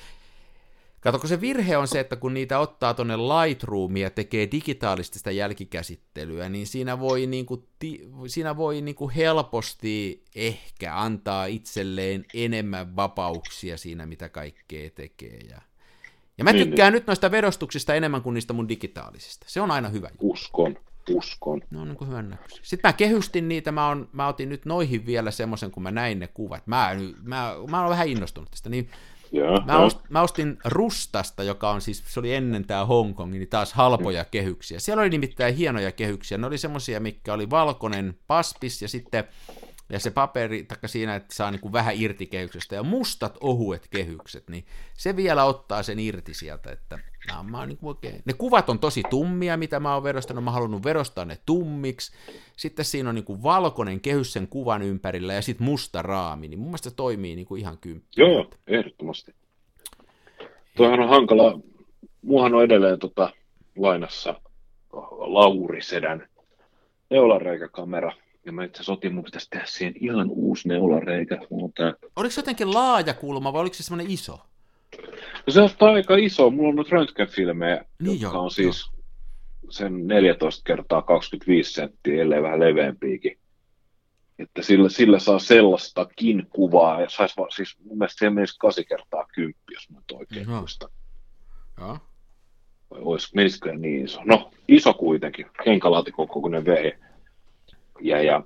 Kato, 1.03 1.19
kun 1.19 1.29
se 1.29 1.41
virhe 1.41 1.77
on 1.77 1.87
se, 1.87 1.99
että 1.99 2.15
kun 2.15 2.33
niitä 2.33 2.59
ottaa 2.59 2.93
tuonne 2.93 3.17
Lightroomia 3.17 4.05
ja 4.05 4.09
tekee 4.09 4.51
digitaalista 4.51 5.17
sitä 5.17 5.31
jälkikäsittelyä, 5.31 6.49
niin 6.49 6.67
siinä 6.67 6.99
voi, 6.99 7.27
niin 7.27 7.45
kuin, 7.45 7.67
ti, 7.79 8.09
siinä 8.27 8.57
voi 8.57 8.81
niin 8.81 8.95
kuin 8.95 9.11
helposti 9.11 10.23
ehkä 10.35 10.97
antaa 10.97 11.45
itselleen 11.45 12.25
enemmän 12.33 12.95
vapauksia 12.95 13.77
siinä, 13.77 14.05
mitä 14.05 14.29
kaikkea 14.29 14.89
tekee. 14.89 15.39
Ja, 15.49 15.61
ja 16.37 16.43
mä 16.43 16.53
niin, 16.53 16.67
tykkään 16.67 16.93
niin. 16.93 16.99
nyt 16.99 17.07
noista 17.07 17.31
vedostuksista 17.31 17.95
enemmän 17.95 18.21
kuin 18.21 18.33
niistä 18.33 18.53
mun 18.53 18.69
digitaalisista. 18.69 19.45
Se 19.49 19.61
on 19.61 19.71
aina 19.71 19.89
hyvä. 19.89 20.09
Uskon 20.19 20.75
uskon. 21.09 21.61
No 21.71 21.81
on 21.81 21.87
niin 21.87 21.97
kuin 21.97 22.09
hyvän 22.09 22.29
näköisiä. 22.29 22.59
Sitten 22.63 22.89
mä 22.89 22.93
kehystin 22.93 23.49
niitä, 23.49 23.71
mä, 23.71 23.87
on, 23.87 24.09
mä 24.11 24.27
otin 24.27 24.49
nyt 24.49 24.65
noihin 24.65 25.05
vielä 25.05 25.31
semmoisen, 25.31 25.71
kun 25.71 25.83
mä 25.83 25.91
näin 25.91 26.19
ne 26.19 26.27
kuvat. 26.27 26.67
Mä, 26.67 26.91
mä, 27.23 27.55
mä 27.69 27.81
oon 27.81 27.89
vähän 27.89 28.07
innostunut 28.07 28.51
tästä, 28.51 28.69
niin 28.69 28.89
ja, 29.33 29.43
mä, 29.65 29.77
ost, 29.77 29.99
mä 30.09 30.21
ostin 30.21 30.57
Rustasta, 30.65 31.43
joka 31.43 31.69
on 31.69 31.81
siis, 31.81 32.03
se 32.07 32.19
oli 32.19 32.33
ennen 32.33 32.65
tämä 32.65 32.85
Hongkongin, 32.85 33.39
niin 33.39 33.49
taas 33.49 33.73
halpoja 33.73 34.25
kehyksiä. 34.25 34.79
Siellä 34.79 35.01
oli 35.01 35.09
nimittäin 35.09 35.55
hienoja 35.55 35.91
kehyksiä. 35.91 36.37
Ne 36.37 36.47
oli 36.47 36.57
semmoisia, 36.57 36.99
mikä 36.99 37.33
oli 37.33 37.49
valkoinen 37.49 38.19
paspis 38.27 38.81
ja 38.81 38.87
sitten 38.87 39.23
ja 39.93 39.99
se 39.99 40.11
paperi, 40.11 40.63
taikka 40.63 40.87
siinä, 40.87 41.15
että 41.15 41.35
saa 41.35 41.51
niin 41.51 41.59
kuin 41.59 41.73
vähän 41.73 41.95
irti 41.97 42.25
kehyksestä, 42.25 42.75
ja 42.75 42.83
mustat 42.83 43.37
ohuet 43.41 43.87
kehykset, 43.89 44.49
niin 44.49 44.65
se 44.93 45.15
vielä 45.15 45.45
ottaa 45.45 45.83
sen 45.83 45.99
irti 45.99 46.33
sieltä, 46.33 46.71
että 46.71 46.99
mä, 47.27 47.43
mä 47.43 47.65
niin 47.65 47.77
kuin 47.77 47.87
oikein... 47.87 48.21
ne 48.25 48.33
kuvat 48.33 48.69
on 48.69 48.79
tosi 48.79 49.03
tummia, 49.09 49.57
mitä 49.57 49.79
mä 49.79 49.93
oon 49.93 50.03
verostanut, 50.03 50.43
mä 50.43 50.49
oon 50.49 50.53
halunnut 50.53 50.83
verostaa 50.83 51.25
ne 51.25 51.37
tummiksi, 51.45 52.11
sitten 52.57 52.85
siinä 52.85 53.09
on 53.09 53.15
niin 53.15 53.25
kuin 53.25 53.43
valkoinen 53.43 53.99
kehys 53.99 54.33
sen 54.33 54.47
kuvan 54.47 54.81
ympärillä, 54.81 55.33
ja 55.33 55.41
sitten 55.41 55.65
musta 55.65 56.01
raami, 56.01 56.47
niin 56.47 56.59
mun 56.59 56.67
mielestä 56.67 56.89
se 56.89 56.95
toimii 56.95 57.35
niin 57.35 57.47
kuin 57.47 57.61
ihan 57.61 57.77
kymppi. 57.77 58.07
Joo, 58.17 58.29
joo, 58.29 58.49
ehdottomasti. 58.67 59.35
Tuohan 60.77 60.99
on 60.99 61.09
hankala, 61.09 61.59
muuhan 62.21 62.53
on 62.53 62.63
edelleen 62.63 62.99
tota, 62.99 63.33
lainassa 63.77 64.41
Lauri 65.11 65.81
Sedän 65.81 66.27
neulareikäkamera, 67.09 68.13
ja 68.45 68.51
mä 68.51 68.63
itse 68.63 68.75
asiassa 68.75 68.93
otin, 68.93 69.15
mun 69.15 69.23
pitäisi 69.23 69.49
tehdä 69.49 69.65
siihen 69.65 69.93
ihan 69.99 70.29
uusi 70.29 70.67
neulareikä. 70.67 71.37
Mutta... 71.49 71.93
Oliko 72.15 72.31
se 72.31 72.39
jotenkin 72.39 72.73
laaja 72.73 73.13
kulma 73.13 73.53
vai 73.53 73.61
oliko 73.61 73.73
se 73.73 73.83
semmoinen 73.83 74.11
iso? 74.11 74.39
No 75.47 75.53
se 75.53 75.61
on 75.61 75.69
aika 75.79 76.15
iso. 76.15 76.49
Mulla 76.49 76.69
on 76.69 76.75
nyt 76.75 76.89
röntgenfilmejä, 76.89 77.85
niin 77.99 78.21
jotka 78.21 78.37
jo, 78.37 78.43
on 78.43 78.51
siis 78.51 78.91
jo. 78.93 79.71
sen 79.71 80.07
14 80.07 80.61
kertaa 80.65 81.01
25 81.01 81.73
senttiä, 81.73 82.21
ellei 82.21 82.43
vähän 82.43 82.59
leveämpiäkin. 82.59 83.37
Että 84.39 84.61
sillä, 84.61 84.89
sillä 84.89 85.19
saa 85.19 85.39
sellaistakin 85.39 86.47
kuvaa, 86.49 87.01
ja 87.01 87.09
sais, 87.09 87.35
siis 87.55 87.77
mun 87.83 87.97
mielestä 87.97 88.19
se 88.19 88.29
menisi 88.29 88.57
8 88.59 88.85
kertaa 88.89 89.25
10, 89.35 89.55
jos 89.71 89.89
mä 89.89 89.97
nyt 89.97 90.11
oikein 90.11 90.47
no. 90.47 90.59
muistan. 90.59 90.89
Ja. 91.79 91.97
Vai 92.91 92.99
olisi, 93.01 93.35
menisikö 93.35 93.73
niin 93.73 94.05
iso? 94.05 94.21
No, 94.25 94.51
iso 94.67 94.93
kuitenkin, 94.93 95.45
kenkälaatikon 95.63 96.27
kokoinen 96.27 96.65
vee 96.65 96.99
ja, 98.01 98.21
ja 98.21 98.43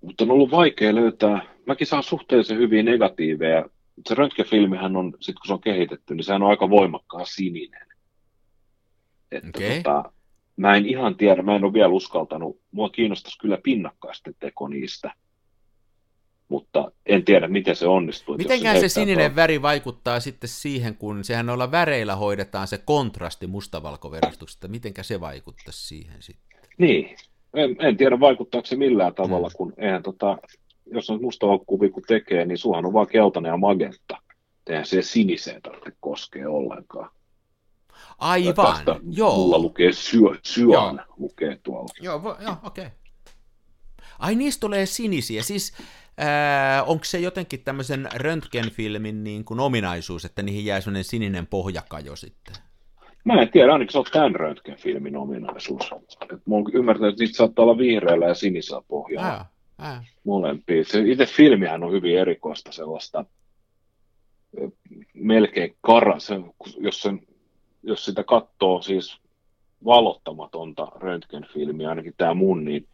mutta 0.00 0.24
on 0.24 0.30
ollut 0.30 0.50
vaikea 0.50 0.94
löytää, 0.94 1.42
mäkin 1.66 1.86
saan 1.86 2.02
suhteellisen 2.02 2.58
hyviä 2.58 2.82
negatiiveja. 2.82 3.64
Se 4.08 4.14
röntgenfilmihän 4.14 4.96
on, 4.96 5.12
sit 5.20 5.36
kun 5.36 5.46
se 5.46 5.52
on 5.52 5.60
kehitetty, 5.60 6.14
niin 6.14 6.24
sehän 6.24 6.42
on 6.42 6.50
aika 6.50 6.70
voimakkaan 6.70 7.26
sininen. 7.26 7.86
Että 9.32 9.48
okay. 9.48 9.76
tota, 9.76 10.12
mä 10.56 10.76
en 10.76 10.86
ihan 10.86 11.16
tiedä, 11.16 11.42
mä 11.42 11.56
en 11.56 11.64
ole 11.64 11.72
vielä 11.72 11.88
uskaltanut, 11.88 12.60
mua 12.72 12.90
kiinnostaisi 12.90 13.38
kyllä 13.38 13.58
pinnakkaisten 13.62 14.34
teko 14.38 14.68
niistä, 14.68 15.14
mutta 16.48 16.92
en 17.06 17.24
tiedä, 17.24 17.48
miten 17.48 17.76
se 17.76 17.86
onnistuu. 17.86 18.36
Mitenkään 18.36 18.76
se, 18.76 18.80
se 18.80 18.88
sininen 18.88 19.30
tuo... 19.30 19.36
väri 19.36 19.62
vaikuttaa 19.62 20.20
sitten 20.20 20.48
siihen, 20.48 20.96
kun 20.96 21.24
sehän 21.24 21.50
olla 21.50 21.70
väreillä 21.70 22.16
hoidetaan 22.16 22.68
se 22.68 22.78
kontrasti 22.78 23.46
mustavalkoverastuksesta, 23.46 24.68
mitenkä 24.68 25.02
se 25.02 25.20
vaikuttaa 25.20 25.72
siihen 25.72 26.22
sitten? 26.22 26.60
Niin, 26.78 27.16
en, 27.54 27.76
en 27.78 27.96
tiedä 27.96 28.20
vaikuttaako 28.20 28.66
se 28.66 28.76
millään 28.76 29.14
tavalla, 29.14 29.48
mm. 29.48 29.52
kun 29.56 29.72
eihän 29.76 30.02
tota, 30.02 30.38
jos 30.86 31.10
on 31.10 31.22
musta 31.22 31.46
kuvi 31.66 31.90
kun 31.90 32.02
tekee, 32.08 32.44
niin 32.44 32.58
suhan 32.58 32.86
on 32.86 32.92
vaan 32.92 33.06
keltainen 33.06 33.50
ja 33.50 33.56
magenta. 33.56 34.18
Eihän 34.70 34.86
se 34.86 35.02
siniseen 35.02 35.62
tarvitse 35.62 35.92
koskea 36.00 36.50
ollenkaan. 36.50 37.10
Aivan, 38.18 38.54
Tästä 38.54 38.96
joo. 39.10 39.36
Mulla 39.36 39.58
lukee 39.58 39.92
syö, 39.92 40.38
syön, 40.42 40.70
joo. 40.70 40.98
lukee 41.16 41.58
tuolla. 41.62 41.88
Joo, 42.00 42.36
joo 42.40 42.56
okei. 42.62 42.86
Okay. 42.86 42.98
Ai 44.18 44.34
niistä 44.34 44.60
tulee 44.60 44.86
sinisiä, 44.86 45.42
siis 45.42 45.72
äh, 46.20 46.90
onko 46.90 47.04
se 47.04 47.18
jotenkin 47.18 47.64
tämmöisen 47.64 48.08
röntgenfilmin 48.14 49.24
niin 49.24 49.44
kuin 49.44 49.60
ominaisuus, 49.60 50.24
että 50.24 50.42
niihin 50.42 50.64
jää 50.64 50.80
sellainen 50.80 51.04
sininen 51.04 51.46
pohjakajo 51.46 52.16
sitten? 52.16 52.54
Mä 53.24 53.42
en 53.42 53.50
tiedä, 53.50 53.72
ainakin 53.72 53.92
se 53.92 53.98
on 53.98 54.04
tämän 54.12 54.34
röntgenfilmin 54.34 55.16
ominaisuus. 55.16 55.90
Et 56.22 56.46
mä 56.46 56.54
oon 56.54 56.64
ymmärtänyt, 56.74 57.12
että 57.12 57.24
niitä 57.24 57.36
saattaa 57.36 57.62
olla 57.62 57.78
vihreällä 57.78 58.26
ja 58.26 58.34
sinisellä 58.34 58.82
pohjalla. 58.88 59.28
Ää, 59.28 59.46
ää. 59.78 60.04
Molempia. 60.24 60.84
Se 60.84 61.02
itse 61.04 61.26
filmihän 61.26 61.84
on 61.84 61.92
hyvin 61.92 62.18
erikoista 62.18 62.72
sellaista, 62.72 63.24
melkein 65.14 65.76
kara, 65.80 66.18
sen, 66.18 66.52
jos, 66.78 67.02
sen, 67.02 67.20
jos 67.82 68.04
sitä 68.04 68.24
katsoo 68.24 68.82
siis 68.82 69.18
valottamatonta 69.84 70.88
röntgenfilmiä, 70.94 71.88
ainakin 71.88 72.14
tämä 72.16 72.34
mun, 72.34 72.64
niin 72.64 72.86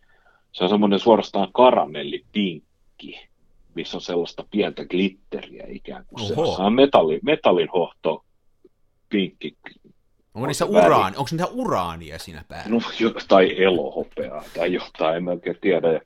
se 0.52 0.64
on 0.64 0.70
semmoinen 0.70 0.98
suorastaan 0.98 1.48
karamellipinkki, 1.52 3.28
missä 3.74 3.96
on 3.96 4.00
sellaista 4.00 4.44
pientä 4.50 4.84
glitteriä 4.84 5.66
ikään 5.68 6.04
kuin. 6.06 6.38
Oho. 6.38 6.56
Se 6.56 6.62
on 6.62 6.72
metalli, 6.72 7.20
metallin 7.22 7.68
hohto 7.74 8.24
pinkki. 9.08 9.56
Onko 10.38 10.46
niissä 10.46 10.64
uraani, 10.64 11.16
onko 11.16 11.28
niitä 11.30 11.46
uraania 11.46 12.18
siinä 12.18 12.44
päällä? 12.48 12.68
No, 12.68 12.80
tai 13.28 13.62
elohopeaa 13.62 14.44
tai 14.54 14.72
jotain, 14.72 15.16
en 15.16 15.28
oikein 15.28 15.58
tiedä. 15.60 15.92
Ja 15.92 16.00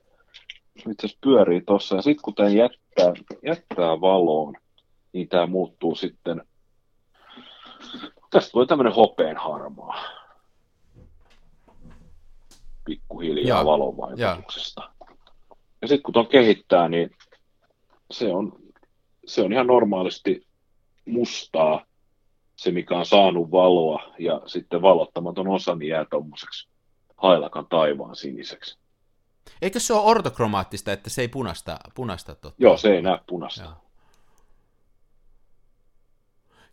itse 0.75 1.07
asiassa 1.07 1.17
pyörii 1.23 1.61
tuossa, 1.61 1.95
ja 1.95 2.01
sitten 2.01 2.21
kun 2.21 2.35
tämä 2.35 2.49
jättää, 2.49 3.13
jättää 3.45 4.01
valoon, 4.01 4.55
niin 5.13 5.29
tämä 5.29 5.45
muuttuu 5.45 5.95
sitten, 5.95 6.41
tästä 8.29 8.51
tulee 8.51 8.67
tämmöinen 8.67 8.93
hopeen 8.93 9.37
harmaa, 9.37 10.03
pikkuhiljaa 12.85 13.59
ja, 13.59 13.65
valon 13.65 13.97
vaikutuksesta. 13.97 14.81
Ja, 14.81 15.15
ja 15.81 15.87
sitten 15.87 16.03
kun 16.03 16.13
tuon 16.13 16.27
kehittää, 16.27 16.89
niin 16.89 17.11
se 18.11 18.33
on, 18.33 18.53
se 19.25 19.41
on 19.41 19.53
ihan 19.53 19.67
normaalisti 19.67 20.47
mustaa, 21.05 21.85
se 22.63 22.71
mikä 22.71 22.97
on 22.97 23.05
saanut 23.05 23.51
valoa, 23.51 24.03
ja 24.19 24.41
sitten 24.45 24.81
valottamaton 24.81 25.47
osa 25.47 25.75
niin 25.75 25.89
jää 25.89 26.05
tuommoiseksi 26.05 26.67
hailakan 27.17 27.67
taivaan 27.67 28.15
siniseksi. 28.15 28.77
Eikö 29.61 29.79
se 29.79 29.93
ole 29.93 30.01
ortokromaattista, 30.05 30.91
että 30.91 31.09
se 31.09 31.21
ei 31.21 31.27
punasta, 31.27 31.79
punasta 31.95 32.35
totta? 32.35 32.63
Joo, 32.63 32.77
se 32.77 32.89
ei 32.89 33.01
näe 33.01 33.19
punasta. 33.27 33.63
Joo. 33.63 33.73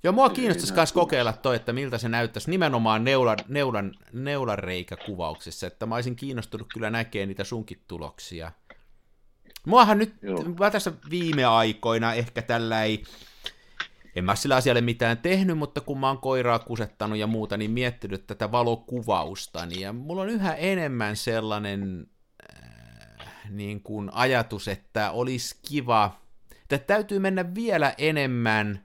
Joo, 0.03 0.13
mua 0.13 0.31
kiinnostaisi 0.31 0.75
myös 0.75 0.93
kokeilla 0.93 1.33
toi, 1.33 1.57
että 1.57 1.73
miltä 1.73 1.99
se 1.99 2.09
näyttäisi 2.09 2.51
nimenomaan 2.51 3.05
neulan, 3.05 3.39
neulan, 3.49 3.95
neulanreikäkuvauksessa, 4.13 5.67
että 5.67 5.87
mä 5.87 5.95
olisin 5.95 6.17
kiinnostunut 6.17 6.67
kyllä 6.75 6.91
näkemään 6.91 7.29
niitä 7.29 7.45
sunkin 7.45 7.81
tuloksia. 7.89 8.53
Muahan 9.67 9.99
nyt, 9.99 10.15
Joo. 10.23 10.45
mä 10.59 10.71
tässä 10.71 10.93
viime 11.11 11.45
aikoina 11.45 12.15
ehkä 12.15 12.43
tällä 12.43 12.83
ei, 12.85 13.03
en 14.17 14.25
mä 14.25 14.37
sillä 14.37 14.57
asialle 14.57 14.81
mitään 14.81 15.19
tehnyt, 15.19 15.59
mutta 15.59 15.81
kun 15.81 16.01
mä 16.01 16.09
oon 16.09 16.19
koiraa 16.19 16.59
kusettanut 16.59 17.19
ja 17.19 17.27
muuta, 17.27 17.57
niin 17.57 17.71
miettinyt 17.71 18.27
tätä 18.27 18.53
valokuvausta, 18.53 19.67
niin 19.67 19.81
ja 19.81 19.93
mulla 19.93 20.23
on 20.23 20.29
yhä 20.29 20.55
enemmän 20.55 21.17
sellainen 21.17 22.07
niin 23.51 23.83
kuin 23.83 24.11
ajatus, 24.13 24.69
että 24.69 25.11
olisi 25.11 25.57
kiva, 25.69 26.21
että 26.63 26.79
täytyy 26.79 27.19
mennä 27.19 27.55
vielä 27.55 27.95
enemmän 27.99 28.81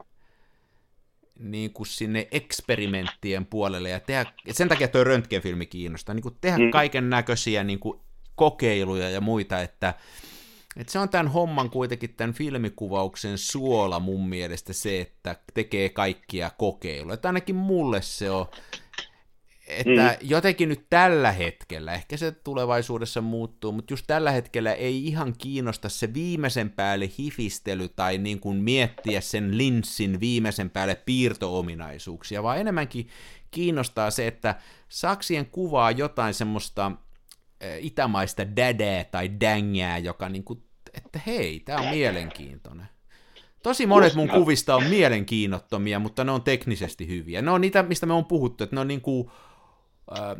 niin 1.39 1.73
kuin 1.73 1.87
sinne 1.87 2.27
eksperimenttien 2.31 3.45
puolelle 3.45 3.89
ja 3.89 3.99
tehdä, 3.99 4.25
sen 4.51 4.69
takia 4.69 4.87
tuo 4.87 5.03
röntgenfilmi 5.03 5.65
kiinnostaa, 5.65 6.15
niin 6.15 6.23
kuin 6.23 6.37
tehdä 6.41 6.57
mm. 6.57 6.71
kaiken 6.71 7.09
näköisiä 7.09 7.63
niin 7.63 7.79
kuin 7.79 7.99
kokeiluja 8.35 9.09
ja 9.09 9.21
muita, 9.21 9.61
että, 9.61 9.93
että 10.75 10.93
se 10.93 10.99
on 10.99 11.09
tämän 11.09 11.27
homman 11.27 11.69
kuitenkin 11.69 12.13
tämän 12.13 12.33
filmikuvauksen 12.33 13.37
suola 13.37 13.99
mun 13.99 14.29
mielestä 14.29 14.73
se, 14.73 15.01
että 15.01 15.35
tekee 15.53 15.89
kaikkia 15.89 16.51
kokeiluja, 16.57 17.13
että 17.13 17.29
ainakin 17.29 17.55
mulle 17.55 18.01
se 18.01 18.31
on, 18.31 18.45
että 19.67 20.17
mm. 20.21 20.27
jotenkin 20.29 20.69
nyt 20.69 20.85
tällä 20.89 21.31
hetkellä, 21.31 21.93
ehkä 21.93 22.17
se 22.17 22.31
tulevaisuudessa 22.31 23.21
muuttuu, 23.21 23.71
mutta 23.71 23.93
just 23.93 24.07
tällä 24.07 24.31
hetkellä 24.31 24.73
ei 24.73 25.07
ihan 25.07 25.33
kiinnosta 25.37 25.89
se 25.89 26.13
viimeisen 26.13 26.69
päälle 26.69 27.09
hifistely 27.19 27.89
tai 27.89 28.17
niin 28.17 28.39
kuin 28.39 28.57
miettiä 28.57 29.21
sen 29.21 29.57
linssin 29.57 30.19
viimeisen 30.19 30.69
päälle 30.69 30.95
piirtoominaisuuksia, 30.95 32.43
vaan 32.43 32.59
enemmänkin 32.59 33.07
kiinnostaa 33.51 34.11
se, 34.11 34.27
että 34.27 34.55
saksien 34.89 35.45
kuvaa 35.45 35.91
jotain 35.91 36.33
semmoista 36.33 36.91
itämaista 37.79 38.55
dädää 38.55 39.03
tai 39.03 39.31
dängää, 39.39 39.97
joka 39.97 40.29
niin 40.29 40.43
kuin, 40.43 40.63
että 40.93 41.19
hei, 41.27 41.59
tämä 41.59 41.81
on 41.81 41.89
mielenkiintoinen. 41.89 42.85
Tosi 43.63 43.85
monet 43.85 44.15
mun 44.15 44.29
kuvista 44.29 44.75
on 44.75 44.83
mielenkiinnottomia, 44.83 45.99
mutta 45.99 46.23
ne 46.23 46.31
on 46.31 46.41
teknisesti 46.41 47.07
hyviä. 47.07 47.41
Ne 47.41 47.51
on 47.51 47.61
niitä, 47.61 47.83
mistä 47.83 48.05
me 48.05 48.13
on 48.13 48.25
puhuttu, 48.25 48.63
että 48.63 48.75
ne 48.75 48.79
on 48.79 48.87
niin 48.87 49.01
kuin 49.01 49.31
äh, 50.17 50.35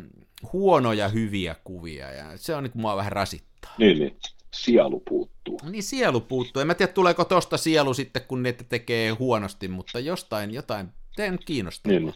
huonoja 0.52 1.08
hyviä 1.08 1.56
kuvia, 1.64 2.12
ja 2.12 2.36
se 2.36 2.54
on 2.54 2.62
nyt 2.62 2.74
mua 2.74 2.96
vähän 2.96 3.12
rasittaa. 3.12 3.74
Niin, 3.78 3.98
niin. 3.98 4.16
Sielu 4.54 5.00
puuttuu. 5.00 5.60
Niin, 5.70 5.82
sielu 5.82 6.20
puuttuu. 6.20 6.60
En 6.60 6.66
mä 6.66 6.74
tiedä, 6.74 6.92
tuleeko 6.92 7.24
tosta 7.24 7.56
sielu 7.56 7.94
sitten, 7.94 8.22
kun 8.28 8.42
ne 8.42 8.52
tekee 8.52 9.10
huonosti, 9.10 9.68
mutta 9.68 9.98
jostain, 9.98 10.54
jotain, 10.54 10.88
teen 11.16 11.38
kiinnostavaa. 11.44 11.98
Niin. 11.98 12.14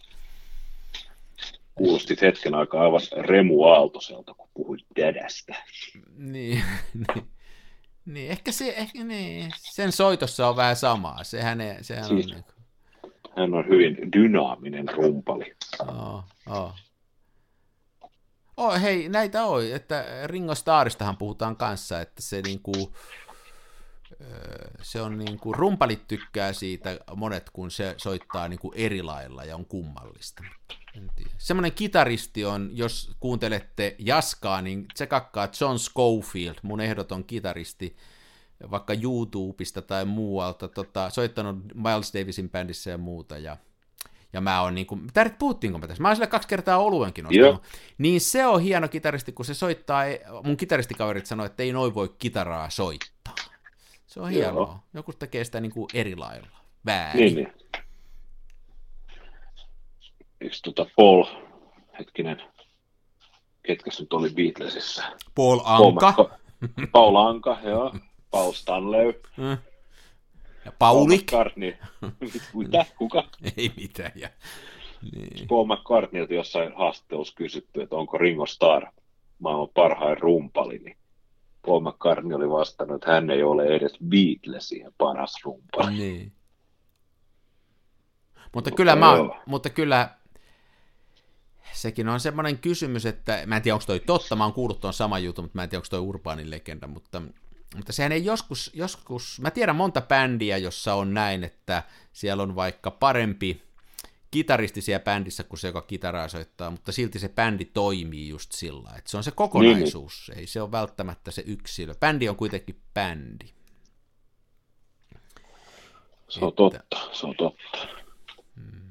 Kuulostit 1.74 2.20
hetken 2.20 2.54
aikaa 2.54 2.82
aivan 2.82 3.00
Remu 3.16 3.62
Aaltoselta, 3.62 4.34
kun 4.34 4.48
puhuit 4.54 4.86
dädästä. 4.96 5.54
Niin, 6.16 6.62
niin. 6.94 7.26
Niin, 8.04 8.30
ehkä, 8.30 8.52
se, 8.52 8.74
ehkä 8.76 9.04
niin. 9.04 9.52
sen 9.56 9.92
soitossa 9.92 10.48
on 10.48 10.56
vähän 10.56 10.76
samaa. 10.76 11.24
Sehän, 11.24 11.58
sehän 11.80 12.04
siis, 12.04 12.26
on... 12.26 12.32
Niin 12.32 12.44
kuin... 12.44 13.12
Hän 13.36 13.54
on 13.54 13.68
hyvin 13.68 14.12
dynaaminen 14.12 14.88
rumpali. 14.88 15.54
Oh, 15.88 16.24
oh. 16.46 16.74
Oh, 18.56 18.82
hei, 18.82 19.08
näitä 19.08 19.44
on, 19.44 19.66
että 19.72 20.04
Ringo 20.24 20.54
Starristahan 20.54 21.16
puhutaan 21.16 21.56
kanssa, 21.56 22.00
että 22.00 22.22
se 22.22 22.42
niinku, 22.42 22.72
se 24.82 25.02
on 25.02 25.18
niinku, 25.18 25.52
rumpalit 25.52 26.08
tykkää 26.08 26.52
siitä 26.52 26.98
monet, 27.16 27.50
kun 27.50 27.70
se 27.70 27.94
soittaa 27.96 28.48
niinku 28.48 28.72
eri 28.74 29.02
lailla 29.02 29.44
ja 29.44 29.56
on 29.56 29.66
kummallista. 29.66 30.44
Semmoinen 31.38 31.72
kitaristi 31.72 32.44
on, 32.44 32.70
jos 32.72 33.10
kuuntelette 33.20 33.96
Jaskaa, 33.98 34.62
niin 34.62 34.86
se 34.94 35.06
kakkaa 35.06 35.48
John 35.60 35.78
Schofield, 35.78 36.54
mun 36.62 36.80
ehdoton 36.80 37.24
kitaristi, 37.24 37.96
vaikka 38.70 38.94
YouTubesta 39.02 39.82
tai 39.82 40.04
muualta, 40.04 40.68
tota, 40.68 41.10
soittanut 41.10 41.56
Miles 41.74 42.14
Davisin 42.14 42.50
bändissä 42.50 42.90
ja 42.90 42.98
muuta, 42.98 43.38
ja 43.38 43.56
ja 44.32 44.40
mä 44.40 44.62
oon 44.62 44.74
niinku, 44.74 44.98
täällä 45.12 45.34
puhuttiinko 45.38 45.78
mä 45.78 45.86
tässä, 45.86 46.02
mä 46.02 46.08
oon 46.08 46.16
sille 46.16 46.26
kaksi 46.26 46.48
kertaa 46.48 46.78
oluenkin 46.78 47.26
ostanut, 47.26 47.46
Joo. 47.46 47.62
niin 47.98 48.20
se 48.20 48.46
on 48.46 48.60
hieno 48.60 48.88
kitaristi, 48.88 49.32
kun 49.32 49.44
se 49.44 49.54
soittaa, 49.54 50.02
mun 50.44 50.56
kitaristikaverit 50.56 51.26
sanoi, 51.26 51.46
että 51.46 51.62
ei 51.62 51.72
noin 51.72 51.94
voi 51.94 52.14
kitaraa 52.18 52.70
soittaa. 52.70 53.34
Se 54.10 54.20
on 54.20 54.30
hienoa. 54.30 54.52
Joo. 54.52 54.78
Joku 54.94 55.12
tekee 55.12 55.44
sitä 55.44 55.60
niinku 55.60 55.88
eri 55.94 56.16
lailla. 56.16 56.48
Väärin. 56.86 57.34
Niin, 57.34 57.34
niin. 57.34 57.52
Eikö 60.40 60.56
tota 60.64 60.86
Paul, 60.96 61.24
hetkinen, 61.98 62.42
ketkä 63.62 63.90
nyt 64.00 64.12
oli 64.12 64.30
Beatlesissa? 64.30 65.02
Paul 65.34 65.60
Anka. 65.64 66.12
Paul, 66.12 66.28
Paul 66.92 67.16
Anka, 67.16 67.58
joo. 67.64 67.94
Paul 68.30 68.52
Stanley. 68.52 69.22
Hmm. 69.36 69.58
Ja 70.64 70.72
Paulik. 70.78 70.78
Paul 70.78 71.06
McCartney. 71.06 71.76
Mitä? 72.54 72.86
Kuka? 72.98 73.24
Ei 73.56 73.72
mitään. 73.76 74.12
Ja... 74.14 74.28
Niin. 75.12 75.48
Paul 75.48 75.66
McCartneylta 75.66 76.34
jossain 76.34 76.72
haastattelussa 76.76 77.34
kysytty, 77.34 77.82
että 77.82 77.96
onko 77.96 78.18
Ringo 78.18 78.46
Starr 78.46 78.86
maailman 79.38 79.68
parhain 79.74 80.18
rumpali, 80.18 80.78
niin 80.78 80.96
Paul 81.66 81.80
McCartney 81.80 82.36
oli 82.36 82.50
vastannut, 82.50 82.94
että 82.94 83.12
hän 83.12 83.30
ei 83.30 83.42
ole 83.42 83.66
edes 83.66 83.98
Beatlesien 84.08 84.92
paras 84.98 85.34
rumpali. 85.44 85.92
Niin. 85.92 86.32
Mutta, 88.34 88.50
mutta 88.54 88.70
kyllä 88.70 88.96
mä 88.96 89.10
oon, 89.10 89.34
mutta 89.46 89.70
kyllä 89.70 90.08
sekin 91.72 92.08
on 92.08 92.20
semmoinen 92.20 92.58
kysymys, 92.58 93.06
että 93.06 93.42
mä 93.46 93.56
en 93.56 93.62
tiedä, 93.62 93.74
onko 93.74 93.86
toi 93.86 94.00
totta, 94.00 94.36
mä 94.36 94.44
oon 94.44 94.52
kuullut 94.52 94.80
tuon 94.80 94.92
saman 94.92 95.24
jutun, 95.24 95.44
mutta 95.44 95.58
mä 95.58 95.62
en 95.62 95.68
tiedä, 95.68 95.78
onko 95.78 95.88
toi 95.90 96.00
urbaanin 96.00 96.50
legenda, 96.50 96.86
mutta 96.86 97.22
mutta 97.76 97.92
sehän 97.92 98.12
ei 98.12 98.24
joskus, 98.24 98.70
joskus, 98.74 99.40
mä 99.40 99.50
tiedän 99.50 99.76
monta 99.76 100.00
bändiä, 100.00 100.56
jossa 100.56 100.94
on 100.94 101.14
näin, 101.14 101.44
että 101.44 101.82
siellä 102.12 102.42
on 102.42 102.54
vaikka 102.54 102.90
parempi 102.90 103.62
kitaristi 104.30 104.80
siellä 104.80 105.04
bändissä 105.04 105.44
kuin 105.44 105.58
se, 105.58 105.68
joka 105.68 105.82
kitaraa 105.82 106.28
soittaa, 106.28 106.70
mutta 106.70 106.92
silti 106.92 107.18
se 107.18 107.28
bändi 107.28 107.64
toimii 107.64 108.28
just 108.28 108.52
sillä, 108.52 108.90
että 108.98 109.10
se 109.10 109.16
on 109.16 109.24
se 109.24 109.30
kokonaisuus, 109.30 110.24
niin. 110.28 110.38
ei 110.38 110.46
se 110.46 110.62
ole 110.62 110.72
välttämättä 110.72 111.30
se 111.30 111.42
yksilö. 111.46 111.94
Bändi 111.94 112.28
on 112.28 112.36
kuitenkin 112.36 112.80
bändi. 112.94 113.48
Se 116.28 116.44
on 116.44 116.48
että... 116.48 116.56
totta, 116.56 117.08
se 117.12 117.26
on 117.26 117.34
totta. 117.38 117.78
Hmm. 118.54 118.90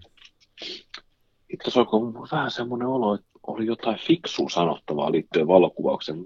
Itse 1.49 1.67
asiassa 1.67 2.35
vähän 2.35 2.51
semmoinen 2.51 2.87
olo, 2.87 3.15
että 3.15 3.28
oli 3.49 3.65
jotain 3.65 3.97
fiksua 3.97 4.49
sanottavaa 4.49 5.11
liittyen 5.11 5.47
valokuvaukseen. 5.47 6.25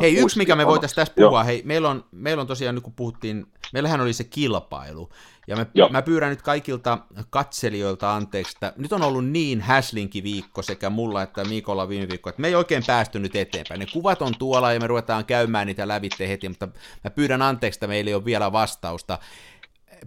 Hei, 0.00 0.16
yksi 0.16 0.38
mikä 0.38 0.56
me 0.56 0.66
voitaisiin 0.66 0.96
tässä 0.96 1.14
puhua, 1.14 1.38
Joo. 1.38 1.44
hei, 1.44 1.62
meillä 1.64 1.90
on, 1.90 2.04
meillä 2.12 2.40
on 2.40 2.46
tosiaan, 2.46 2.74
niin 2.74 2.82
kun 2.82 2.92
puhuttiin, 2.92 3.46
meillähän 3.72 4.00
oli 4.00 4.12
se 4.12 4.24
kilpailu, 4.24 5.10
ja 5.46 5.56
me, 5.56 5.66
mä 5.90 6.02
pyydän 6.02 6.30
nyt 6.30 6.42
kaikilta 6.42 6.98
katselijoilta 7.30 8.14
anteeksi, 8.14 8.56
että 8.56 8.72
nyt 8.76 8.92
on 8.92 9.02
ollut 9.02 9.26
niin 9.26 9.60
häslinki 9.60 10.22
viikko 10.22 10.62
sekä 10.62 10.90
mulla 10.90 11.22
että 11.22 11.44
Mikolla 11.44 11.88
viime 11.88 12.08
viikko, 12.08 12.30
että 12.30 12.40
me 12.42 12.48
ei 12.48 12.54
oikein 12.54 12.82
päästy 12.86 13.18
nyt 13.18 13.36
eteenpäin. 13.36 13.80
Ne 13.80 13.86
kuvat 13.92 14.22
on 14.22 14.32
tuolla 14.38 14.72
ja 14.72 14.80
me 14.80 14.86
ruvetaan 14.86 15.24
käymään 15.24 15.66
niitä 15.66 15.88
lävitte 15.88 16.28
heti, 16.28 16.48
mutta 16.48 16.68
mä 17.04 17.10
pyydän 17.10 17.42
anteeksi, 17.42 17.76
että 17.76 17.86
meillä 17.86 18.08
ei 18.08 18.14
ole 18.14 18.24
vielä 18.24 18.52
vastausta 18.52 19.18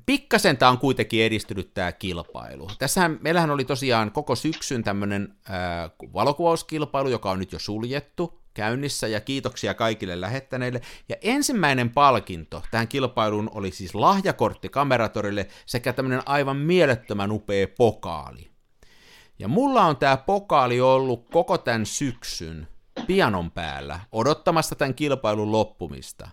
pikkasen 0.06 0.58
tämä 0.58 0.72
on 0.72 0.78
kuitenkin 0.78 1.24
edistynyt 1.24 1.74
tämä 1.74 1.91
kilpailu. 1.91 2.70
Tässähän 2.80 3.20
meillähän 3.22 3.52
oli 3.52 3.66
tosiaan 3.66 4.12
koko 4.12 4.36
syksyn 4.36 4.84
tämmöinen 4.84 5.36
äh, 5.50 5.91
valokuvauskilpailu, 6.14 7.10
joka 7.10 7.32
on 7.32 7.39
nyt 7.39 7.52
jo 7.52 7.60
suljettu 7.60 8.41
käynnissä, 8.54 9.08
ja 9.08 9.22
kiitoksia 9.22 9.74
kaikille 9.74 10.22
lähettäneille. 10.22 10.82
Ja 11.10 11.16
ensimmäinen 11.22 11.89
palkinto 11.89 12.64
tähän 12.72 12.88
kilpailuun 12.88 13.50
oli 13.54 13.72
siis 13.72 13.96
lahjakortti 13.96 14.70
kameratorille 14.70 15.48
sekä 15.66 15.93
tämmöinen 15.93 16.22
aivan 16.26 16.58
mielettömän 16.58 17.32
upea 17.32 17.68
pokaali. 17.78 18.50
Ja 19.39 19.48
mulla 19.48 19.86
on 19.86 19.98
tämä 19.98 20.18
pokaali 20.18 20.82
ollut 20.82 21.30
koko 21.32 21.58
tämän 21.58 21.86
syksyn 21.86 22.68
pianon 23.08 23.52
päällä 23.52 24.00
odottamassa 24.12 24.76
tämän 24.76 24.96
kilpailun 24.96 25.52
loppumista. 25.52 26.30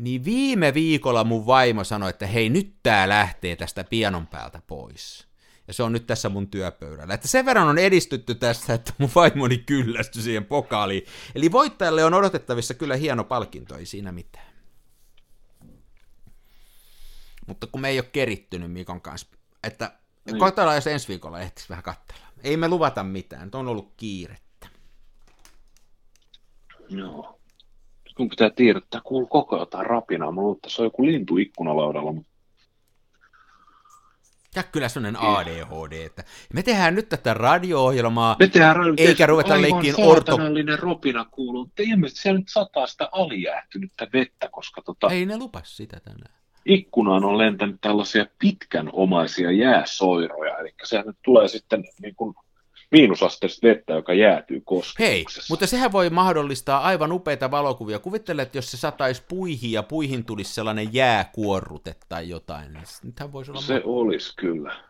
Niin 0.00 0.24
viime 0.24 0.74
viikolla 0.74 1.24
mun 1.24 1.46
vaimo 1.46 1.84
sanoi, 1.84 2.10
että 2.10 2.26
hei 2.26 2.48
nyt 2.48 2.76
tää 2.82 3.08
lähtee 3.08 3.56
tästä 3.56 3.84
pianon 3.84 4.26
päältä 4.26 4.62
pois. 4.66 5.28
Ja 5.68 5.74
se 5.74 5.82
on 5.82 5.92
nyt 5.92 6.06
tässä 6.06 6.28
mun 6.28 6.50
työpöydällä. 6.50 7.14
Että 7.14 7.28
sen 7.28 7.46
verran 7.46 7.68
on 7.68 7.78
edistytty 7.78 8.34
tässä, 8.34 8.74
että 8.74 8.92
mun 8.98 9.10
vaimoni 9.14 9.58
kyllästyi 9.58 10.22
siihen 10.22 10.44
pokaaliin. 10.44 11.06
Eli 11.34 11.52
voittajalle 11.52 12.04
on 12.04 12.14
odotettavissa 12.14 12.74
kyllä 12.74 12.96
hieno 12.96 13.24
palkinto, 13.24 13.76
ei 13.76 13.86
siinä 13.86 14.12
mitään. 14.12 14.52
Mutta 17.46 17.66
kun 17.66 17.80
me 17.80 17.88
ei 17.88 17.98
ole 17.98 18.08
kerittynyt 18.12 18.72
Mikon 18.72 19.00
kanssa, 19.00 19.26
että 19.64 19.98
niin. 20.24 20.38
koetaan 20.38 20.74
jos 20.74 20.86
ensi 20.86 21.08
viikolla 21.08 21.40
ehtisi 21.40 21.68
vähän 21.68 21.84
katsella. 21.84 22.26
Ei 22.42 22.56
me 22.56 22.68
luvata 22.68 23.04
mitään, 23.04 23.50
on 23.54 23.68
ollut 23.68 23.94
kiirettä. 23.96 24.68
Joo 26.88 27.39
kun 28.20 28.28
pitää 28.28 28.50
tiedottaa, 28.50 29.00
kuuluu 29.00 29.26
koko 29.26 29.56
ajan 29.56 29.62
jotain 29.62 29.86
rapinaa. 29.86 30.32
Mä 30.32 30.40
luulen, 30.40 30.56
että 30.56 30.70
se 30.70 30.82
on 30.82 30.86
joku 30.86 31.06
lintu 31.06 31.36
ikkunalaudalla, 31.36 32.12
mutta 32.12 32.30
ja 34.56 34.62
kyllä 34.62 34.88
sellainen 34.88 35.22
ADHD, 35.22 36.06
että 36.06 36.24
me 36.54 36.62
tehdään 36.62 36.94
nyt 36.94 37.08
tätä 37.08 37.34
radio-ohjelmaa, 37.34 38.36
me 38.38 38.48
tehdään 38.48 38.76
radio- 38.76 39.06
eikä 39.08 39.26
ruveta 39.26 39.62
leikkiin 39.62 39.94
orto... 39.98 40.38
ropina 40.76 41.26
kuuluu, 41.30 41.64
mutta 41.64 41.82
ilmeisesti 41.82 42.22
siellä 42.22 42.38
nyt 42.38 42.48
sataa 42.48 42.86
sitä 42.86 43.08
alijäähtynyttä 43.12 44.08
vettä, 44.12 44.48
koska 44.52 44.82
tota... 44.82 45.08
Ei 45.10 45.26
ne 45.26 45.38
lupas 45.38 45.76
sitä 45.76 46.00
tänään. 46.00 46.34
Ikkunaan 46.64 47.24
on 47.24 47.38
lentänyt 47.38 47.76
tällaisia 47.80 48.26
pitkän 48.38 48.90
omaisia 48.92 49.50
jääsoiroja, 49.50 50.58
eli 50.58 50.74
sehän 50.84 51.06
nyt 51.06 51.16
tulee 51.24 51.48
sitten 51.48 51.84
niin 52.02 52.14
kuin 52.14 52.34
miinusasteista 52.90 53.66
vettä, 53.66 53.92
joka 53.92 54.14
jäätyy 54.14 54.62
kosketuksessa. 54.64 55.40
Hei, 55.40 55.46
mutta 55.50 55.66
sehän 55.66 55.92
voi 55.92 56.10
mahdollistaa 56.10 56.80
aivan 56.80 57.12
upeita 57.12 57.50
valokuvia. 57.50 57.98
Kuvittele, 57.98 58.42
että 58.42 58.58
jos 58.58 58.70
se 58.70 58.76
sataisi 58.76 59.22
puihin 59.28 59.72
ja 59.72 59.82
puihin 59.82 60.24
tulisi 60.24 60.54
sellainen 60.54 60.94
jääkuorrute 60.94 61.94
tai 62.08 62.28
jotain, 62.28 62.72
niin 62.72 62.84
nythän 63.02 63.32
voisi 63.32 63.50
olla... 63.50 63.60
Se 63.60 63.74
ma- 63.74 63.80
olisi 63.84 64.36
kyllä. 64.36 64.84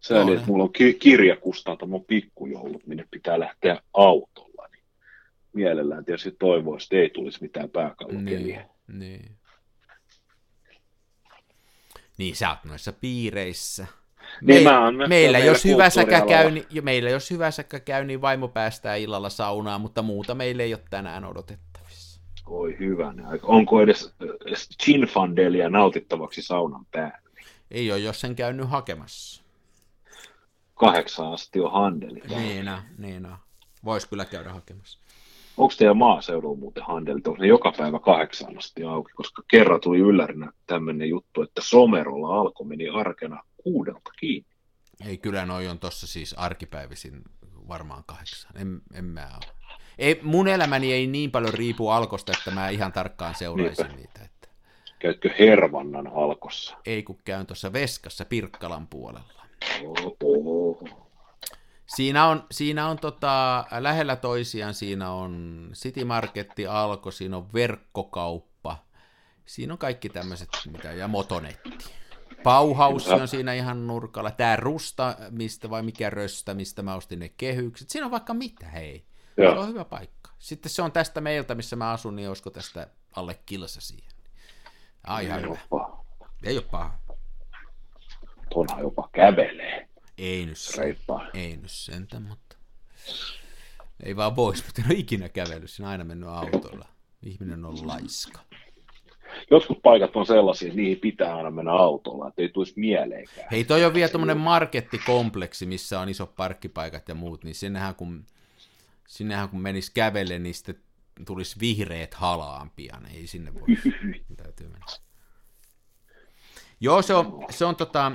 Sääli, 0.00 0.34
että 0.34 0.46
mulla 0.46 0.64
on 0.64 0.72
ki- 0.72 0.94
kirjakustanta 0.94 1.86
mun 1.86 2.04
pikkujoulut, 2.04 2.86
minne 2.86 3.04
pitää 3.10 3.40
lähteä 3.40 3.82
autolla. 3.94 4.68
Niin 4.72 4.84
mielellään 5.52 6.04
tietysti 6.04 6.36
toivoisi, 6.38 6.84
että 6.84 6.96
ei 6.96 7.10
tulisi 7.10 7.38
mitään 7.42 7.70
pääkallokeliä. 7.70 8.68
Niin, 8.88 8.98
niin. 8.98 9.36
Niin, 12.18 12.36
sä 12.36 12.50
oot 12.50 12.64
noissa 12.64 12.92
piireissä. 12.92 13.86
Me, 14.42 14.54
me, 14.96 15.06
meillä, 15.06 15.38
jos 15.38 15.64
hyvä 15.64 15.90
säkä 15.90 16.20
käy, 16.20 16.50
niin, 16.50 16.66
meillä 16.82 17.10
jos 17.10 17.30
hyvä 17.30 17.50
säkä 17.50 17.80
käy, 17.80 18.04
niin 18.04 18.20
vaimo 18.20 18.48
päästää 18.48 18.96
illalla 18.96 19.28
saunaan, 19.28 19.80
mutta 19.80 20.02
muuta 20.02 20.34
meillä 20.34 20.62
ei 20.62 20.74
ole 20.74 20.82
tänään 20.90 21.24
odotettavissa. 21.24 22.20
Oi 22.46 22.76
hyvä. 22.78 23.14
Onko 23.42 23.82
edes, 23.82 24.14
edes 24.46 24.68
chinfandelia 24.82 25.70
nautittavaksi 25.70 26.42
saunan 26.42 26.86
päällä? 26.90 27.30
Ei 27.70 27.92
ole, 27.92 28.00
jos 28.00 28.20
sen 28.20 28.36
käynyt 28.36 28.70
hakemassa. 28.70 29.42
Kahdeksan 30.74 31.32
asti 31.32 31.60
on 31.60 31.72
handeli. 31.72 32.22
Niin, 32.28 32.70
niin 32.98 33.28
Voisi 33.84 34.08
kyllä 34.08 34.24
käydä 34.24 34.52
hakemassa. 34.52 34.98
Onko 35.56 35.74
teidän 35.78 35.96
maaseudulla 35.96 36.58
muuten 36.58 36.82
handelit? 36.82 37.26
Onko 37.26 37.42
ne 37.42 37.46
joka 37.46 37.72
päivä 37.78 37.98
kahdeksan 37.98 38.58
asti 38.58 38.84
auki? 38.84 39.12
Koska 39.12 39.42
kerran 39.50 39.80
tuli 39.80 39.98
yllärinä 39.98 40.52
tämmöinen 40.66 41.08
juttu, 41.08 41.42
että 41.42 41.60
Somerolla 41.64 42.40
alkoi 42.40 42.66
meni 42.66 42.88
arkena 42.88 43.42
kuudelta 43.64 44.10
kiinni. 44.20 44.50
Ei, 45.06 45.18
kyllä 45.18 45.46
noi 45.46 45.68
on 45.68 45.78
tuossa 45.78 46.06
siis 46.06 46.34
arkipäivisin 46.34 47.22
varmaan 47.68 48.04
kahdeksan. 48.06 48.52
En, 48.56 48.80
en 48.94 49.04
mä 49.04 49.30
ole. 49.36 49.54
Ei, 49.98 50.20
mun 50.22 50.48
elämäni 50.48 50.92
ei 50.92 51.06
niin 51.06 51.30
paljon 51.30 51.54
riipu 51.54 51.88
alkosta, 51.88 52.32
että 52.38 52.50
mä 52.50 52.68
ihan 52.68 52.92
tarkkaan 52.92 53.34
seuraisin 53.34 53.86
Niinpä. 53.86 53.96
niitä. 53.96 54.24
Että... 54.24 54.48
Käytkö 54.98 55.30
Hervannan 55.38 56.06
alkossa? 56.06 56.76
Ei, 56.86 57.02
kun 57.02 57.18
käyn 57.24 57.46
tuossa 57.46 57.72
Veskassa 57.72 58.24
Pirkkalan 58.24 58.86
puolella. 58.86 59.46
Oho. 60.22 60.84
Siinä 61.86 62.26
on, 62.26 62.44
siinä 62.50 62.88
on 62.88 62.98
tota, 62.98 63.64
lähellä 63.78 64.16
toisiaan, 64.16 64.74
siinä 64.74 65.10
on 65.10 65.66
City 65.74 66.04
Marketti, 66.04 66.66
Alko, 66.66 67.10
siinä 67.10 67.36
on 67.36 67.52
verkkokauppa, 67.52 68.84
siinä 69.46 69.72
on 69.72 69.78
kaikki 69.78 70.08
tämmöiset, 70.08 70.48
mitä, 70.72 70.92
ja 70.92 71.08
motonetti. 71.08 71.99
Pauhaussi 72.42 73.12
on 73.12 73.28
siinä 73.28 73.52
ihan 73.52 73.86
nurkalla. 73.86 74.30
Tämä 74.30 74.56
Rusta, 74.56 75.16
mistä 75.30 75.70
vai 75.70 75.82
mikä 75.82 76.10
Röstä, 76.10 76.54
mistä 76.54 76.82
mä 76.82 76.94
ostin 76.94 77.18
ne 77.18 77.28
kehykset. 77.28 77.90
Siinä 77.90 78.04
on 78.04 78.10
vaikka 78.10 78.34
mitä, 78.34 78.66
hei. 78.66 79.04
Joo. 79.36 79.54
Se 79.54 79.60
on 79.60 79.68
hyvä 79.68 79.84
paikka. 79.84 80.30
Sitten 80.38 80.70
se 80.70 80.82
on 80.82 80.92
tästä 80.92 81.20
meiltä, 81.20 81.54
missä 81.54 81.76
mä 81.76 81.90
asun, 81.90 82.16
niin 82.16 82.28
olisiko 82.28 82.50
tästä 82.50 82.88
alle 83.16 83.40
kilsa 83.46 83.80
siihen. 83.80 84.12
Ai, 85.06 85.24
ihan 85.26 85.42
hyvä. 85.42 85.58
Paha. 85.70 86.04
Ei 86.44 86.56
ole 86.56 86.64
paha. 86.70 86.98
Tuonhan 88.52 88.80
jopa 88.80 89.08
kävelee. 89.12 89.88
Ei 90.18 90.46
nyt, 90.46 90.58
ei 91.34 91.56
nyt 91.56 91.70
sentä, 91.70 92.20
mutta 92.20 92.56
ei 94.02 94.16
vaan 94.16 94.34
pois, 94.34 94.64
mutta 94.64 94.82
en 94.82 94.90
ole 94.90 94.98
ikinä 94.98 95.28
kävellyt, 95.28 95.70
siinä 95.70 95.88
aina 95.88 96.04
mennyt 96.04 96.28
autolla. 96.28 96.88
Ihminen 97.22 97.64
on 97.64 97.86
laiska 97.86 98.40
jotkut 99.50 99.82
paikat 99.82 100.16
on 100.16 100.26
sellaisia, 100.26 100.68
että 100.68 100.76
niihin 100.76 101.00
pitää 101.00 101.36
aina 101.36 101.50
mennä 101.50 101.72
autolla, 101.72 102.28
että 102.28 102.42
ei 102.42 102.48
tulisi 102.48 102.72
mieleenkään. 102.76 103.48
Hei, 103.50 103.64
toi 103.64 103.84
on 103.84 103.94
vielä 103.94 104.08
tuommoinen 104.08 104.38
markettikompleksi, 104.38 105.66
missä 105.66 106.00
on 106.00 106.08
isot 106.08 106.36
parkkipaikat 106.36 107.08
ja 107.08 107.14
muut, 107.14 107.44
niin 107.44 107.54
sinnehän 107.54 107.94
kun, 107.94 108.24
sinnehän 109.08 109.48
kun 109.48 109.60
menisi 109.60 109.92
kävelle, 109.94 110.38
niin 110.38 110.54
sitten 110.54 110.78
tulisi 111.26 111.60
vihreät 111.60 112.14
halaan 112.14 112.70
pian, 112.76 113.06
ei 113.06 113.26
sinne 113.26 113.54
voi, 113.54 113.62
täytyy 114.42 114.68
mennä. 114.68 114.86
Joo, 116.80 117.02
se 117.02 117.14
on, 117.14 117.44
se 117.50 117.64
on 117.64 117.76
tota, 117.76 118.12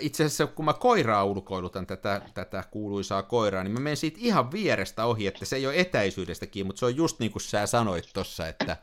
itse 0.00 0.24
asiassa 0.24 0.46
kun 0.46 0.64
mä 0.64 0.72
koiraa 0.72 1.24
ulkoilutan 1.24 1.86
tätä, 1.86 2.22
tätä 2.34 2.64
kuuluisaa 2.70 3.22
koiraa, 3.22 3.64
niin 3.64 3.72
mä 3.72 3.80
menen 3.80 3.96
siitä 3.96 4.18
ihan 4.20 4.52
vierestä 4.52 5.04
ohi, 5.04 5.26
että 5.26 5.44
se 5.44 5.56
ei 5.56 5.66
ole 5.66 5.80
etäisyydestäkin, 5.80 6.66
mutta 6.66 6.80
se 6.80 6.86
on 6.86 6.96
just 6.96 7.18
niin 7.18 7.32
kuin 7.32 7.42
sä 7.42 7.66
sanoit 7.66 8.10
tuossa, 8.14 8.48
että 8.48 8.76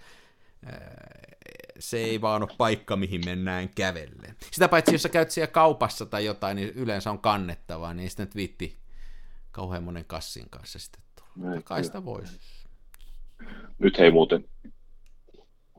se 1.80 1.97
ei 1.97 2.22
vaan 2.22 2.43
ole 2.43 2.51
paikka, 2.58 2.95
mihin 2.95 3.22
mennään 3.26 3.70
kävelle. 3.70 4.36
Sitä 4.51 4.68
paitsi, 4.68 4.93
jos 4.93 5.01
sä 5.01 5.10
käyt 5.10 5.32
siellä 5.32 5.51
kaupassa 5.51 6.05
tai 6.05 6.26
jotain, 6.26 6.55
niin 6.55 6.70
yleensä 6.70 7.12
on 7.12 7.20
kannettavaa, 7.20 7.93
niin 7.93 8.10
sitten 8.10 8.30
viitti 8.36 8.78
kauhean 9.51 9.84
monen 9.84 10.05
kassin 10.05 10.49
kanssa 10.49 10.80
sitten 10.80 11.01
tulla. 11.16 11.62
Kai 11.62 11.84
sitä 11.84 12.05
voisi. 12.05 12.39
Nyt 13.80 13.99
hei 13.99 14.12
muuten 14.12 14.45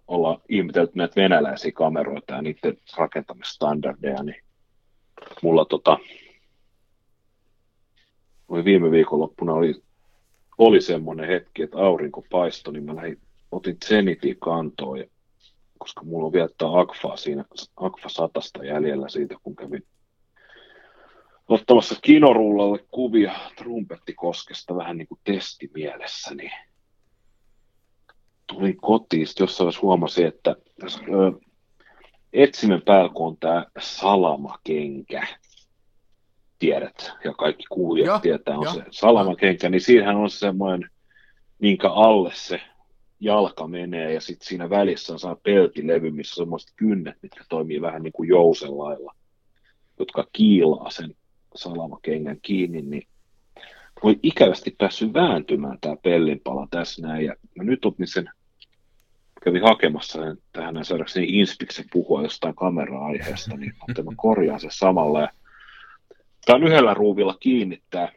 olla 0.07 0.41
ihmetelty 0.49 0.93
näitä 0.95 1.21
venäläisiä 1.21 1.73
kameroita 1.73 2.35
ja 2.35 2.43
niiden 2.43 2.77
rakentamistandardeja, 2.97 4.23
niin 4.23 4.43
mulla 5.43 5.65
tota, 5.65 5.99
oli 8.49 8.65
viime 8.65 8.91
viikonloppuna 8.91 9.53
oli, 9.53 9.83
oli 10.59 10.81
semmoinen 10.81 11.29
hetki, 11.29 11.63
että 11.63 11.79
aurinko 11.79 12.25
paistoi, 12.31 12.73
niin 12.73 12.85
mä 12.85 12.97
lähdin, 12.97 13.21
otin 13.53 13.77
Zenitin 13.85 14.37
kantoon 14.41 14.99
ja 14.99 15.05
koska 15.79 16.05
mulla 16.05 16.27
on 16.27 16.33
vielä 16.33 16.81
Akfa 16.81 17.17
siinä, 17.17 17.45
Akfa 17.77 18.09
satasta 18.09 18.65
jäljellä 18.65 19.09
siitä, 19.09 19.35
kun 19.43 19.57
kävin 19.57 19.83
ottamassa 21.49 21.95
kinorullalle 22.03 22.79
kuvia 22.91 23.33
Trumpettikoskesta 23.57 24.77
vähän 24.77 24.99
niin 24.99 25.09
kuin 25.09 25.21
testimielessä, 25.25 26.35
niin 26.35 26.53
tulin 28.47 28.77
kotiin, 28.77 29.27
sitten 29.27 29.45
jossain 29.45 29.65
vaiheessa 29.65 29.83
huomasin, 29.83 30.27
että 30.27 30.57
ö, 30.85 31.33
etsimen 32.33 32.83
päällä, 32.83 33.11
kun 33.15 33.27
on 33.27 33.37
tämä 33.37 33.67
salamakenkä, 33.79 35.27
tiedät, 36.59 37.13
ja 37.25 37.35
kaikki 37.35 37.65
kuulijat 37.71 38.15
ja, 38.15 38.19
tietää, 38.19 38.59
on 38.59 38.65
ja, 38.65 38.73
se 38.73 38.85
salamakenkä, 38.91 39.69
niin 39.69 39.81
siinähän 39.81 40.17
on 40.17 40.31
semmoinen, 40.31 40.91
minkä 41.59 41.93
alle 41.93 42.31
se 42.35 42.61
jalka 43.21 43.67
menee 43.67 44.13
ja 44.15 44.21
sitten 44.21 44.49
siinä 44.49 44.71
välissä 44.71 45.13
on 45.13 45.19
saa 45.19 45.37
peltilevy, 45.43 46.11
missä 46.11 46.43
on 46.43 46.47
semmoiset 46.47 46.73
kynnet, 46.77 47.17
mitkä 47.23 47.45
toimii 47.49 47.81
vähän 47.81 48.03
niin 48.03 48.13
kuin 48.13 48.29
jouselailla, 48.29 49.15
jotka 49.99 50.27
kiilaa 50.33 50.91
sen 50.91 51.15
salamakengän 51.55 52.39
kiinni, 52.43 52.83
niin 52.83 53.03
voi 54.03 54.19
ikävästi 54.23 54.75
päässyt 54.79 55.15
vääntymään 55.15 55.79
tämä 55.81 55.97
pellinpala 56.03 56.69
tässä 56.71 57.03
näin. 57.03 57.25
Ja 57.25 57.35
mä 57.57 57.65
nyt 57.65 57.85
otin 57.85 58.07
sen 58.07 58.31
kävin 59.45 59.63
hakemassa 59.63 60.23
sen 60.23 60.37
tähän 60.53 60.85
saadakseni 60.85 61.27
Inspiksen 61.29 61.85
puhua 61.93 62.23
jostain 62.23 62.55
kamera-aiheesta, 62.55 63.57
niin 63.57 63.73
mä 64.05 64.13
korjaan 64.17 64.61
sen 64.61 64.71
samalla. 64.71 65.21
Ja 65.21 65.29
tämä 66.45 66.57
on 66.57 66.65
yhdellä 66.65 66.95
ruuvilla 66.95 67.37
kiinni 67.41 67.83
tämä 67.91 68.09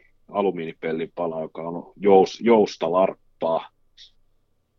joka 1.40 1.62
on 1.62 1.92
jous, 1.96 2.40
jousta 2.40 2.92
larppaa. 2.92 3.70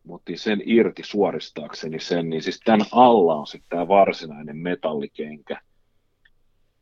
Mutta 0.03 0.31
sen 0.35 0.61
irti 0.65 1.03
suoristaakseni 1.05 1.99
sen, 1.99 2.29
niin 2.29 2.43
siis 2.43 2.59
tämän 2.65 2.87
alla 2.91 3.35
on 3.35 3.47
sitten 3.47 3.69
tämä 3.69 3.87
varsinainen 3.87 4.57
metallikenkä. 4.57 5.61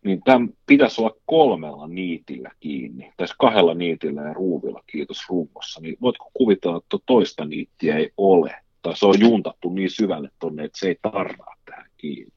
Niin 0.06 0.22
tämän 0.24 0.50
pitäisi 0.66 1.02
olla 1.02 1.16
kolmella 1.26 1.88
niitillä 1.88 2.52
kiinni, 2.60 3.14
tai 3.18 3.28
siis 3.28 3.38
kahdella 3.38 3.74
niitillä 3.74 4.22
ja 4.22 4.34
ruuvilla, 4.34 4.84
kiitos 4.88 5.18
rummossa. 5.30 5.82
Niin 5.82 5.98
voitko 6.02 6.32
kuvitella, 6.34 6.78
että 6.78 6.98
toista 7.06 7.46
niittiä 7.46 7.98
ei 7.98 8.12
ole? 8.18 8.56
Tai 8.82 8.98
se 8.98 9.06
on 9.06 9.20
juntattu 9.20 9.70
niin 9.70 9.90
syvälle 9.90 10.30
tonne, 10.40 10.64
että 10.64 10.80
se 10.80 10.88
ei 10.88 10.98
tarraa 11.02 11.56
tähän 11.66 11.90
kiinni. 11.98 12.34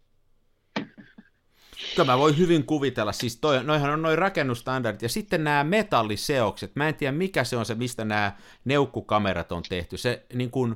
Tämä 1.97 2.19
voi 2.19 2.37
hyvin 2.37 2.65
kuvitella, 2.65 3.13
siis 3.13 3.37
toi, 3.37 3.65
noihan 3.65 3.91
on 3.91 4.03
noin 4.03 4.19
rakennustandardit, 4.19 5.03
ja 5.03 5.09
sitten 5.09 5.45
nämä 5.45 5.65
metalliseokset, 5.65 6.77
mä 6.77 6.89
en 6.89 6.95
tiedä 6.95 7.13
mikä 7.13 7.45
se 7.45 7.57
on 7.57 7.67
se, 7.67 7.75
mistä 7.75 8.05
nämä 8.05 8.33
neukkukamerat 8.65 9.53
on 9.53 9.63
tehty, 9.69 9.97
se 9.97 10.27
niin 10.35 10.51
kuin, 10.51 10.75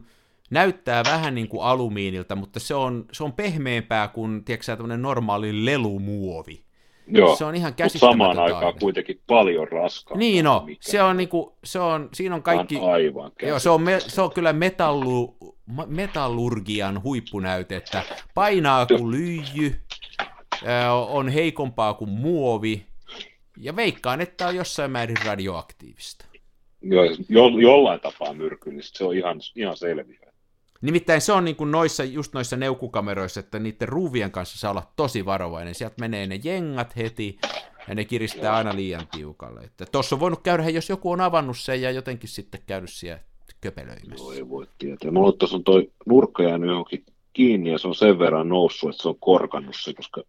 näyttää 0.50 1.04
vähän 1.04 1.34
niin 1.34 1.48
kuin 1.48 1.62
alumiinilta, 1.62 2.36
mutta 2.36 2.60
se 2.60 2.74
on, 2.74 3.04
se 3.12 3.24
on 3.24 3.32
pehmeämpää 3.32 4.08
kuin, 4.08 4.44
tiedätkö 4.44 4.76
tämmöinen 4.76 5.02
normaali 5.02 5.64
lelumuovi. 5.64 6.62
Joo, 7.10 7.36
se 7.36 7.44
on 7.44 7.54
ihan 7.54 7.74
käsittämätöntä. 7.74 8.24
samaan 8.24 8.38
aikaan 8.38 8.66
aine. 8.66 8.78
kuitenkin 8.80 9.20
paljon 9.26 9.68
raskaa. 9.68 10.18
Niin 10.18 10.44
no, 10.44 10.66
se 10.80 11.02
on 11.02 11.16
niinku, 11.16 11.56
se 11.64 11.78
on, 11.78 12.08
siinä 12.14 12.34
on 12.34 12.42
kaikki... 12.42 12.76
On 12.76 12.92
aivan 12.92 13.32
joo, 13.42 13.58
se 13.58 13.70
on, 13.70 13.82
me, 13.82 14.00
se 14.00 14.22
on 14.22 14.30
kyllä 14.32 14.52
metallu, 14.52 15.36
metallurgian 15.86 17.02
huippunäyte, 17.02 17.76
että 17.76 18.02
painaa 18.34 18.86
kuin 18.86 19.10
lyijy, 19.10 19.80
on 21.08 21.28
heikompaa 21.28 21.94
kuin 21.94 22.10
muovi, 22.10 22.86
ja 23.60 23.76
veikkaan, 23.76 24.20
että 24.20 24.48
on 24.48 24.56
jossain 24.56 24.90
määrin 24.90 25.16
radioaktiivista. 25.24 26.24
Joo, 26.82 27.04
jo, 27.28 27.48
jollain 27.48 28.00
tapaa 28.00 28.34
myrkyllistä, 28.34 28.98
se 28.98 29.04
on 29.04 29.16
ihan, 29.16 29.40
ihan 29.56 29.76
selviä. 29.76 30.18
Nimittäin 30.80 31.20
se 31.20 31.32
on 31.32 31.44
niin 31.44 31.56
kuin 31.56 31.70
noissa, 31.70 32.04
just 32.04 32.34
noissa 32.34 32.56
neukkukameroissa, 32.56 33.40
että 33.40 33.58
niiden 33.58 33.88
ruuvien 33.88 34.30
kanssa 34.30 34.58
saa 34.58 34.70
olla 34.70 34.92
tosi 34.96 35.24
varovainen. 35.24 35.74
Sieltä 35.74 35.94
menee 36.00 36.26
ne 36.26 36.40
jengat 36.44 36.96
heti, 36.96 37.38
ja 37.88 37.94
ne 37.94 38.04
kiristää 38.04 38.56
aina 38.56 38.76
liian 38.76 39.08
tiukalle. 39.12 39.60
Että 39.60 39.86
tuossa 39.92 40.16
on 40.16 40.20
voinut 40.20 40.42
käydä, 40.42 40.68
jos 40.68 40.88
joku 40.88 41.10
on 41.10 41.20
avannut 41.20 41.58
sen 41.58 41.82
ja 41.82 41.90
jotenkin 41.90 42.28
sitten 42.28 42.60
käynyt 42.66 42.90
siellä 42.90 43.20
köpelöimässä. 43.60 44.24
No 44.24 44.32
ei 44.32 44.48
voi 44.48 44.66
tietää. 44.78 45.10
Mulla 45.10 45.32
tuossa 45.32 45.56
on 45.56 45.64
toi 45.64 45.90
nurkka 46.06 46.42
jäänyt 46.42 46.70
johonkin 46.70 47.04
kiinni 47.32 47.70
ja 47.70 47.78
se 47.78 47.88
on 47.88 47.94
sen 47.94 48.18
verran 48.18 48.48
noussut, 48.48 48.90
että 48.90 49.02
se 49.02 49.08
on 49.08 49.18
korkannut 49.20 49.76
se, 49.80 49.94
koska 49.94 50.22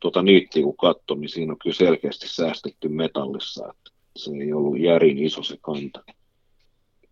tuota 0.00 0.22
niittiä 0.22 0.62
kun 0.62 0.76
katsoi, 0.76 1.18
niin 1.18 1.28
siinä 1.28 1.52
on 1.52 1.58
kyllä 1.58 1.76
selkeästi 1.76 2.28
säästetty 2.28 2.88
metallissa, 2.88 3.68
että 3.70 3.90
se 4.16 4.30
ei 4.30 4.52
ollut 4.52 4.80
järin 4.80 5.18
iso 5.18 5.42
se 5.42 5.56
kanta. 5.60 6.04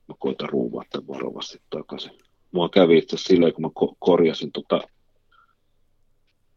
Mä 0.08 0.14
koitan 0.18 0.48
ruuvaa 0.48 0.84
tämän 0.90 1.08
varovasti 1.08 1.60
takaisin. 1.70 2.12
Mua 2.52 2.68
kävi 2.68 2.98
itse 2.98 3.16
silleen, 3.16 3.52
kun 3.52 3.62
mä 3.62 3.68
ko- 3.68 3.96
korjasin 3.98 4.52
tota 4.52 4.80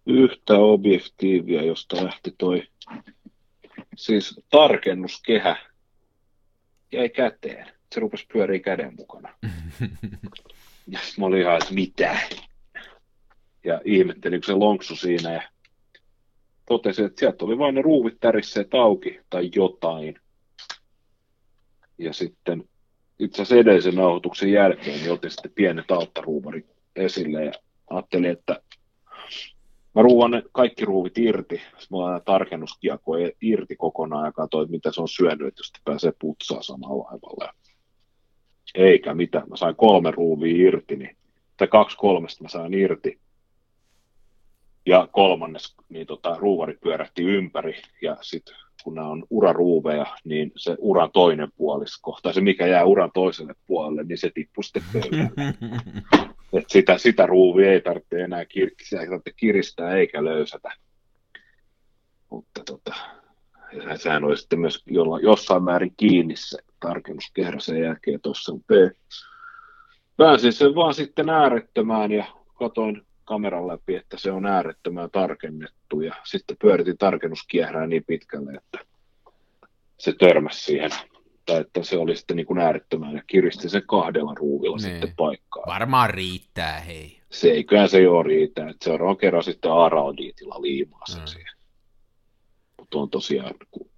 yhtä 0.06 0.54
objektiivia, 0.54 1.64
josta 1.64 2.06
lähti 2.06 2.36
toi 2.38 2.64
siis 3.96 4.40
tarkennuskehä 4.50 5.58
jäi 6.92 7.10
käteen. 7.10 7.68
Se 7.94 8.00
rupesi 8.00 8.26
pyöriä 8.34 8.60
käden 8.60 8.94
mukana. 8.98 9.34
ja 10.88 11.00
mä 11.18 11.26
olin 11.26 11.42
ihan, 11.42 11.58
että 11.58 11.74
mitä? 11.74 12.20
Ja 13.64 13.82
ihmettelin, 13.86 14.42
kun 14.42 14.46
se 14.46 14.54
lonksu 14.54 14.96
siinä 14.96 15.34
ja 15.34 15.42
totesin, 16.68 17.06
että 17.06 17.20
sieltä 17.20 17.46
oli 17.46 17.58
vain 17.58 17.76
ne 17.76 17.82
ruuvit 17.82 18.18
tärisseet 18.20 18.74
auki 18.74 19.20
tai 19.30 19.50
jotain. 19.56 20.20
Ja 21.98 22.14
sitten 22.14 22.64
itse 23.20 23.42
asiassa 23.42 23.56
edellisen 23.56 23.96
nauhoituksen 23.96 24.52
jälkeen 24.52 25.00
niin 25.00 25.12
otin 25.12 25.32
sitten 25.32 25.52
pienet 25.56 25.92
alttaruuvarit 25.92 26.66
esille 26.96 27.46
ja 27.46 27.52
ajattelin, 27.90 28.32
että 28.32 28.62
mä 29.96 30.02
ruuan 30.02 30.32
ne 30.32 30.44
kaikki 30.52 30.86
ruuvit 30.86 31.18
irti. 31.18 31.56
Sitten 31.56 31.88
mulla 31.90 32.16
on 32.16 32.22
tarkennuskiako 32.26 33.12
irti 33.42 33.76
kokonaan 33.76 34.26
ja 34.26 34.32
katsoin, 34.32 34.72
mitä 34.72 34.92
se 34.92 35.02
on 35.02 35.08
syönyt, 35.08 35.48
että 35.48 35.60
jos 35.60 35.72
pääsee 35.86 36.12
putsaa 36.20 36.62
samalla 36.62 37.04
laivalla. 37.04 37.54
Eikä 38.76 39.14
mitään. 39.14 39.50
Mä 39.50 39.56
sain 39.56 39.76
kolme 39.76 40.12
ruuvia 40.12 40.68
irti, 40.68 40.96
niin, 40.96 41.18
tai 41.58 41.68
kaksi 41.68 41.98
kolmesta 41.98 42.44
mä 42.44 42.50
sain 42.50 42.74
irti 42.74 43.20
ja 44.88 45.08
kolmannes 45.12 45.76
niin 45.90 46.08
tota, 46.08 46.36
ruuvari 46.40 46.78
pyörähti 46.82 47.24
ympäri 47.24 47.82
ja 48.02 48.18
sitten 48.22 48.56
kun 48.84 48.96
nämä 48.96 49.08
on 49.08 49.26
uraruuveja, 49.30 50.06
niin 50.24 50.52
se 50.56 50.76
uran 50.80 51.12
toinen 51.12 51.52
puolisko, 51.58 52.20
tai 52.24 52.34
se 52.34 52.42
mikä 52.42 52.68
jää 52.68 52.86
uran 52.86 53.12
toiselle 53.14 53.54
puolelle, 53.66 54.04
niin 54.04 54.18
se 54.18 54.32
tippuu 54.34 54.64
sitten 54.64 55.02
Et 56.54 56.70
sitä, 56.70 56.98
sitä 56.98 57.26
ruuvia 57.26 57.72
ei 57.72 57.82
tarvitse 57.82 58.22
enää 58.22 58.44
kir- 58.44 58.76
sitä 58.84 59.02
ei 59.02 59.08
tarvitse 59.08 59.32
kiristää 59.36 59.96
eikä 59.96 60.26
löysätä. 60.26 60.70
Mutta 62.30 62.64
tota, 62.66 62.96
sehän 63.96 64.24
oli 64.24 64.38
sitten 64.38 64.60
myös 64.60 64.84
jolla, 64.86 65.20
jossain 65.20 65.64
määrin 65.64 65.94
kiinni 65.98 66.36
se 66.36 66.58
tarkennuskehra 66.80 67.60
sen 67.60 67.82
jälkeen 67.82 68.22
tuossa. 68.22 68.54
Pääsin 70.18 70.54
sen 70.54 70.76
vaan 70.76 70.94
sitten 70.94 71.30
äärettömään 71.30 72.12
ja 72.12 72.26
katoin 72.54 73.07
kameran 73.28 73.68
läpi, 73.68 73.96
että 73.96 74.18
se 74.18 74.32
on 74.32 74.46
äärettömän 74.46 75.12
tarkennettu 75.12 76.02
ja 76.02 76.16
sitten 76.24 76.58
pyöritin 76.62 76.98
tarkennuskiehrää 76.98 77.88
niin 77.88 78.04
pitkälle, 78.04 78.54
että 78.54 78.80
se 79.98 80.14
törmäsi 80.20 80.64
siihen 80.64 80.92
tai 81.46 81.62
että 81.62 81.84
se 81.84 81.98
oli 81.98 82.16
sitten 82.16 82.38
niin 82.38 82.46
kuin 82.46 82.60
äärettömän 82.60 83.16
ja 83.16 83.24
kiristi 83.28 83.70
sen 83.70 83.84
kahdella 83.88 84.34
ruuvilla 84.36 84.78
niin. 84.78 84.92
sitten 84.92 85.14
paikkaa. 85.18 85.64
Varmaan 85.68 86.10
riittää, 86.10 86.80
hei. 86.80 87.22
Se 87.32 87.52
eiköhän 87.52 87.90
se 87.90 88.02
jo 88.02 88.24
riitä, 88.24 88.70
että 88.70 88.86
seuraavan 88.86 89.18
kerran 89.18 89.44
sitten 89.44 89.72
Araldiitilla 89.72 90.62
liimaa 90.62 91.06
sen 91.06 91.22
mm. 91.22 91.28
siihen. 91.28 91.54
Mutta 92.78 92.98
on 92.98 93.10
tosiaan... 93.10 93.54
Kun... 93.72 93.90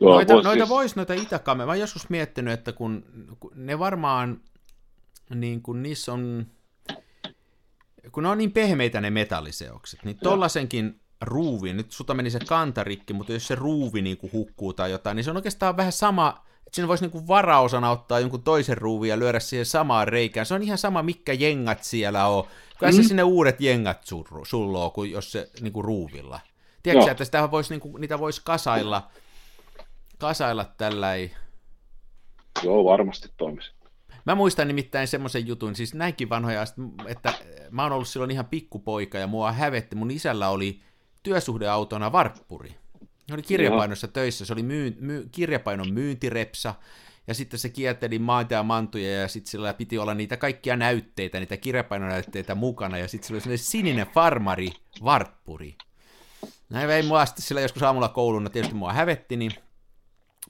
Joo, 0.00 0.14
noita 0.14 0.34
vois 0.34 0.44
noita 0.44 0.64
siis... 0.64 0.68
vois 0.68 0.96
noita 0.96 1.14
itäkameja. 1.14 1.66
Mä 1.66 1.76
joskus 1.76 2.10
miettinyt, 2.10 2.54
että 2.54 2.72
kun, 2.72 3.04
kun 3.40 3.52
ne 3.54 3.78
varmaan, 3.78 4.40
niin 5.34 5.62
kun 5.62 5.82
niissä 5.82 6.12
on 6.12 6.46
kun 8.12 8.22
ne 8.22 8.28
on 8.28 8.38
niin 8.38 8.52
pehmeitä 8.52 9.00
ne 9.00 9.10
metalliseokset, 9.10 10.04
niin 10.04 10.18
tollasenkin 10.18 11.00
ruuvin, 11.20 11.76
nyt 11.76 11.92
sulta 11.92 12.14
meni 12.14 12.30
se 12.30 12.38
kantarikki, 12.38 13.12
mutta 13.12 13.32
jos 13.32 13.46
se 13.46 13.54
ruuvi 13.54 14.02
niin 14.02 14.16
kuin 14.16 14.32
hukkuu 14.32 14.72
tai 14.72 14.90
jotain, 14.90 15.16
niin 15.16 15.24
se 15.24 15.30
on 15.30 15.36
oikeastaan 15.36 15.76
vähän 15.76 15.92
sama, 15.92 16.44
että 16.66 16.76
siinä 16.76 16.88
voisi 16.88 17.04
niin 17.04 17.10
kuin 17.10 17.28
varaosana 17.28 17.90
ottaa 17.90 18.20
jonkun 18.20 18.42
toisen 18.42 18.78
ruuvin 18.78 19.08
ja 19.10 19.18
lyödä 19.18 19.40
siihen 19.40 19.66
samaan 19.66 20.08
reikään. 20.08 20.46
Se 20.46 20.54
on 20.54 20.62
ihan 20.62 20.78
sama, 20.78 21.02
mikä 21.02 21.32
jengat 21.32 21.84
siellä 21.84 22.26
on. 22.26 22.44
Kyllä 22.78 22.92
mm. 22.92 22.96
se 22.96 23.02
sinne 23.02 23.22
uudet 23.22 23.60
jengat 23.60 24.02
sulloo, 24.42 24.90
kuin 24.90 25.10
jos 25.10 25.32
se 25.32 25.50
niin 25.60 25.72
kuin 25.72 25.84
ruuvilla. 25.84 26.40
Tiedätkö 26.82 27.10
että 27.10 27.24
sitä 27.24 27.50
voisi, 27.50 27.70
niin 27.70 27.80
kuin, 27.80 28.00
niitä 28.00 28.18
voisi 28.18 28.40
kasailla, 28.44 29.10
kasailla 30.18 30.64
tällä 30.64 31.08
Joo, 32.62 32.84
varmasti 32.84 33.28
toimisi. 33.36 33.77
Mä 34.28 34.34
muistan 34.34 34.68
nimittäin 34.68 35.08
semmoisen 35.08 35.46
jutun, 35.46 35.74
siis 35.74 35.94
näinkin 35.94 36.28
vanhoja, 36.28 36.64
että 37.06 37.34
mä 37.70 37.82
oon 37.82 37.92
ollut 37.92 38.08
silloin 38.08 38.30
ihan 38.30 38.46
pikkupoika 38.46 39.18
ja 39.18 39.26
mua 39.26 39.52
hävetti. 39.52 39.96
Mun 39.96 40.10
isällä 40.10 40.48
oli 40.48 40.80
työsuhdeautona 41.22 42.12
varppuri. 42.12 42.74
Ne 43.00 43.34
oli 43.34 43.42
kirjapainossa 43.42 44.06
Joo. 44.06 44.12
töissä, 44.12 44.44
se 44.44 44.52
oli 44.52 44.62
myy, 44.62 44.96
myy, 45.00 45.28
kirjapainon 45.32 45.92
myyntirepsa, 45.92 46.74
ja 47.26 47.34
sitten 47.34 47.58
se 47.58 47.68
kierteli 47.68 48.18
maita 48.18 48.54
ja 48.54 48.62
mantuja, 48.62 49.20
ja 49.20 49.28
sitten 49.28 49.50
sillä 49.50 49.74
piti 49.74 49.98
olla 49.98 50.14
niitä 50.14 50.36
kaikkia 50.36 50.76
näytteitä, 50.76 51.40
niitä 51.40 51.56
kirjapainonäytteitä 51.56 52.54
mukana, 52.54 52.98
ja 52.98 53.08
sitten 53.08 53.26
sillä 53.26 53.36
oli 53.36 53.40
sellainen 53.40 53.64
sininen 53.64 54.06
farmari 54.06 54.68
varppuri. 55.04 55.74
Näin 56.70 56.88
vei 56.88 57.02
mua 57.02 57.26
sitten 57.26 57.44
sillä 57.44 57.60
joskus 57.60 57.82
aamulla 57.82 58.08
kouluna, 58.08 58.50
tietysti 58.50 58.74
mua 58.74 58.92
hävetti, 58.92 59.36
niin 59.36 59.52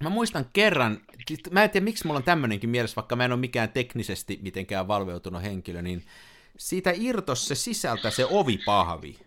Mä 0.02 0.08
muistan 0.08 0.46
kerran, 0.52 1.00
siis 1.26 1.40
mä 1.50 1.64
en 1.64 1.70
tiedä 1.70 1.84
miksi 1.84 2.06
mulla 2.06 2.18
on 2.18 2.24
tämmönenkin 2.24 2.70
mielessä, 2.70 2.96
vaikka 2.96 3.16
mä 3.16 3.24
en 3.24 3.32
ole 3.32 3.40
mikään 3.40 3.68
teknisesti 3.68 4.38
mitenkään 4.42 4.88
valveutunut 4.88 5.42
henkilö, 5.42 5.82
niin 5.82 6.04
siitä 6.56 6.92
irtos 6.94 7.48
se 7.48 7.54
sisältä 7.54 8.10
se 8.10 8.26
ovipahvi. 8.30 9.18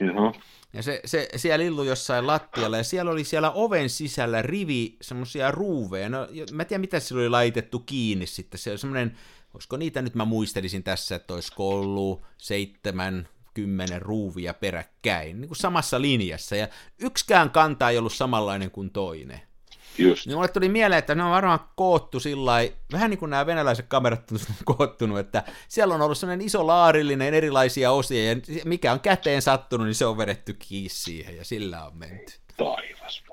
Joo. 0.00 0.34
Ja 0.72 0.82
se, 0.82 1.00
se 1.04 1.28
siellä 1.36 1.64
illu 1.64 1.82
jossain 1.82 2.26
lattialla, 2.26 2.76
ja 2.76 2.84
siellä 2.84 3.10
oli 3.10 3.24
siellä 3.24 3.50
oven 3.50 3.90
sisällä 3.90 4.42
rivi 4.42 4.96
semmoisia 5.02 5.50
ruuveja. 5.50 6.08
No, 6.08 6.28
mä 6.52 6.62
en 6.62 6.68
tiedä, 6.68 6.80
mitä 6.80 7.00
sillä 7.00 7.20
oli 7.20 7.28
laitettu 7.28 7.78
kiinni 7.78 8.26
sitten. 8.26 8.58
Se 8.58 8.72
on 8.72 8.78
semmoinen, 8.78 9.16
olisiko 9.54 9.76
niitä 9.76 10.02
nyt 10.02 10.14
mä 10.14 10.24
muistelisin 10.24 10.82
tässä, 10.82 11.16
että 11.16 11.34
olisiko 11.34 11.68
ollut 11.68 12.22
seitsemän, 12.36 13.28
kymmenen 13.54 14.02
ruuvia 14.02 14.54
peräkkäin, 14.54 15.40
niin 15.40 15.48
kuin 15.48 15.56
samassa 15.56 16.00
linjassa. 16.00 16.56
Ja 16.56 16.68
yksikään 16.98 17.50
kanta 17.50 17.90
ei 17.90 17.98
ollut 17.98 18.12
samanlainen 18.12 18.70
kuin 18.70 18.90
toinen. 18.90 19.47
Just. 19.98 20.26
Niin 20.26 20.36
mulle 20.36 20.48
tuli 20.48 20.68
mieleen, 20.68 20.98
että 20.98 21.14
ne 21.14 21.22
on 21.22 21.30
varmaan 21.30 21.60
koottu 21.76 22.20
sillä 22.20 22.52
vähän 22.92 23.10
niin 23.10 23.18
kuin 23.18 23.30
nämä 23.30 23.46
venäläiset 23.46 23.86
kamerat 23.88 24.32
on 24.32 24.38
koottunut, 24.76 25.18
että 25.18 25.42
siellä 25.68 25.94
on 25.94 26.02
ollut 26.02 26.18
sellainen 26.18 26.46
iso 26.46 26.66
laarillinen 26.66 27.34
erilaisia 27.34 27.92
osia, 27.92 28.32
ja 28.32 28.36
mikä 28.64 28.92
on 28.92 29.00
käteen 29.00 29.42
sattunut, 29.42 29.86
niin 29.86 29.94
se 29.94 30.06
on 30.06 30.18
vedetty 30.18 30.56
kiinni 30.58 30.88
siihen, 30.88 31.36
ja 31.36 31.44
sillä 31.44 31.84
on 31.84 31.96
menty. 31.96 32.32
Taivas 32.56 33.24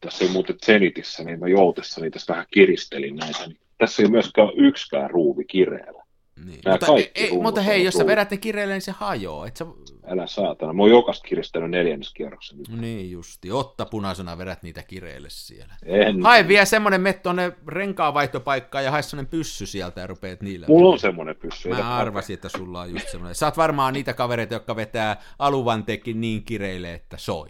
Tässä 0.00 0.24
ei 0.24 0.30
muuten 0.30 0.56
Zenitissä, 0.64 1.24
niin 1.24 1.40
mä 1.40 1.48
joutessa 1.48 2.00
niin 2.00 2.12
tässä 2.12 2.32
vähän 2.32 2.46
kiristelin 2.50 3.16
näitä, 3.16 3.46
niin 3.46 3.58
tässä 3.78 4.02
ei 4.02 4.08
myöskään 4.08 4.48
yksikään 4.56 5.10
ruuvi 5.10 5.44
kireellä. 5.44 6.02
Niin. 6.44 6.60
mutta, 6.70 6.86
ei, 7.14 7.32
mutta 7.32 7.60
hei, 7.60 7.84
jos 7.84 7.94
sä 7.94 8.06
vedät 8.06 8.30
ne 8.30 8.36
kireille, 8.36 8.74
niin 8.74 8.82
se 8.82 8.92
hajoaa. 8.92 9.46
Et 9.46 9.56
sä... 9.56 9.64
Älä 10.10 10.26
saatana. 10.26 10.72
Mä 10.72 10.82
oon 10.82 10.90
jokaista 10.90 11.28
kiristänyt 11.28 11.70
neljännes 11.70 12.14
kierroksen. 12.14 12.58
Niin 12.80 13.10
justi. 13.10 13.52
Otta 13.52 13.86
punaisena 13.86 14.38
vedät 14.38 14.62
niitä 14.62 14.82
kireille 14.82 15.28
siellä. 15.30 15.74
En. 15.84 16.22
Hae 16.22 16.48
vielä 16.48 16.64
semmonen 16.64 17.00
met 17.00 17.22
tonne 17.22 17.52
renkaavaihtopaikkaan 17.66 18.84
ja 18.84 18.90
hae 18.90 19.02
semmonen 19.02 19.30
pyssy 19.30 19.66
sieltä 19.66 20.00
ja 20.00 20.06
rupeat 20.06 20.40
niillä. 20.42 20.66
Mulla 20.66 20.92
on 20.92 20.98
semmonen 20.98 21.36
pyssy. 21.36 21.68
Mä 21.68 21.96
arvasin, 21.96 22.34
että 22.34 22.48
sulla 22.48 22.80
on 22.80 22.90
just 22.90 23.08
semmonen. 23.08 23.34
Sä 23.34 23.46
oot 23.46 23.56
varmaan 23.56 23.94
niitä 23.94 24.14
kavereita, 24.14 24.54
jotka 24.54 24.76
vetää 24.76 25.22
aluvantekin 25.38 26.20
niin 26.20 26.44
kireille, 26.44 26.94
että 26.94 27.16
soi. 27.16 27.48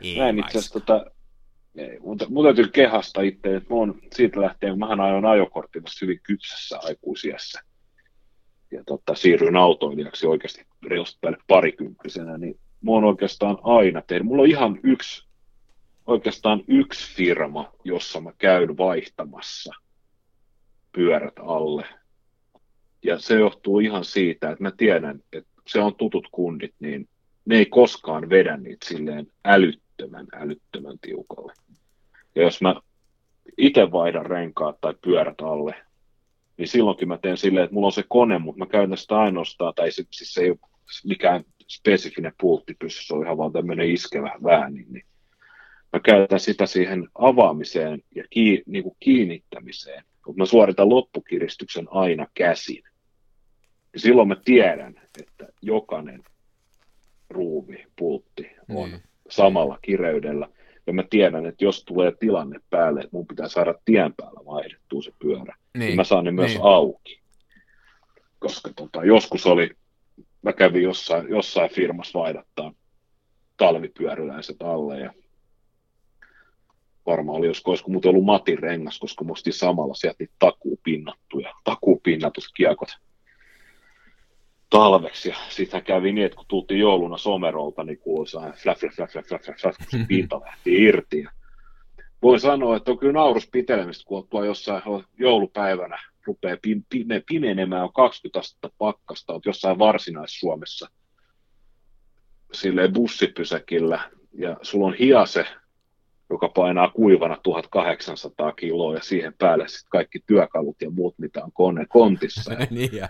Ei 0.00 0.18
Näin 0.18 0.38
itse 0.38 0.58
asiassa 0.58 0.80
tota, 0.80 1.06
mutta 2.00 2.26
mun 2.28 2.44
täytyy 2.44 2.68
kehasta 2.68 3.22
itse, 3.22 3.56
että 3.56 3.74
mun 3.74 4.00
siitä 4.14 4.40
lähtien, 4.40 4.72
kun 4.72 4.78
mähän 4.78 5.00
ajoin 5.00 5.24
ajokortin 5.24 5.82
hyvin 6.02 6.20
kypsässä 6.22 6.78
aikuisiassa 6.82 7.60
ja 8.70 8.84
tota, 8.86 9.14
siirryin 9.14 9.56
autoilijaksi 9.56 10.26
oikeasti 10.26 10.66
reilusti 10.86 11.18
päälle 11.20 11.38
parikymppisenä, 11.46 12.38
niin 12.38 12.58
mä 12.80 12.90
oon 12.90 13.04
oikeastaan 13.04 13.58
aina 13.62 14.02
tehnyt. 14.02 14.26
Mulla 14.26 14.42
on 14.42 14.48
ihan 14.48 14.80
yksi, 14.82 15.28
oikeastaan 16.06 16.64
yksi 16.68 17.14
firma, 17.14 17.72
jossa 17.84 18.20
mä 18.20 18.32
käyn 18.38 18.76
vaihtamassa 18.76 19.72
pyörät 20.92 21.34
alle. 21.38 21.86
Ja 23.02 23.18
se 23.18 23.34
johtuu 23.34 23.80
ihan 23.80 24.04
siitä, 24.04 24.50
että 24.50 24.62
mä 24.62 24.72
tiedän, 24.76 25.20
että 25.32 25.50
se 25.66 25.80
on 25.80 25.94
tutut 25.94 26.28
kundit, 26.32 26.74
niin 26.80 27.08
ne 27.44 27.56
ei 27.56 27.66
koskaan 27.66 28.30
vedä 28.30 28.56
niitä 28.56 28.86
silleen 28.88 29.26
älyttömän, 29.44 30.26
älyttömän 30.32 30.98
tiukalle. 31.00 31.52
Ja 32.34 32.42
jos 32.42 32.62
mä 32.62 32.74
itse 33.58 33.92
vaihdan 33.92 34.26
renkaat 34.26 34.80
tai 34.80 34.94
pyörät 35.02 35.40
alle, 35.40 35.74
niin 36.58 36.68
silloinkin 36.68 37.08
mä 37.08 37.18
teen 37.18 37.36
silleen, 37.36 37.64
että 37.64 37.74
mulla 37.74 37.86
on 37.86 37.92
se 37.92 38.04
kone, 38.08 38.38
mutta 38.38 38.58
mä 38.58 38.66
käytän 38.66 38.98
sitä 38.98 39.18
ainoastaan, 39.18 39.74
tai 39.74 39.90
se, 39.90 40.04
siis 40.10 40.34
se 40.34 40.40
ei 40.40 40.50
ole 40.50 40.58
mikään 41.04 41.44
spesifinen 41.68 42.32
pulttipyssy, 42.40 43.06
se 43.06 43.14
on 43.14 43.24
ihan 43.24 43.38
vaan 43.38 43.52
tämmöinen 43.52 43.90
iskevä 43.90 44.32
vääni, 44.44 44.86
niin 44.88 45.04
mä 45.92 46.00
käytän 46.00 46.40
sitä 46.40 46.66
siihen 46.66 47.08
avaamiseen 47.14 48.02
ja 48.14 48.24
kiin, 48.30 48.62
niin 48.66 48.82
kuin 48.82 48.96
kiinnittämiseen, 49.00 50.04
mutta 50.26 50.38
mä 50.38 50.46
suoritan 50.46 50.88
loppukiristyksen 50.88 51.86
aina 51.90 52.26
käsin. 52.34 52.82
Ja 53.92 54.00
silloin 54.00 54.28
mä 54.28 54.36
tiedän, 54.44 55.00
että 55.20 55.48
jokainen 55.62 56.22
ruuvi, 57.30 57.86
pultti 57.96 58.50
on 58.68 58.90
mm. 58.90 59.00
samalla 59.30 59.78
kireydellä. 59.82 60.48
Ja 60.86 60.92
mä 60.92 61.04
tiedän, 61.10 61.46
että 61.46 61.64
jos 61.64 61.84
tulee 61.84 62.12
tilanne 62.20 62.60
päälle, 62.70 63.00
että 63.00 63.16
mun 63.16 63.26
pitää 63.26 63.48
saada 63.48 63.74
tien 63.84 64.14
päällä 64.16 64.40
vaihdettua 64.46 65.02
se 65.02 65.12
pyörä, 65.18 65.54
niin, 65.78 65.96
mä 65.96 66.04
saan 66.04 66.24
ne 66.24 66.30
myös 66.30 66.50
niin. 66.50 66.62
auki. 66.62 67.20
Koska 68.38 68.70
tota, 68.76 69.04
joskus 69.04 69.46
oli, 69.46 69.70
mä 70.42 70.52
kävin 70.52 70.82
jossain, 70.82 71.28
jossain 71.28 71.70
firmassa 71.70 72.18
vaihdattaa 72.18 72.72
talvipyöryläiset 73.56 74.56
alle 74.62 75.00
ja 75.00 75.12
varmaan 77.06 77.38
oli, 77.38 77.46
jos 77.46 77.62
olisiko 77.64 77.90
muuten 77.90 78.08
ollut 78.08 78.24
Matin 78.24 78.58
rengas, 78.58 78.98
koska 78.98 79.24
musti 79.24 79.52
samalla 79.52 79.94
sieltä 79.94 80.24
takuupinnattuja, 80.38 81.54
takuupinnatuskiekot 81.64 82.88
talveksi. 84.70 85.28
Ja 85.28 85.36
sitten 85.48 85.84
kävi 85.84 86.12
niin, 86.12 86.24
että 86.24 86.36
kun 86.36 86.44
tultiin 86.48 86.80
jouluna 86.80 87.16
somerolta, 87.16 87.84
niin 87.84 87.98
kuului 87.98 88.26
flaff, 88.26 88.80
flaff, 88.80 88.80
flaff, 88.96 89.12
flaff, 89.12 89.28
flaff, 89.28 89.60
flaff, 89.60 89.78
kun 89.78 90.00
se 90.00 90.06
pinta 90.08 90.40
lähti 90.40 90.84
irti. 90.84 91.20
Ja 91.20 91.30
voin 92.22 92.40
sanoa, 92.40 92.76
että 92.76 92.90
on 92.90 92.98
kyllä 92.98 93.12
naurus 93.12 93.48
pitelemistä, 93.52 94.04
kun 94.06 94.28
tuo 94.28 94.44
jossain 94.44 94.82
joulupäivänä 95.18 95.98
rupeaa 96.28 96.56
pime, 96.90 97.22
pimenemään, 97.28 97.84
on 97.84 97.92
20 97.92 98.38
astetta 98.38 98.70
pakkasta, 98.78 99.32
olet 99.32 99.46
jossain 99.46 99.78
varsinais-Suomessa 99.78 100.88
silleen 102.52 102.92
bussipysäkillä, 102.92 104.00
ja 104.32 104.56
sulla 104.62 104.86
on 104.86 104.94
hiase, 104.94 105.44
joka 106.30 106.48
painaa 106.48 106.90
kuivana 106.90 107.36
1800 107.42 108.52
kiloa, 108.52 108.94
ja 108.94 109.02
siihen 109.02 109.34
päälle 109.38 109.68
sitten 109.68 109.90
kaikki 109.90 110.18
työkalut 110.26 110.76
ja 110.82 110.90
muut, 110.90 111.14
mitä 111.18 111.44
on 111.44 111.52
kone 111.52 111.86
kontissa. 111.88 112.54
niin 112.70 112.90
ja. 112.92 113.08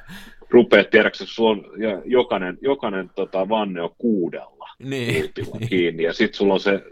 Rupeat 0.51 0.91
tiedäksä, 0.91 1.25
sulla 1.27 1.51
on, 1.51 1.83
ja 1.83 2.03
jokainen, 2.05 2.59
jokainen 2.61 3.11
tota, 3.15 3.49
vanne 3.49 3.83
on 3.83 3.95
kuudella 3.99 4.69
niin. 4.79 5.33
kiinni, 5.69 6.03
ja 6.03 6.13
sitten 6.13 6.39
sulla 6.39 6.55
on 6.55 6.61
se 6.61 6.83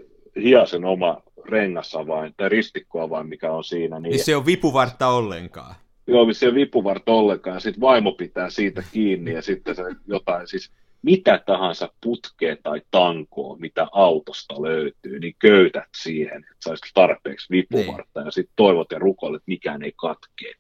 hiasen 0.43 0.85
oma 0.85 1.23
rengasavain 1.49 2.35
tai 2.37 2.49
ristikkoavain, 2.49 3.27
mikä 3.27 3.53
on 3.53 3.65
siinä. 3.65 4.01
Niin, 4.01 4.11
niin 4.11 4.25
se 4.25 4.37
on 4.37 4.47
vipuvartta 4.47 5.09
ollenkaan. 5.09 5.75
Joo, 6.07 6.27
se 6.33 6.49
on 6.49 6.55
vipuvartta 6.55 7.13
ollenkaan, 7.13 7.57
ja 7.57 7.61
sitten 7.61 7.81
vaimo 7.81 8.13
pitää 8.13 8.51
siitä 8.51 8.83
kiinni, 8.93 9.33
ja 9.33 9.43
sitten 9.43 9.75
se 9.75 9.83
jotain, 10.07 10.49
siis 10.49 10.71
mitä 11.03 11.43
tahansa 11.47 11.93
putkea 12.01 12.57
tai 12.63 12.83
tankoa, 12.91 13.57
mitä 13.57 13.87
autosta 13.93 14.63
löytyy, 14.63 15.19
niin 15.19 15.35
köytät 15.39 15.89
siihen, 15.97 16.37
että 16.37 16.57
saisit 16.65 16.91
tarpeeksi 16.95 17.47
vipuvartta, 17.51 18.21
niin. 18.21 18.27
ja 18.27 18.31
sitten 18.31 18.53
toivot 18.57 18.93
ja 18.93 18.99
rukoilet, 18.99 19.37
että 19.37 19.51
mikään 19.51 19.83
ei 19.83 19.93
katkee. 19.97 20.53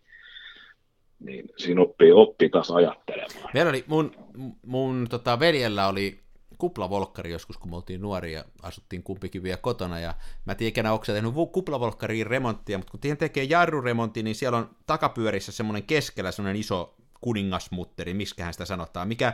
Niin 1.20 1.48
siinä 1.56 1.80
oppii, 1.80 2.12
oppii 2.12 2.48
taas 2.48 2.70
ajattelemaan. 2.70 3.50
Meillä 3.54 3.70
oli, 3.70 3.84
mun, 3.86 4.12
mun 4.66 5.06
tota, 5.10 5.40
veljellä 5.40 5.88
oli 5.88 6.18
kuplavolkkari 6.58 7.32
joskus, 7.32 7.58
kun 7.58 7.70
me 7.70 7.76
oltiin 7.76 8.00
nuoria 8.00 8.38
ja 8.38 8.44
asuttiin 8.62 9.02
kumpikin 9.02 9.42
vielä 9.42 9.56
kotona, 9.56 10.00
ja 10.00 10.14
mä 10.44 10.52
en 10.52 10.56
tiedä 10.56 10.68
ikinä, 10.68 10.92
onko 10.92 11.04
tehnyt 11.06 11.34
kuplavolkkariin 11.52 12.26
remonttia, 12.26 12.78
mutta 12.78 12.90
kun 12.90 13.00
siihen 13.02 13.18
tekee 13.18 13.44
jarruremontti, 13.44 14.22
niin 14.22 14.34
siellä 14.34 14.58
on 14.58 14.70
takapyörissä 14.86 15.52
semmoinen 15.52 15.82
keskellä 15.82 16.32
semmoinen 16.32 16.60
iso 16.60 16.94
kuningasmutteri, 17.20 18.14
miskähän 18.14 18.52
sitä 18.52 18.64
sanotaan, 18.64 19.08
mikä, 19.08 19.32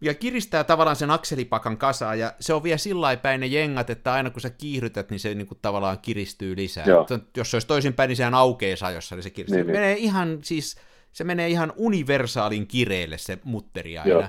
mikä 0.00 0.14
kiristää 0.14 0.64
tavallaan 0.64 0.96
sen 0.96 1.10
akselipakan 1.10 1.76
kasaan, 1.76 2.18
ja 2.18 2.32
se 2.40 2.54
on 2.54 2.62
vielä 2.62 2.78
sillä 2.78 3.16
päin 3.16 3.40
ne 3.40 3.46
jengat, 3.46 3.90
että 3.90 4.12
aina 4.12 4.30
kun 4.30 4.40
sä 4.40 4.50
kiihdytät, 4.50 5.10
niin 5.10 5.20
se 5.20 5.34
niin 5.34 5.46
kuin 5.46 5.58
tavallaan 5.62 5.98
kiristyy 5.98 6.56
lisää. 6.56 6.84
Joo. 6.86 7.06
Jos 7.36 7.50
se 7.50 7.56
olisi 7.56 7.66
toisinpäin, 7.66 8.08
niin 8.08 8.16
sehän 8.16 8.34
aukeaa 8.34 8.76
sajossa, 8.76 9.14
niin 9.14 9.22
se 9.22 9.30
kiristyy. 9.30 9.58
Niin, 9.58 9.66
niin. 9.66 9.80
menee 9.80 9.96
ihan 9.96 10.38
siis, 10.42 10.76
se 11.12 11.24
menee 11.24 11.48
ihan 11.48 11.72
universaalin 11.76 12.66
kireelle 12.66 13.18
se 13.18 13.38
mutteri 13.44 13.98
aina. 13.98 14.10
Joo. 14.10 14.28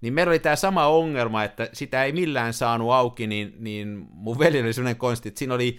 Niin 0.00 0.14
meillä 0.14 0.30
oli 0.30 0.38
tämä 0.38 0.56
sama 0.56 0.86
ongelma, 0.86 1.44
että 1.44 1.68
sitä 1.72 2.04
ei 2.04 2.12
millään 2.12 2.52
saanut 2.52 2.92
auki, 2.92 3.26
niin, 3.26 3.54
niin 3.58 4.06
mun 4.10 4.38
veli 4.38 4.60
oli 4.60 4.72
sellainen 4.72 4.98
konsti, 4.98 5.28
että 5.28 5.38
siinä 5.38 5.54
oli 5.54 5.78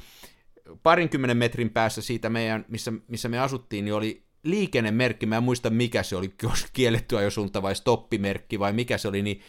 parinkymmenen 0.84 1.38
metrin 1.38 1.70
päässä 1.70 2.02
siitä 2.02 2.30
meidän, 2.30 2.66
missä, 2.68 2.94
missä 3.08 3.30
me 3.30 3.40
asuttiin, 3.40 3.86
niin 3.86 3.94
oli 3.94 4.26
liikennemerkki, 4.44 5.26
mä 5.26 5.38
en 5.38 5.44
muista 5.44 5.70
mikä 5.70 6.04
se 6.04 6.16
oli, 6.16 6.34
kielletty 6.74 7.18
ajosuunta 7.18 7.62
vai 7.62 7.76
stoppimerkki 7.76 8.60
vai 8.60 8.74
mikä 8.74 8.98
se 8.98 9.08
oli, 9.08 9.22
niin 9.22 9.42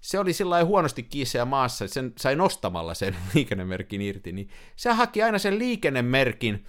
se 0.00 0.18
oli 0.18 0.32
sillä 0.32 0.64
huonosti 0.64 1.02
kiissä 1.02 1.44
maassa, 1.44 1.84
että 1.84 1.94
sen 1.94 2.12
sai 2.18 2.36
nostamalla 2.36 2.94
sen 2.94 3.16
liikennemerkin 3.34 4.02
irti, 4.02 4.32
niin 4.32 4.48
se 4.76 4.90
haki 4.90 5.22
aina 5.22 5.38
sen 5.38 5.58
liikennemerkin, 5.58 6.64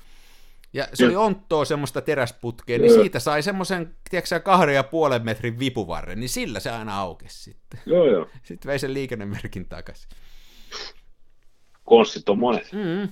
ja 0.73 0.87
se 0.93 1.05
oli 1.05 1.15
onttoa 1.15 1.65
semmoista 1.65 2.01
teräsputkea, 2.01 2.77
niin 2.77 2.93
siitä 2.93 3.19
sai 3.19 3.43
semmoisen, 3.43 3.95
tiedätkö 4.09 4.39
kahden 4.39 4.75
ja 4.75 4.83
puolen 4.83 5.25
metrin 5.25 5.59
vipuvarren, 5.59 6.19
niin 6.19 6.29
sillä 6.29 6.59
se 6.59 6.69
aina 6.69 6.99
aukesi 6.99 7.43
sitten. 7.43 7.79
Joo, 7.85 8.05
joo. 8.05 8.29
Sitten 8.43 8.69
vei 8.69 8.79
sen 8.79 8.93
liikennemerkin 8.93 9.69
takaisin. 9.69 10.09
Konstit 11.85 12.29
on 12.29 12.39
monet. 12.39 12.71
Mm. 12.71 13.09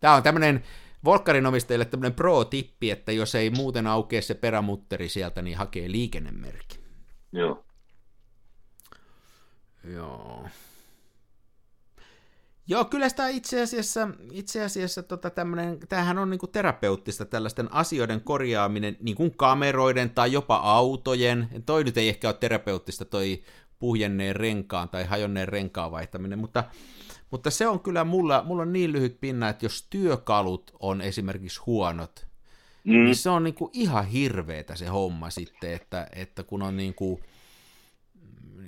Tämä 0.00 0.14
on 0.14 0.22
tämmöinen 0.22 0.62
Volkkarin 1.04 1.46
omistajille 1.46 1.84
tämmöinen 1.84 2.14
pro-tippi, 2.14 2.90
että 2.90 3.12
jos 3.12 3.34
ei 3.34 3.50
muuten 3.50 3.86
aukea 3.86 4.22
se 4.22 4.34
perämutteri 4.34 5.08
sieltä, 5.08 5.42
niin 5.42 5.56
hakee 5.56 5.90
liikennemerkki. 5.90 6.78
Joo. 7.32 7.64
Joo. 9.84 10.46
Joo, 12.66 12.84
kyllä 12.84 13.08
sitä 13.08 13.28
itse 13.28 13.62
asiassa, 13.62 14.08
itse 14.32 14.64
asiassa 14.64 15.02
tota 15.02 15.30
tämmönen, 15.30 15.78
tämähän 15.88 16.18
on 16.18 16.30
niinku 16.30 16.46
terapeuttista 16.46 17.24
tällaisten 17.24 17.72
asioiden 17.72 18.20
korjaaminen, 18.20 18.96
niin 19.00 19.16
kuin 19.16 19.36
kameroiden 19.36 20.10
tai 20.10 20.32
jopa 20.32 20.56
autojen. 20.56 21.48
Toi 21.66 21.84
nyt 21.84 21.96
ei 21.96 22.08
ehkä 22.08 22.28
ole 22.28 22.36
terapeuttista 22.40 23.04
toi 23.04 23.42
puhjenneen 23.78 24.36
renkaan 24.36 24.88
tai 24.88 25.04
hajonneen 25.04 25.48
renkaan 25.48 25.90
vaihtaminen, 25.90 26.38
mutta, 26.38 26.64
mutta 27.30 27.50
se 27.50 27.68
on 27.68 27.80
kyllä 27.80 28.04
mulla, 28.04 28.42
mulla 28.46 28.62
on 28.62 28.72
niin 28.72 28.92
lyhyt 28.92 29.20
pinna, 29.20 29.48
että 29.48 29.64
jos 29.64 29.86
työkalut 29.90 30.70
on 30.80 31.00
esimerkiksi 31.00 31.60
huonot, 31.66 32.26
mm. 32.84 32.92
niin 33.04 33.16
se 33.16 33.30
on 33.30 33.44
niinku 33.44 33.70
ihan 33.72 34.06
hirveetä 34.06 34.76
se 34.76 34.86
homma 34.86 35.30
sitten, 35.30 35.72
että, 35.72 36.08
että 36.12 36.42
kun 36.42 36.62
on 36.62 36.76
niinku, 36.76 37.20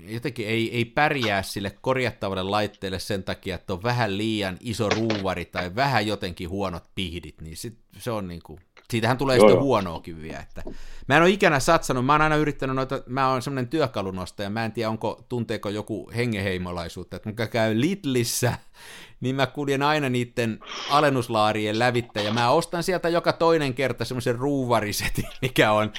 jotenkin 0.09 0.49
ei, 0.49 0.77
ei 0.77 0.85
pärjää 0.85 1.43
sille 1.43 1.73
korjattavalle 1.81 2.43
laitteelle 2.43 2.99
sen 2.99 3.25
takia, 3.25 3.55
että 3.55 3.73
on 3.73 3.83
vähän 3.83 4.19
liian 4.19 4.57
iso 4.61 4.89
ruuvari 4.89 5.45
tai 5.45 5.75
vähän 5.75 6.07
jotenkin 6.07 6.49
huonot 6.49 6.85
pihdit, 6.95 7.41
niin 7.41 7.57
sit 7.57 7.79
se 7.99 8.11
on 8.11 8.29
niin 8.29 8.43
kuin, 8.43 8.61
siitähän 8.91 9.19
tulee 9.19 9.37
joo, 9.37 9.49
sitten 9.49 9.63
huonoakin 9.63 10.23
vielä. 10.23 10.41
Että 10.41 10.63
mä 11.09 11.17
en 11.17 11.23
ole 11.23 11.31
ikänä 11.31 11.61
satsannut, 11.61 12.07
mä 12.07 12.13
oon 12.13 12.23
aina 12.23 12.37
yrittänyt 12.37 12.77
noita, 12.77 13.03
mä 13.07 13.31
oon 13.31 13.43
semmoinen 13.43 13.69
työkalunostaja, 13.69 14.51
mä 14.51 14.65
en 14.65 14.73
tiedä 14.73 14.91
onko, 14.91 15.25
tunteeko 15.29 15.69
joku 15.69 16.11
hengeheimolaisuutta, 16.17 17.17
että 17.17 17.33
kun 17.33 17.49
käy 17.49 17.81
Lidlissä, 17.81 18.53
niin 19.21 19.37
mä 19.37 19.47
kuljen 19.47 19.83
aina 19.83 20.09
niiden 20.09 20.59
alennuslaarien 20.91 21.79
lävittä, 21.79 22.21
ja 22.21 22.33
mä 22.33 22.51
ostan 22.51 22.83
sieltä 22.83 23.09
joka 23.09 23.33
toinen 23.33 23.75
kerta 23.75 24.05
semmoisen 24.05 24.37
ruuvarisetin, 24.37 25.25
mikä 25.43 25.73
on 25.73 25.93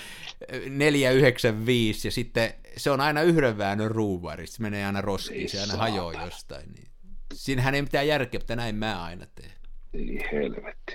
495, 0.69 2.07
ja 2.07 2.11
sitten 2.11 2.53
se 2.77 2.91
on 2.91 3.01
aina 3.01 3.21
yhden 3.21 3.57
väännön 3.57 3.91
ruuvari, 3.91 4.47
se 4.47 4.61
menee 4.61 4.85
aina 4.85 5.01
roskiin, 5.01 5.49
se 5.49 5.61
aina 5.61 5.75
hajoaa 5.75 6.25
jostain. 6.25 6.71
Niin. 6.73 6.87
Siinähän 7.33 7.75
ei 7.75 7.81
mitään 7.81 8.07
järkeä, 8.07 8.39
mutta 8.39 8.55
näin 8.55 8.75
mä 8.75 9.03
aina 9.03 9.25
teen. 9.35 9.51
Ei 9.93 10.19
helvetti. 10.31 10.93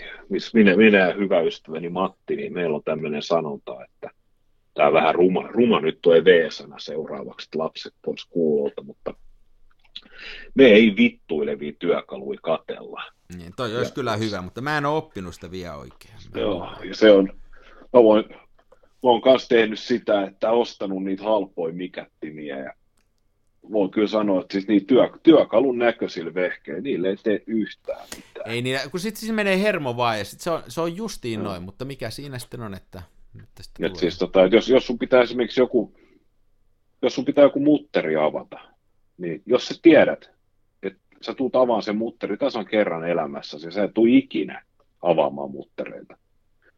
Minä, 0.54 0.76
minä 0.76 0.98
ja 0.98 1.14
hyvä 1.14 1.40
ystäväni 1.40 1.88
Matti, 1.88 2.36
niin 2.36 2.52
meillä 2.52 2.76
on 2.76 2.84
tämmöinen 2.84 3.22
sanonta, 3.22 3.84
että 3.84 4.10
tämä 4.74 4.92
vähän 4.92 5.14
ruma, 5.14 5.42
ruma 5.48 5.80
nyt 5.80 5.98
tuo 6.02 6.14
V-sana 6.14 6.78
seuraavaksi, 6.78 7.46
että 7.46 7.58
lapset 7.58 7.94
pois 8.04 8.24
kuulolta, 8.24 8.82
mutta 8.82 9.14
me 10.54 10.64
ei 10.64 10.96
vittuilevia 10.96 11.72
työkaluja 11.78 12.38
katella. 12.42 13.02
Niin, 13.36 13.52
toi 13.56 13.76
olisi 13.76 13.90
ja, 13.90 13.94
kyllä 13.94 14.16
hyvä, 14.16 14.42
mutta 14.42 14.60
mä 14.60 14.78
en 14.78 14.86
ole 14.86 14.96
oppinut 14.96 15.34
sitä 15.34 15.50
vielä 15.50 15.76
oikein. 15.76 16.14
Joo, 16.34 16.68
ja 16.84 16.94
se 16.94 17.10
on, 17.10 17.32
mä 17.92 18.02
voin, 18.02 18.24
oon 19.02 19.20
kanssa 19.20 19.48
tehnyt 19.48 19.78
sitä, 19.78 20.24
että 20.24 20.50
ostanut 20.50 21.04
niitä 21.04 21.22
halpoja 21.22 21.74
mikättimiä 21.74 22.58
ja 22.58 22.74
voin 23.72 23.90
kyllä 23.90 24.08
sanoa, 24.08 24.40
että 24.40 24.52
siis 24.52 24.68
niitä 24.68 24.86
työ, 24.86 25.10
työkalun 25.22 25.78
näköisillä 25.78 26.34
vehkeillä, 26.34 26.80
niille 26.80 27.08
ei 27.08 27.16
tee 27.16 27.42
yhtään 27.46 28.06
mitään. 28.16 28.50
Ei 28.50 28.62
niin, 28.62 28.78
kun 28.90 29.00
sitten 29.00 29.20
siis 29.20 29.32
menee 29.32 29.62
hermo 29.62 29.96
vaan 29.96 30.18
ja 30.18 30.24
sit 30.24 30.40
se, 30.40 30.50
on, 30.50 30.62
se 30.68 30.80
on 30.80 30.96
justiin 30.96 31.42
no. 31.42 31.44
noin, 31.44 31.62
mutta 31.62 31.84
mikä 31.84 32.10
siinä 32.10 32.38
sitten 32.38 32.60
on, 32.60 32.74
että... 32.74 33.02
että, 33.42 33.86
että 33.86 33.98
siis, 33.98 34.18
tota, 34.18 34.46
jos, 34.46 34.68
jos 34.68 34.86
sun 34.86 34.98
pitää 34.98 35.22
esimerkiksi 35.22 35.60
joku, 35.60 35.94
jos 37.02 37.14
sun 37.14 37.24
pitää 37.24 37.44
joku 37.44 37.60
mutteri 37.60 38.16
avata, 38.16 38.58
niin 39.18 39.42
jos 39.46 39.68
sä 39.68 39.74
tiedät, 39.82 40.30
että 40.82 41.00
sä 41.20 41.34
tuut 41.34 41.56
avaamaan 41.56 41.82
sen 41.82 41.96
mutteri 41.96 42.36
tasan 42.36 42.66
kerran 42.66 43.08
elämässä, 43.08 43.58
ja 43.62 43.70
sä 43.70 43.84
et 43.84 43.94
tule 43.94 44.10
ikinä 44.10 44.62
avaamaan 45.02 45.50
muttereita, 45.50 46.16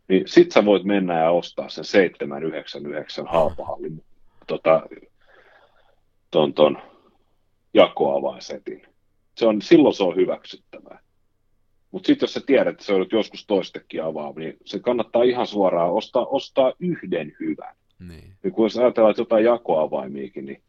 niin 0.09 0.29
sit 0.29 0.53
sä 0.53 0.65
voit 0.65 0.85
mennä 0.85 1.19
ja 1.19 1.31
ostaa 1.31 1.69
sen 1.69 1.85
799 1.85 3.27
halpahallin 3.27 4.05
tota, 4.47 4.83
ton, 6.31 6.55
ton 6.55 6.79
jakoavainsetin. 7.75 8.87
Se 9.37 9.47
on, 9.47 9.63
silloin 9.63 9.95
se 9.95 10.03
on 10.03 10.17
hyväksyttävää. 10.17 10.99
Mutta 11.91 12.07
sitten 12.07 12.25
jos 12.25 12.35
sä 12.35 12.41
tiedät, 12.47 12.73
että 12.73 12.85
se 12.85 12.93
on 12.95 13.07
joskus 13.13 13.47
toistekin 13.47 14.03
avaa, 14.03 14.33
niin 14.37 14.57
se 14.65 14.79
kannattaa 14.79 15.23
ihan 15.23 15.47
suoraan 15.47 15.93
ostaa, 15.93 16.27
ostaa 16.27 16.73
yhden 16.81 17.37
hyvän. 17.41 17.75
Niin. 17.99 18.35
niin 18.43 18.53
kun 18.53 18.65
jos 18.65 18.79
ajatellaan 18.79 19.11
että 19.11 19.21
jotain 19.21 19.45
jakoavaimiakin, 19.45 20.47
niin 20.47 20.63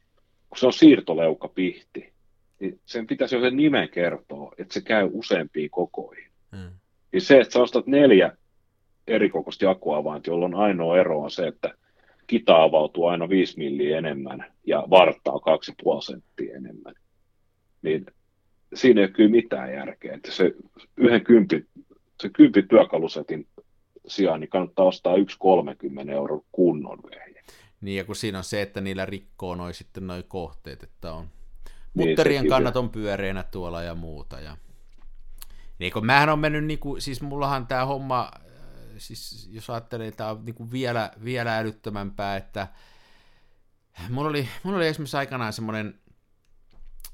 kun 0.50 0.58
se 0.58 0.66
on 0.66 0.74
siirtoleuka 0.74 1.48
pihti, 1.48 2.14
niin 2.60 2.80
sen 2.86 3.08
pitäisi 3.08 3.36
jo 3.36 3.42
sen 3.42 3.58
nimen 3.58 3.90
kertoa, 3.90 4.52
että 4.58 4.74
se 4.74 4.82
käy 4.82 5.10
useampiin 5.14 5.70
kokoihin. 5.70 6.32
Hmm. 6.56 6.72
Niin 7.12 7.22
se, 7.22 7.40
että 7.40 7.54
sä 7.54 7.62
ostat 7.62 7.88
neljä 7.88 8.38
erikokoista 9.08 9.66
jakoavainta, 9.66 10.30
jolloin 10.30 10.56
ainoa 10.56 10.98
ero 10.98 11.22
on 11.22 11.32
se, 11.32 11.48
että 11.48 11.74
kita 12.28 12.64
avautuu 12.64 13.06
aina 13.06 13.30
5 13.30 13.58
milliä 13.58 13.98
enemmän 13.98 14.54
ja 14.68 14.84
varttaa 14.90 15.34
2,5 15.34 16.02
senttiä 16.06 16.58
enemmän. 16.58 16.94
Niin 17.82 18.06
siinä 18.74 19.02
ei 19.02 19.06
ole 19.06 19.14
kyllä 19.14 19.32
mitään 19.32 19.74
järkeä. 19.74 20.16
Että 20.16 20.32
se 20.32 20.52
yhden 20.98 21.24
kympi, 21.24 21.66
se 22.22 22.30
kympi 22.30 22.64
työkalusetin 22.64 23.48
sijaan 24.08 24.40
niin 24.40 24.50
kannattaa 24.50 24.86
ostaa 24.86 25.16
yksi 25.16 25.38
30 25.40 26.14
euron 26.14 26.42
kunnon 26.52 27.00
vehje. 27.04 27.42
Niin, 27.82 27.98
ja 27.98 28.04
kun 28.04 28.16
siinä 28.16 28.38
on 28.38 28.44
se, 28.44 28.62
että 28.62 28.82
niillä 28.82 29.06
rikkoo 29.06 29.56
noi 29.56 29.74
sitten 29.74 30.08
noi 30.08 30.24
kohteet, 30.28 30.84
että 30.84 31.14
on 31.14 31.26
niin, 31.94 32.10
mutterien 32.10 32.42
niin, 32.42 32.50
kannat 32.50 32.76
on 32.76 32.90
pyöreänä 32.90 33.44
tuolla 33.44 33.84
ja 33.84 33.96
muuta. 33.96 34.40
Ja... 34.40 34.58
Niin, 35.80 35.94
kun 35.94 36.06
mähän 36.06 36.30
on 36.30 36.40
mennyt, 36.40 36.66
niin 36.66 36.80
kuin, 36.80 37.02
siis 37.02 37.22
mullahan 37.22 37.68
tämä 37.68 37.86
homma 37.86 38.32
siis 39.04 39.50
jos 39.52 39.70
ajattelee, 39.70 40.12
tämä 40.12 40.30
on 40.30 40.46
niin 40.46 40.56
kuin 40.56 40.72
vielä, 40.72 41.12
vielä 41.24 41.58
älyttömämpää, 41.58 42.38
että 42.38 42.68
mulla 44.10 44.30
oli, 44.30 44.48
mulla 44.64 44.78
oli 44.78 44.88
esimerkiksi 44.88 45.18
aikanaan 45.18 45.54
semmoinen 45.54 46.00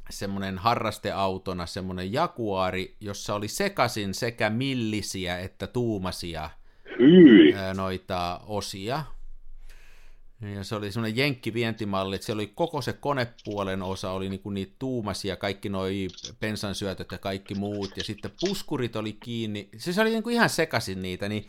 semmoinen 0.09 0.57
harrasteautona, 0.57 1.65
semmoinen 1.65 2.13
Jaguari, 2.13 2.95
jossa 2.99 3.35
oli 3.35 3.47
sekasin 3.47 4.13
sekä 4.13 4.49
millisiä 4.49 5.39
että 5.39 5.67
tuumasia 5.67 6.49
Hyi. 6.99 7.53
noita 7.73 8.41
osia. 8.45 9.03
Ja 10.41 10.63
se 10.63 10.75
oli 10.75 10.91
semmoinen 10.91 11.17
jenkkivientimalli, 11.17 12.15
että 12.15 12.25
se 12.25 12.31
oli 12.31 12.47
koko 12.47 12.81
se 12.81 12.93
konepuolen 12.93 13.81
osa, 13.81 14.11
oli 14.11 14.29
niinku 14.29 14.49
niitä 14.49 14.75
tuumasia, 14.79 15.35
kaikki 15.35 15.69
noi 15.69 16.07
pensansyötöt 16.39 17.11
ja 17.11 17.17
kaikki 17.17 17.55
muut, 17.55 17.97
ja 17.97 18.03
sitten 18.03 18.31
puskurit 18.39 18.95
oli 18.95 19.13
kiinni. 19.13 19.69
Se, 19.77 19.93
se 19.93 20.01
oli 20.01 20.09
niinku 20.09 20.29
ihan 20.29 20.49
sekasin 20.49 21.01
niitä, 21.01 21.29
niin 21.29 21.47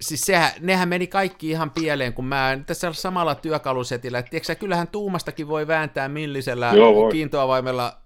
siis 0.00 0.20
sehän, 0.20 0.52
nehän 0.60 0.88
meni 0.88 1.06
kaikki 1.06 1.50
ihan 1.50 1.70
pieleen, 1.70 2.12
kun 2.12 2.24
mä 2.24 2.58
tässä 2.66 2.92
samalla 2.92 3.34
työkalusetillä, 3.34 4.18
että 4.18 4.30
tiedätkö, 4.30 4.54
kyllähän 4.54 4.88
tuumastakin 4.88 5.48
voi 5.48 5.66
vääntää 5.66 6.08
millisellä 6.08 6.72
Joo, 6.76 7.10
kiintoavaimella 7.10 7.98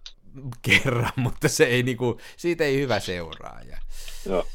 kerran, 0.62 1.12
mutta 1.24 1.48
se 1.48 1.64
ei 1.64 1.82
niinku, 1.82 2.20
siitä 2.36 2.64
ei 2.64 2.80
hyvä 2.80 3.00
seuraa. 3.00 3.60
Ja... 3.70 3.78
Joo. 4.26 4.34
Joo. 4.34 4.46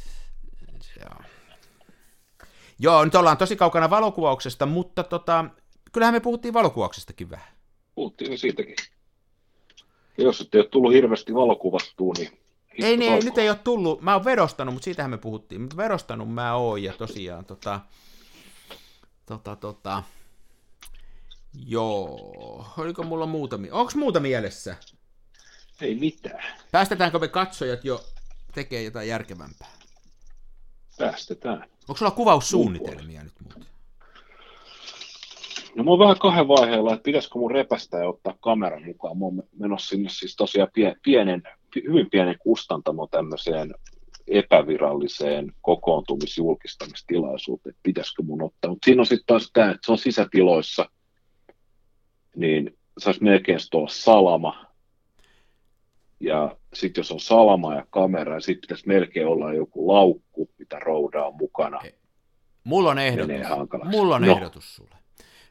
Joo, 2.82 3.06
nyt 3.06 3.16
ollaan 3.16 3.38
tosi 3.38 3.56
kaukana 3.56 3.90
valokuvauksesta, 3.90 4.66
mutta 4.66 5.04
tota, 5.04 5.46
kyllähän 5.92 6.14
me 6.14 6.20
puhuttiin 6.20 6.54
valokuvauksestakin 6.54 7.30
vähän. 7.30 7.48
Puhuttiin 7.96 8.38
siitäkin. 8.38 8.76
Ja 10.18 10.24
jos 10.24 10.42
et 10.42 10.56
ole 10.56 10.68
tullut 10.68 10.94
hirveästi 10.94 11.34
valokuvattua, 11.34 12.14
niin 12.18 12.42
ei, 12.80 12.98
niin, 12.98 13.26
nyt 13.26 13.38
ei 13.38 13.50
ole 13.50 13.60
tullut, 13.64 14.02
mä 14.02 14.14
oon 14.14 14.26
vedostanut, 14.26 14.74
mutta 14.74 14.86
siitähän 14.86 15.12
me 15.12 15.18
puhuttiin, 15.18 15.62
mutta 15.62 15.78
vedostanut 15.78 16.34
mä 16.34 16.56
oon, 16.56 16.84
ja 16.84 16.94
tosiaan 16.94 17.46
tota, 17.46 17.80
tota, 19.26 19.56
tota, 19.56 20.04
joo, 21.66 22.74
oliko 22.78 23.04
mulla 23.04 23.26
muuta, 23.26 23.60
onko 23.72 23.92
muuta 23.96 24.20
mielessä? 24.20 24.76
Ei 25.82 25.96
mitään. 25.96 26.44
Päästetäänkö 26.72 27.20
me 27.20 27.28
katsojat 27.28 27.86
jo 27.86 28.04
tekee 28.54 28.84
jotain 28.84 29.08
järkevämpää? 29.08 29.81
Päästetään. 31.02 31.66
Onko 31.89 31.97
sulla 31.97 32.12
kuvaussuunnitelmia 32.12 33.24
nyt 33.24 33.34
muuten? 33.43 33.66
No 35.76 35.84
mä 35.84 35.91
oon 35.91 35.99
vähän 35.99 36.20
kahden 36.20 36.47
vaiheella, 36.47 36.93
että 36.93 37.04
pitäisikö 37.04 37.39
mun 37.39 37.52
repästä 37.52 37.97
ja 37.97 38.10
ottaa 38.10 38.38
kamera 38.39 38.80
mukaan. 38.80 39.18
Mä 39.18 39.26
oon 39.26 39.43
menossa 39.60 39.89
sinne 39.89 40.10
siis 40.10 40.36
tosiaan 40.36 40.72
pienen 41.04 41.43
hyvin 41.76 42.10
pienen 42.10 42.36
kustantamo 42.39 43.08
tämmöiseen 43.08 43.74
epäviralliseen 44.28 45.54
kokoontumisjulkistamistilaisuuteen, 45.62 47.72
että 47.72 47.84
pitäisikö 47.84 48.24
mun 48.24 48.41
ottaa. 48.41 48.72
Mutta 48.72 48.86
siinä 48.86 49.02
on 49.02 49.06
sitten 49.06 49.28
taas 49.28 49.49
tämä, 49.54 49.72
että 49.72 49.86
se 49.86 49.91
on 49.91 49.97
sisätiloissa, 49.97 50.89
niin 52.36 52.78
saisi 52.97 53.24
melkein 53.24 53.60
olla 53.74 53.89
salama. 53.89 54.70
Ja 56.22 56.55
sitten 56.74 56.99
jos 56.99 57.11
on 57.11 57.19
salama 57.19 57.76
ja 57.76 57.86
kamera, 57.89 58.34
niin 58.34 58.41
sitten 58.41 58.61
pitäisi 58.61 58.88
melkein 58.88 59.28
olla 59.28 59.53
joku 59.53 59.88
laukku, 59.88 60.49
mitä 60.59 60.80
roudaa 60.80 61.32
mukana. 61.32 61.80
Mulla 62.63 62.91
on 62.91 62.99
ehdotus. 62.99 63.36
Mulla 63.84 64.15
on 64.15 64.22
no. 64.22 64.32
ehdotus 64.32 64.76
sulle. 64.76 64.95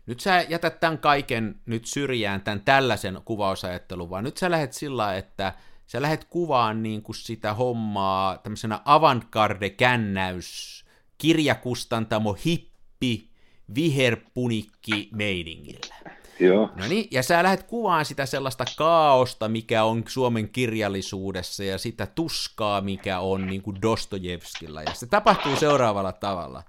Nyt 0.07 0.21
sä 0.21 0.47
jätät 0.49 0.81
tämän 0.81 0.99
kaiken 0.99 1.61
nyt 1.67 1.85
syrjään, 1.85 2.41
tämän 2.41 2.61
tällaisen 2.61 3.19
kuvausajattelun, 3.25 4.11
vaan 4.11 4.25
nyt 4.25 4.37
sä 4.37 4.51
lähdet 4.51 4.73
sillä 4.73 5.17
että 5.17 5.53
sä 5.87 6.03
lähdet 6.03 6.25
kuvaan 6.25 6.83
niin 6.83 7.03
kuin 7.03 7.17
sitä 7.17 7.55
hommaa 7.55 8.39
tämmöisenä 8.39 8.81
avantgarde-kännäys, 8.85 10.85
kirjakustantamo 11.19 12.37
hippi, 12.47 13.31
viherpunikki 13.75 15.09
meiningillä. 15.15 15.95
Joo. 16.41 16.71
No 16.77 16.89
niin, 16.89 17.09
ja 17.11 17.23
sä 17.23 17.43
lähdet 17.43 17.63
kuvaan 17.63 18.05
sitä 18.05 18.27
sellaista 18.27 18.65
kaaosta, 18.77 19.49
mikä 19.49 19.85
on 19.85 20.05
Suomen 20.09 20.49
kirjallisuudessa, 20.49 21.65
ja 21.65 21.79
sitä 21.79 22.07
tuskaa, 22.07 22.81
mikä 22.81 23.21
on 23.21 23.47
niin 23.47 23.63
kuin 23.63 23.83
Dostojevskilla. 23.83 24.83
Ja 24.83 24.95
se 24.95 25.07
tapahtuu 25.07 25.57
seuraavalla 25.57 26.13
tavalla. 26.13 26.63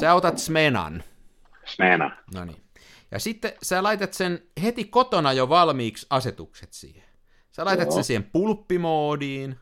Sä 0.00 0.14
otat 0.14 0.38
Smenan. 0.38 1.04
Smena. 1.66 2.16
No 2.34 2.44
niin. 2.44 2.64
Ja 3.10 3.18
sitten 3.18 3.52
sä 3.62 3.82
laitat 3.82 4.12
sen 4.12 4.42
heti 4.62 4.84
kotona 4.84 5.32
jo 5.32 5.48
valmiiksi 5.48 6.06
asetukset 6.10 6.72
siihen. 6.72 7.04
Sä 7.50 7.64
laitat 7.64 7.86
Joo. 7.86 7.94
sen 7.94 8.04
siihen 8.04 8.30
pulppimoodiin, 8.32 9.56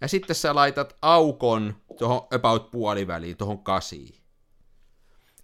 ja 0.00 0.08
sitten 0.08 0.36
sä 0.36 0.54
laitat 0.54 0.96
aukon 1.02 1.76
tuohon 1.98 2.26
about 2.34 2.70
puoliväliin, 2.70 3.36
tuohon 3.36 3.64
kasiin. 3.64 4.21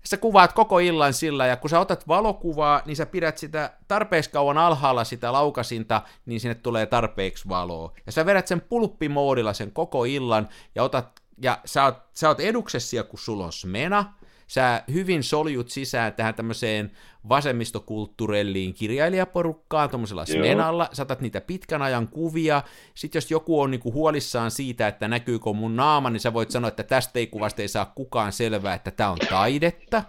Sä 0.04 0.16
kuvaat 0.16 0.52
koko 0.52 0.78
illan 0.78 1.14
sillä, 1.14 1.46
ja 1.46 1.56
kun 1.56 1.70
sä 1.70 1.80
otat 1.80 2.08
valokuvaa, 2.08 2.82
niin 2.86 2.96
sä 2.96 3.06
pidät 3.06 3.38
sitä 3.38 3.72
tarpeeksi 3.88 4.30
kauan 4.30 4.58
alhaalla 4.58 5.04
sitä 5.04 5.32
laukasinta, 5.32 6.02
niin 6.26 6.40
sinne 6.40 6.54
tulee 6.54 6.86
tarpeeksi 6.86 7.48
valoa. 7.48 7.92
Ja 8.06 8.12
sä 8.12 8.26
vedät 8.26 8.46
sen 8.46 8.60
pulppimoodilla 8.60 9.52
sen 9.52 9.72
koko 9.72 10.04
illan, 10.04 10.48
ja 10.74 10.82
otat 10.82 11.22
ja 11.42 11.58
sä 11.64 11.84
oot, 11.84 11.96
sä 12.12 12.28
oot 12.28 12.40
eduksessia, 12.40 13.04
kun 13.04 13.18
sulla 13.18 13.44
on 13.44 13.52
smena, 13.52 14.14
sä 14.48 14.82
hyvin 14.92 15.22
soljut 15.22 15.70
sisään 15.70 16.12
tähän 16.12 16.34
tämmöiseen 16.34 16.90
vasemmistokulttuurelliin 17.28 18.74
kirjailijaporukkaan 18.74 19.90
tuommoisella 19.90 20.26
smenalla, 20.26 20.88
saatat 20.92 21.20
niitä 21.20 21.40
pitkän 21.40 21.82
ajan 21.82 22.08
kuvia, 22.08 22.62
sit 22.94 23.14
jos 23.14 23.30
joku 23.30 23.60
on 23.60 23.70
niinku 23.70 23.92
huolissaan 23.92 24.50
siitä, 24.50 24.88
että 24.88 25.08
näkyykö 25.08 25.52
mun 25.52 25.76
naama, 25.76 26.10
niin 26.10 26.20
sä 26.20 26.32
voit 26.32 26.50
sanoa, 26.50 26.68
että 26.68 26.82
tästä 26.82 27.18
ei 27.18 27.26
kuvasta 27.26 27.62
ei 27.62 27.68
saa 27.68 27.92
kukaan 27.94 28.32
selvää, 28.32 28.74
että 28.74 28.90
tämä 28.90 29.10
on 29.10 29.18
taidetta. 29.30 30.02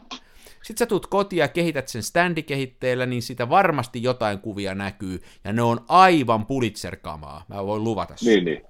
Sitten 0.63 0.85
sä 0.85 0.85
tuut 0.85 1.07
kotiin 1.07 1.39
ja 1.39 1.47
kehität 1.47 1.87
sen 1.87 2.03
standikehitteellä, 2.03 3.05
niin 3.05 3.21
sitä 3.21 3.49
varmasti 3.49 4.03
jotain 4.03 4.39
kuvia 4.39 4.75
näkyy, 4.75 5.21
ja 5.43 5.53
ne 5.53 5.61
on 5.61 5.85
aivan 5.87 6.45
Pulitzer-kamaa, 6.45 7.45
mä 7.47 7.65
voin 7.65 7.83
luvata 7.83 8.15
Niin, 8.21 8.45
niin. 8.45 8.61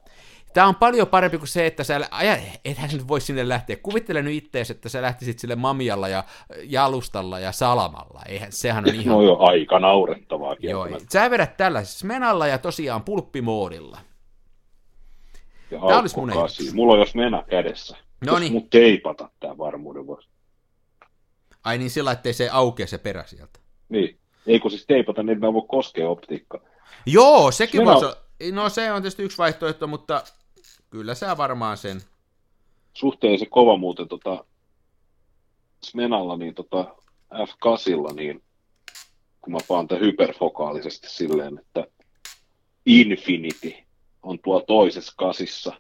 Tämä 0.54 0.68
on 0.68 0.76
paljon 0.76 1.08
parempi 1.08 1.38
kuin 1.38 1.48
se, 1.48 1.66
että 1.66 1.84
sä, 1.84 2.00
aja, 2.12 2.38
ethän 2.66 2.90
nyt 2.94 3.08
voi 3.08 3.22
sinne 3.22 3.50
lähteä. 3.50 3.76
Kuvittele 3.76 4.22
nyt 4.22 4.34
ittees, 4.34 4.72
että 4.72 4.90
sä 4.90 5.02
lähtisit 5.02 5.40
sille 5.40 5.56
mamialla 5.56 6.08
ja 6.08 6.24
jalustalla 6.64 7.40
ja 7.40 7.52
salamalla. 7.52 8.22
Eihän, 8.28 8.52
sehän 8.52 8.84
on 8.88 8.96
ihan... 8.96 9.16
No 9.16 9.22
jo 9.22 9.38
aika 9.40 9.80
naurettavaa 9.80 10.56
Joo, 10.60 10.88
sä 11.14 11.30
vedät 11.30 11.58
tällä 11.58 11.82
menalla 12.04 12.48
ja 12.48 12.58
tosiaan 12.58 13.04
pulppimoodilla. 13.04 13.98
Ja 15.72 15.80
Tämä 15.80 16.00
olisi 16.00 16.18
mun 16.18 16.30
kasi. 16.30 16.74
Mulla 16.74 16.94
on 16.94 17.00
jos 17.00 17.16
mena 17.16 17.44
kädessä. 17.50 17.98
No 18.26 18.40
niin. 18.40 18.52
Mut 18.52 18.70
teipata 18.70 19.30
tää 19.40 19.58
varmuuden 19.58 20.08
vuosi. 20.08 20.30
Ai 21.64 21.78
niin 21.78 21.90
sillä, 21.90 22.12
ettei 22.12 22.34
se 22.34 22.50
aukea 22.52 22.88
se 22.88 22.98
perä 22.98 23.24
sieltä. 23.26 23.60
Niin. 23.90 24.20
Ei 24.48 24.60
kun 24.60 24.72
siis 24.72 24.86
teipata, 24.86 25.24
niin 25.24 25.40
mä 25.40 25.54
voi 25.54 25.66
koskea 25.68 26.10
optiikkaa. 26.10 26.62
Joo, 27.06 27.52
sekin 27.52 27.86
voisi 27.86 28.06
olla... 28.06 28.18
No 28.52 28.70
se 28.70 28.92
on 28.92 29.02
tietysti 29.02 29.24
yksi 29.24 29.38
vaihtoehto, 29.38 29.88
mutta 29.88 30.24
Kyllä 30.90 31.16
sä 31.16 31.38
varmaan 31.38 31.78
sen. 31.78 32.02
Suhteellisen 32.94 33.50
kova 33.50 33.78
muuten 33.78 34.08
tota, 34.08 34.46
Smenalla, 35.84 36.38
niin 36.38 36.56
tota, 36.56 36.96
F8, 37.34 38.14
niin 38.16 38.44
kun 39.42 39.54
mä 39.54 39.60
paan 39.68 39.88
tämän 39.88 40.06
hyperfokaalisesti 40.06 41.10
silleen, 41.10 41.60
että 41.60 41.88
Infinity 42.86 43.74
on 44.24 44.40
tuo 44.44 44.62
toisessa 44.62 45.14
kasissa, 45.18 45.74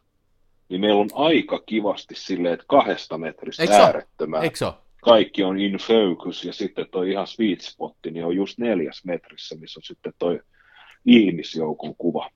niin 0.70 0.82
meillä 0.82 1.02
on 1.02 1.10
aika 1.14 1.60
kivasti 1.66 2.16
silleen, 2.16 2.54
että 2.54 2.66
kahdesta 2.68 3.18
metristä 3.18 3.64
Eikö 3.64 3.76
äärettömään. 3.76 4.44
Eikö 4.44 4.74
Kaikki 5.02 5.44
on 5.44 5.60
in 5.60 5.78
focus 5.78 6.46
ja 6.46 6.54
sitten 6.54 6.86
toi 6.92 7.12
ihan 7.12 7.28
sweet 7.28 7.62
spotti, 7.62 8.12
niin 8.12 8.26
on 8.26 8.36
just 8.36 8.58
neljäs 8.58 9.06
metrissä, 9.06 9.56
missä 9.56 9.80
on 9.80 9.84
sitten 9.84 10.14
toi 10.20 10.40
ihmisjoukon 11.06 11.96
kuva. 11.98 12.30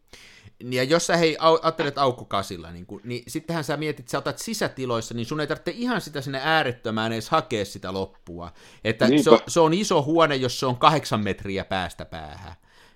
Ja 0.60 0.84
jos 0.84 1.08
sä 1.08 1.18
hei, 1.18 1.38
ajattelet 1.40 1.98
aukkokasilla, 1.98 2.72
niin, 2.72 2.86
kuin, 2.86 3.02
niin 3.04 3.24
sittenhän 3.28 3.64
sä 3.64 3.78
mietit, 3.78 4.00
että 4.00 4.12
sä 4.12 4.18
otat 4.18 4.40
sisätiloissa, 4.40 5.14
niin 5.14 5.26
sun 5.26 5.40
ei 5.40 5.48
tarvitse 5.48 5.72
ihan 5.72 6.02
sitä 6.02 6.22
sinne 6.22 6.42
äärettömään 6.44 7.14
edes 7.14 7.30
hakea 7.30 7.66
sitä 7.66 7.94
loppua. 7.94 8.54
Että 8.84 9.08
se 9.24 9.30
on, 9.30 9.40
se 9.48 9.60
on 9.60 9.74
iso 9.74 10.04
huone, 10.04 10.36
jos 10.36 10.60
se 10.60 10.66
on 10.66 10.78
kahdeksan 10.78 11.24
metriä 11.24 11.66
päästä 11.66 12.06
päähän. 12.06 12.54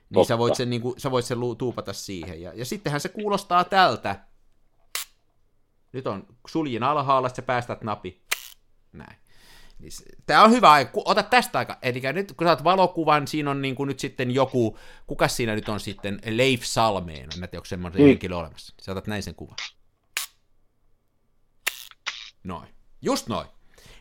Niin 0.10 0.26
sä 0.26 0.38
voit, 0.38 0.56
sen, 0.56 0.70
niin 0.70 0.82
kuin, 0.82 1.00
sä 1.00 1.12
voit 1.12 1.26
sen 1.26 1.38
tuupata 1.58 1.94
siihen. 1.94 2.42
Ja, 2.42 2.52
ja 2.56 2.66
sittenhän 2.66 3.02
se 3.02 3.10
kuulostaa 3.10 3.64
tältä. 3.64 4.20
Nyt 5.94 6.08
on 6.08 6.28
suljin 6.48 6.84
alhaalla, 6.84 7.30
sä 7.30 7.42
päästät 7.42 7.82
napi. 7.82 8.22
Näin. 8.94 9.18
Niin 9.80 9.92
Tämä 10.26 10.44
on 10.44 10.52
hyvä 10.52 10.72
aika. 10.72 10.92
Ota 11.06 11.24
tästä 11.24 11.60
aika. 11.60 11.78
Eli 11.82 12.02
nyt 12.14 12.34
kun 12.38 12.48
saat 12.48 12.64
valokuvan, 12.64 13.28
siinä 13.28 13.52
on 13.52 13.62
niin 13.62 13.76
kuin 13.76 13.88
nyt 13.88 14.00
sitten 14.00 14.32
joku, 14.32 14.78
kuka 15.08 15.28
siinä 15.28 15.56
nyt 15.56 15.70
on 15.70 15.80
sitten, 15.80 16.20
Leif 16.26 16.64
Salmeen, 16.64 17.24
en 17.24 17.30
tiedä, 17.30 17.48
onko 17.58 17.66
semmoinen 17.66 18.02
mm. 18.02 18.08
henkilö 18.08 18.36
olemassa. 18.36 18.74
Sä 18.82 18.92
otat 18.92 19.08
näin 19.08 19.24
sen 19.24 19.36
kuvan. 19.36 19.56
Noin. 22.44 22.68
Just 23.02 23.28
noin. 23.28 23.48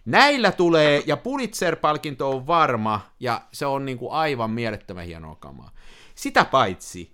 Näillä 0.04 0.52
tulee, 0.52 1.02
ja 1.06 1.16
Pulitzer-palkinto 1.16 2.30
on 2.30 2.46
varma, 2.46 3.00
ja 3.20 3.42
se 3.52 3.66
on 3.66 3.84
niin 3.84 3.98
kuin 3.98 4.12
aivan 4.12 4.50
mielettömän 4.50 5.04
hienoa 5.04 5.36
kamaa. 5.36 5.70
Sitä 6.14 6.44
paitsi, 6.44 7.12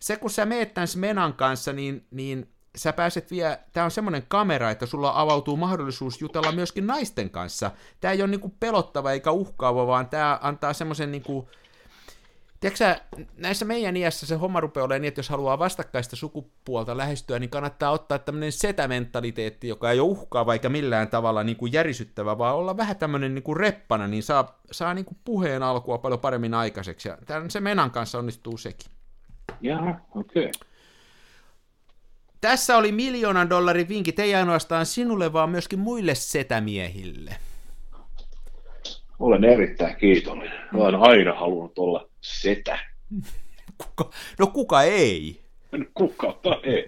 se 0.00 0.16
kun 0.16 0.30
sä 0.30 0.46
meet 0.46 0.74
tämän 0.74 0.88
Menan 0.96 1.34
kanssa, 1.34 1.72
niin, 1.72 2.06
niin 2.10 2.52
sä 2.78 2.92
pääset 2.92 3.30
vielä, 3.30 3.58
tää 3.72 3.84
on 3.84 3.90
semmoinen 3.90 4.22
kamera, 4.28 4.70
että 4.70 4.86
sulla 4.86 5.12
avautuu 5.14 5.56
mahdollisuus 5.56 6.20
jutella 6.20 6.52
myöskin 6.52 6.86
naisten 6.86 7.30
kanssa. 7.30 7.70
Tää 8.00 8.12
ei 8.12 8.22
ole 8.22 8.30
niinku 8.30 8.54
pelottava 8.60 9.12
eikä 9.12 9.30
uhkaava, 9.30 9.86
vaan 9.86 10.08
tää 10.08 10.38
antaa 10.42 10.72
semmoisen 10.72 11.12
niinku, 11.12 11.48
Tiedätkö 12.60 12.96
näissä 13.36 13.64
meidän 13.64 13.96
iässä 13.96 14.26
se 14.26 14.34
homma 14.34 14.60
rupeaa 14.60 14.84
olemaan 14.84 15.02
niin, 15.02 15.08
että 15.08 15.18
jos 15.18 15.28
haluaa 15.28 15.58
vastakkaista 15.58 16.16
sukupuolta 16.16 16.96
lähestyä, 16.96 17.38
niin 17.38 17.50
kannattaa 17.50 17.90
ottaa 17.90 18.18
tämmöinen 18.18 18.52
setämentaliteetti, 18.52 19.68
joka 19.68 19.90
ei 19.90 20.00
ole 20.00 20.10
uhkaava 20.10 20.52
eikä 20.52 20.68
millään 20.68 21.08
tavalla 21.08 21.44
niin 21.44 21.56
kuin 21.56 21.72
järisyttävä, 21.72 22.38
vaan 22.38 22.54
olla 22.54 22.76
vähän 22.76 22.96
tämmöinen 22.96 23.34
niin 23.34 23.42
kuin 23.42 23.56
reppana, 23.56 24.06
niin 24.06 24.22
saa, 24.22 24.60
saa 24.70 24.94
niin 24.94 25.04
kuin 25.04 25.18
puheen 25.24 25.62
alkua 25.62 25.98
paljon 25.98 26.20
paremmin 26.20 26.54
aikaiseksi. 26.54 27.08
Ja 27.08 27.18
tämän, 27.26 27.50
se 27.50 27.60
Menan 27.60 27.90
kanssa 27.90 28.18
onnistuu 28.18 28.56
sekin. 28.56 28.90
Jaha, 29.60 29.94
okei. 30.14 30.46
Okay. 30.46 30.67
Tässä 32.40 32.76
oli 32.76 32.92
miljoonan 32.92 33.50
dollarin 33.50 33.88
vinkit, 33.88 34.18
ei 34.18 34.34
ainoastaan 34.34 34.86
sinulle, 34.86 35.32
vaan 35.32 35.50
myöskin 35.50 35.78
muille 35.78 36.14
setämiehille. 36.14 37.36
Olen 39.18 39.44
erittäin 39.44 39.96
kiitollinen. 39.96 40.60
Olen 40.74 40.94
aina 40.94 41.34
halunnut 41.34 41.78
olla 41.78 42.08
setä. 42.20 42.78
Kuka? 43.96 44.10
No 44.38 44.46
kuka 44.46 44.82
ei? 44.82 45.40
Kuka 45.94 46.60
ei? 46.62 46.86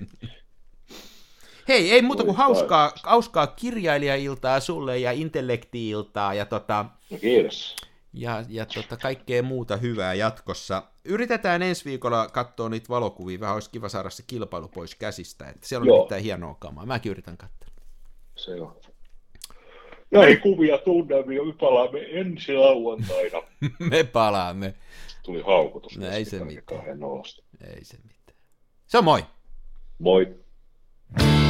Hei, 1.68 1.92
ei 1.92 2.02
muuta 2.02 2.24
kuin 2.24 2.36
hauskaa, 2.36 2.92
hauskaa 3.02 3.46
kirjailijailtaa 3.46 4.60
sulle 4.60 4.98
ja 4.98 5.12
intellektiiltaa 5.12 6.34
ja 6.34 6.44
tota... 6.44 6.84
No 7.10 7.18
kiitos 7.18 7.76
ja, 8.12 8.44
ja 8.48 8.66
tota, 8.66 8.96
kaikkea 8.96 9.42
muuta 9.42 9.76
hyvää 9.76 10.14
jatkossa. 10.14 10.82
Yritetään 11.04 11.62
ensi 11.62 11.84
viikolla 11.84 12.28
katsoa 12.28 12.68
niitä 12.68 12.88
valokuvia, 12.88 13.40
vähän 13.40 13.54
olisi 13.54 13.70
kiva 13.70 13.88
saada 13.88 14.10
se 14.10 14.22
kilpailu 14.26 14.68
pois 14.68 14.94
käsistä, 14.94 15.48
että 15.48 15.68
siellä 15.68 15.82
on 15.82 15.88
Joo. 15.88 16.02
mitään 16.02 16.22
hienoa 16.22 16.56
kamaa. 16.58 16.86
Mäkin 16.86 17.10
yritän 17.12 17.36
katsoa. 17.36 17.68
Se 18.36 18.60
on. 18.60 18.76
Näin 20.10 20.40
kuvia 20.40 20.78
tunnelmia, 20.78 21.44
me 21.44 21.52
palaamme 21.52 22.00
ensi 22.10 22.54
lauantaina. 22.54 23.42
me 23.90 24.04
palaamme. 24.04 24.74
Tuli 25.22 25.42
haukutus. 25.42 25.98
No, 25.98 26.06
ei 26.06 26.24
se 26.24 26.44
mitään. 26.44 26.82
Ei 27.74 27.84
se 27.84 27.96
mitään. 27.96 28.38
Se 28.86 28.98
on 28.98 29.04
moi. 29.04 29.24
Moi. 29.98 30.34
ole 31.20 31.49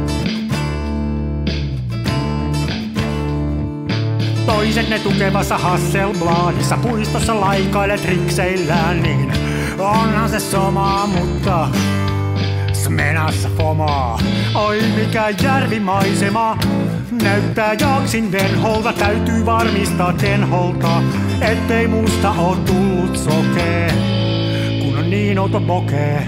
Toiset 4.45 4.89
ne 4.89 4.99
tukevassa 4.99 5.57
Hasselbladissa 5.57 6.77
puistossa 6.77 7.41
laikaile 7.41 7.97
trikseillään, 7.97 9.03
niin 9.03 9.33
onhan 9.79 10.29
se 10.29 10.39
somaa, 10.39 11.07
mutta 11.07 11.67
Smenassa 12.73 13.49
fomaa. 13.57 14.19
Oi 14.55 14.81
mikä 14.95 15.29
järvimaisema, 15.43 16.57
näyttää 17.23 17.73
jaksin 17.73 18.31
venholta, 18.31 18.93
täytyy 18.93 19.45
varmistaa 19.45 20.13
tenholta, 20.13 21.03
ettei 21.41 21.87
musta 21.87 22.31
oo 22.31 22.55
tullut 22.55 23.17
sokee, 23.17 23.93
kun 24.81 24.97
on 24.97 25.09
niin 25.09 25.39
outo 25.39 25.61
pokee. 25.61 26.27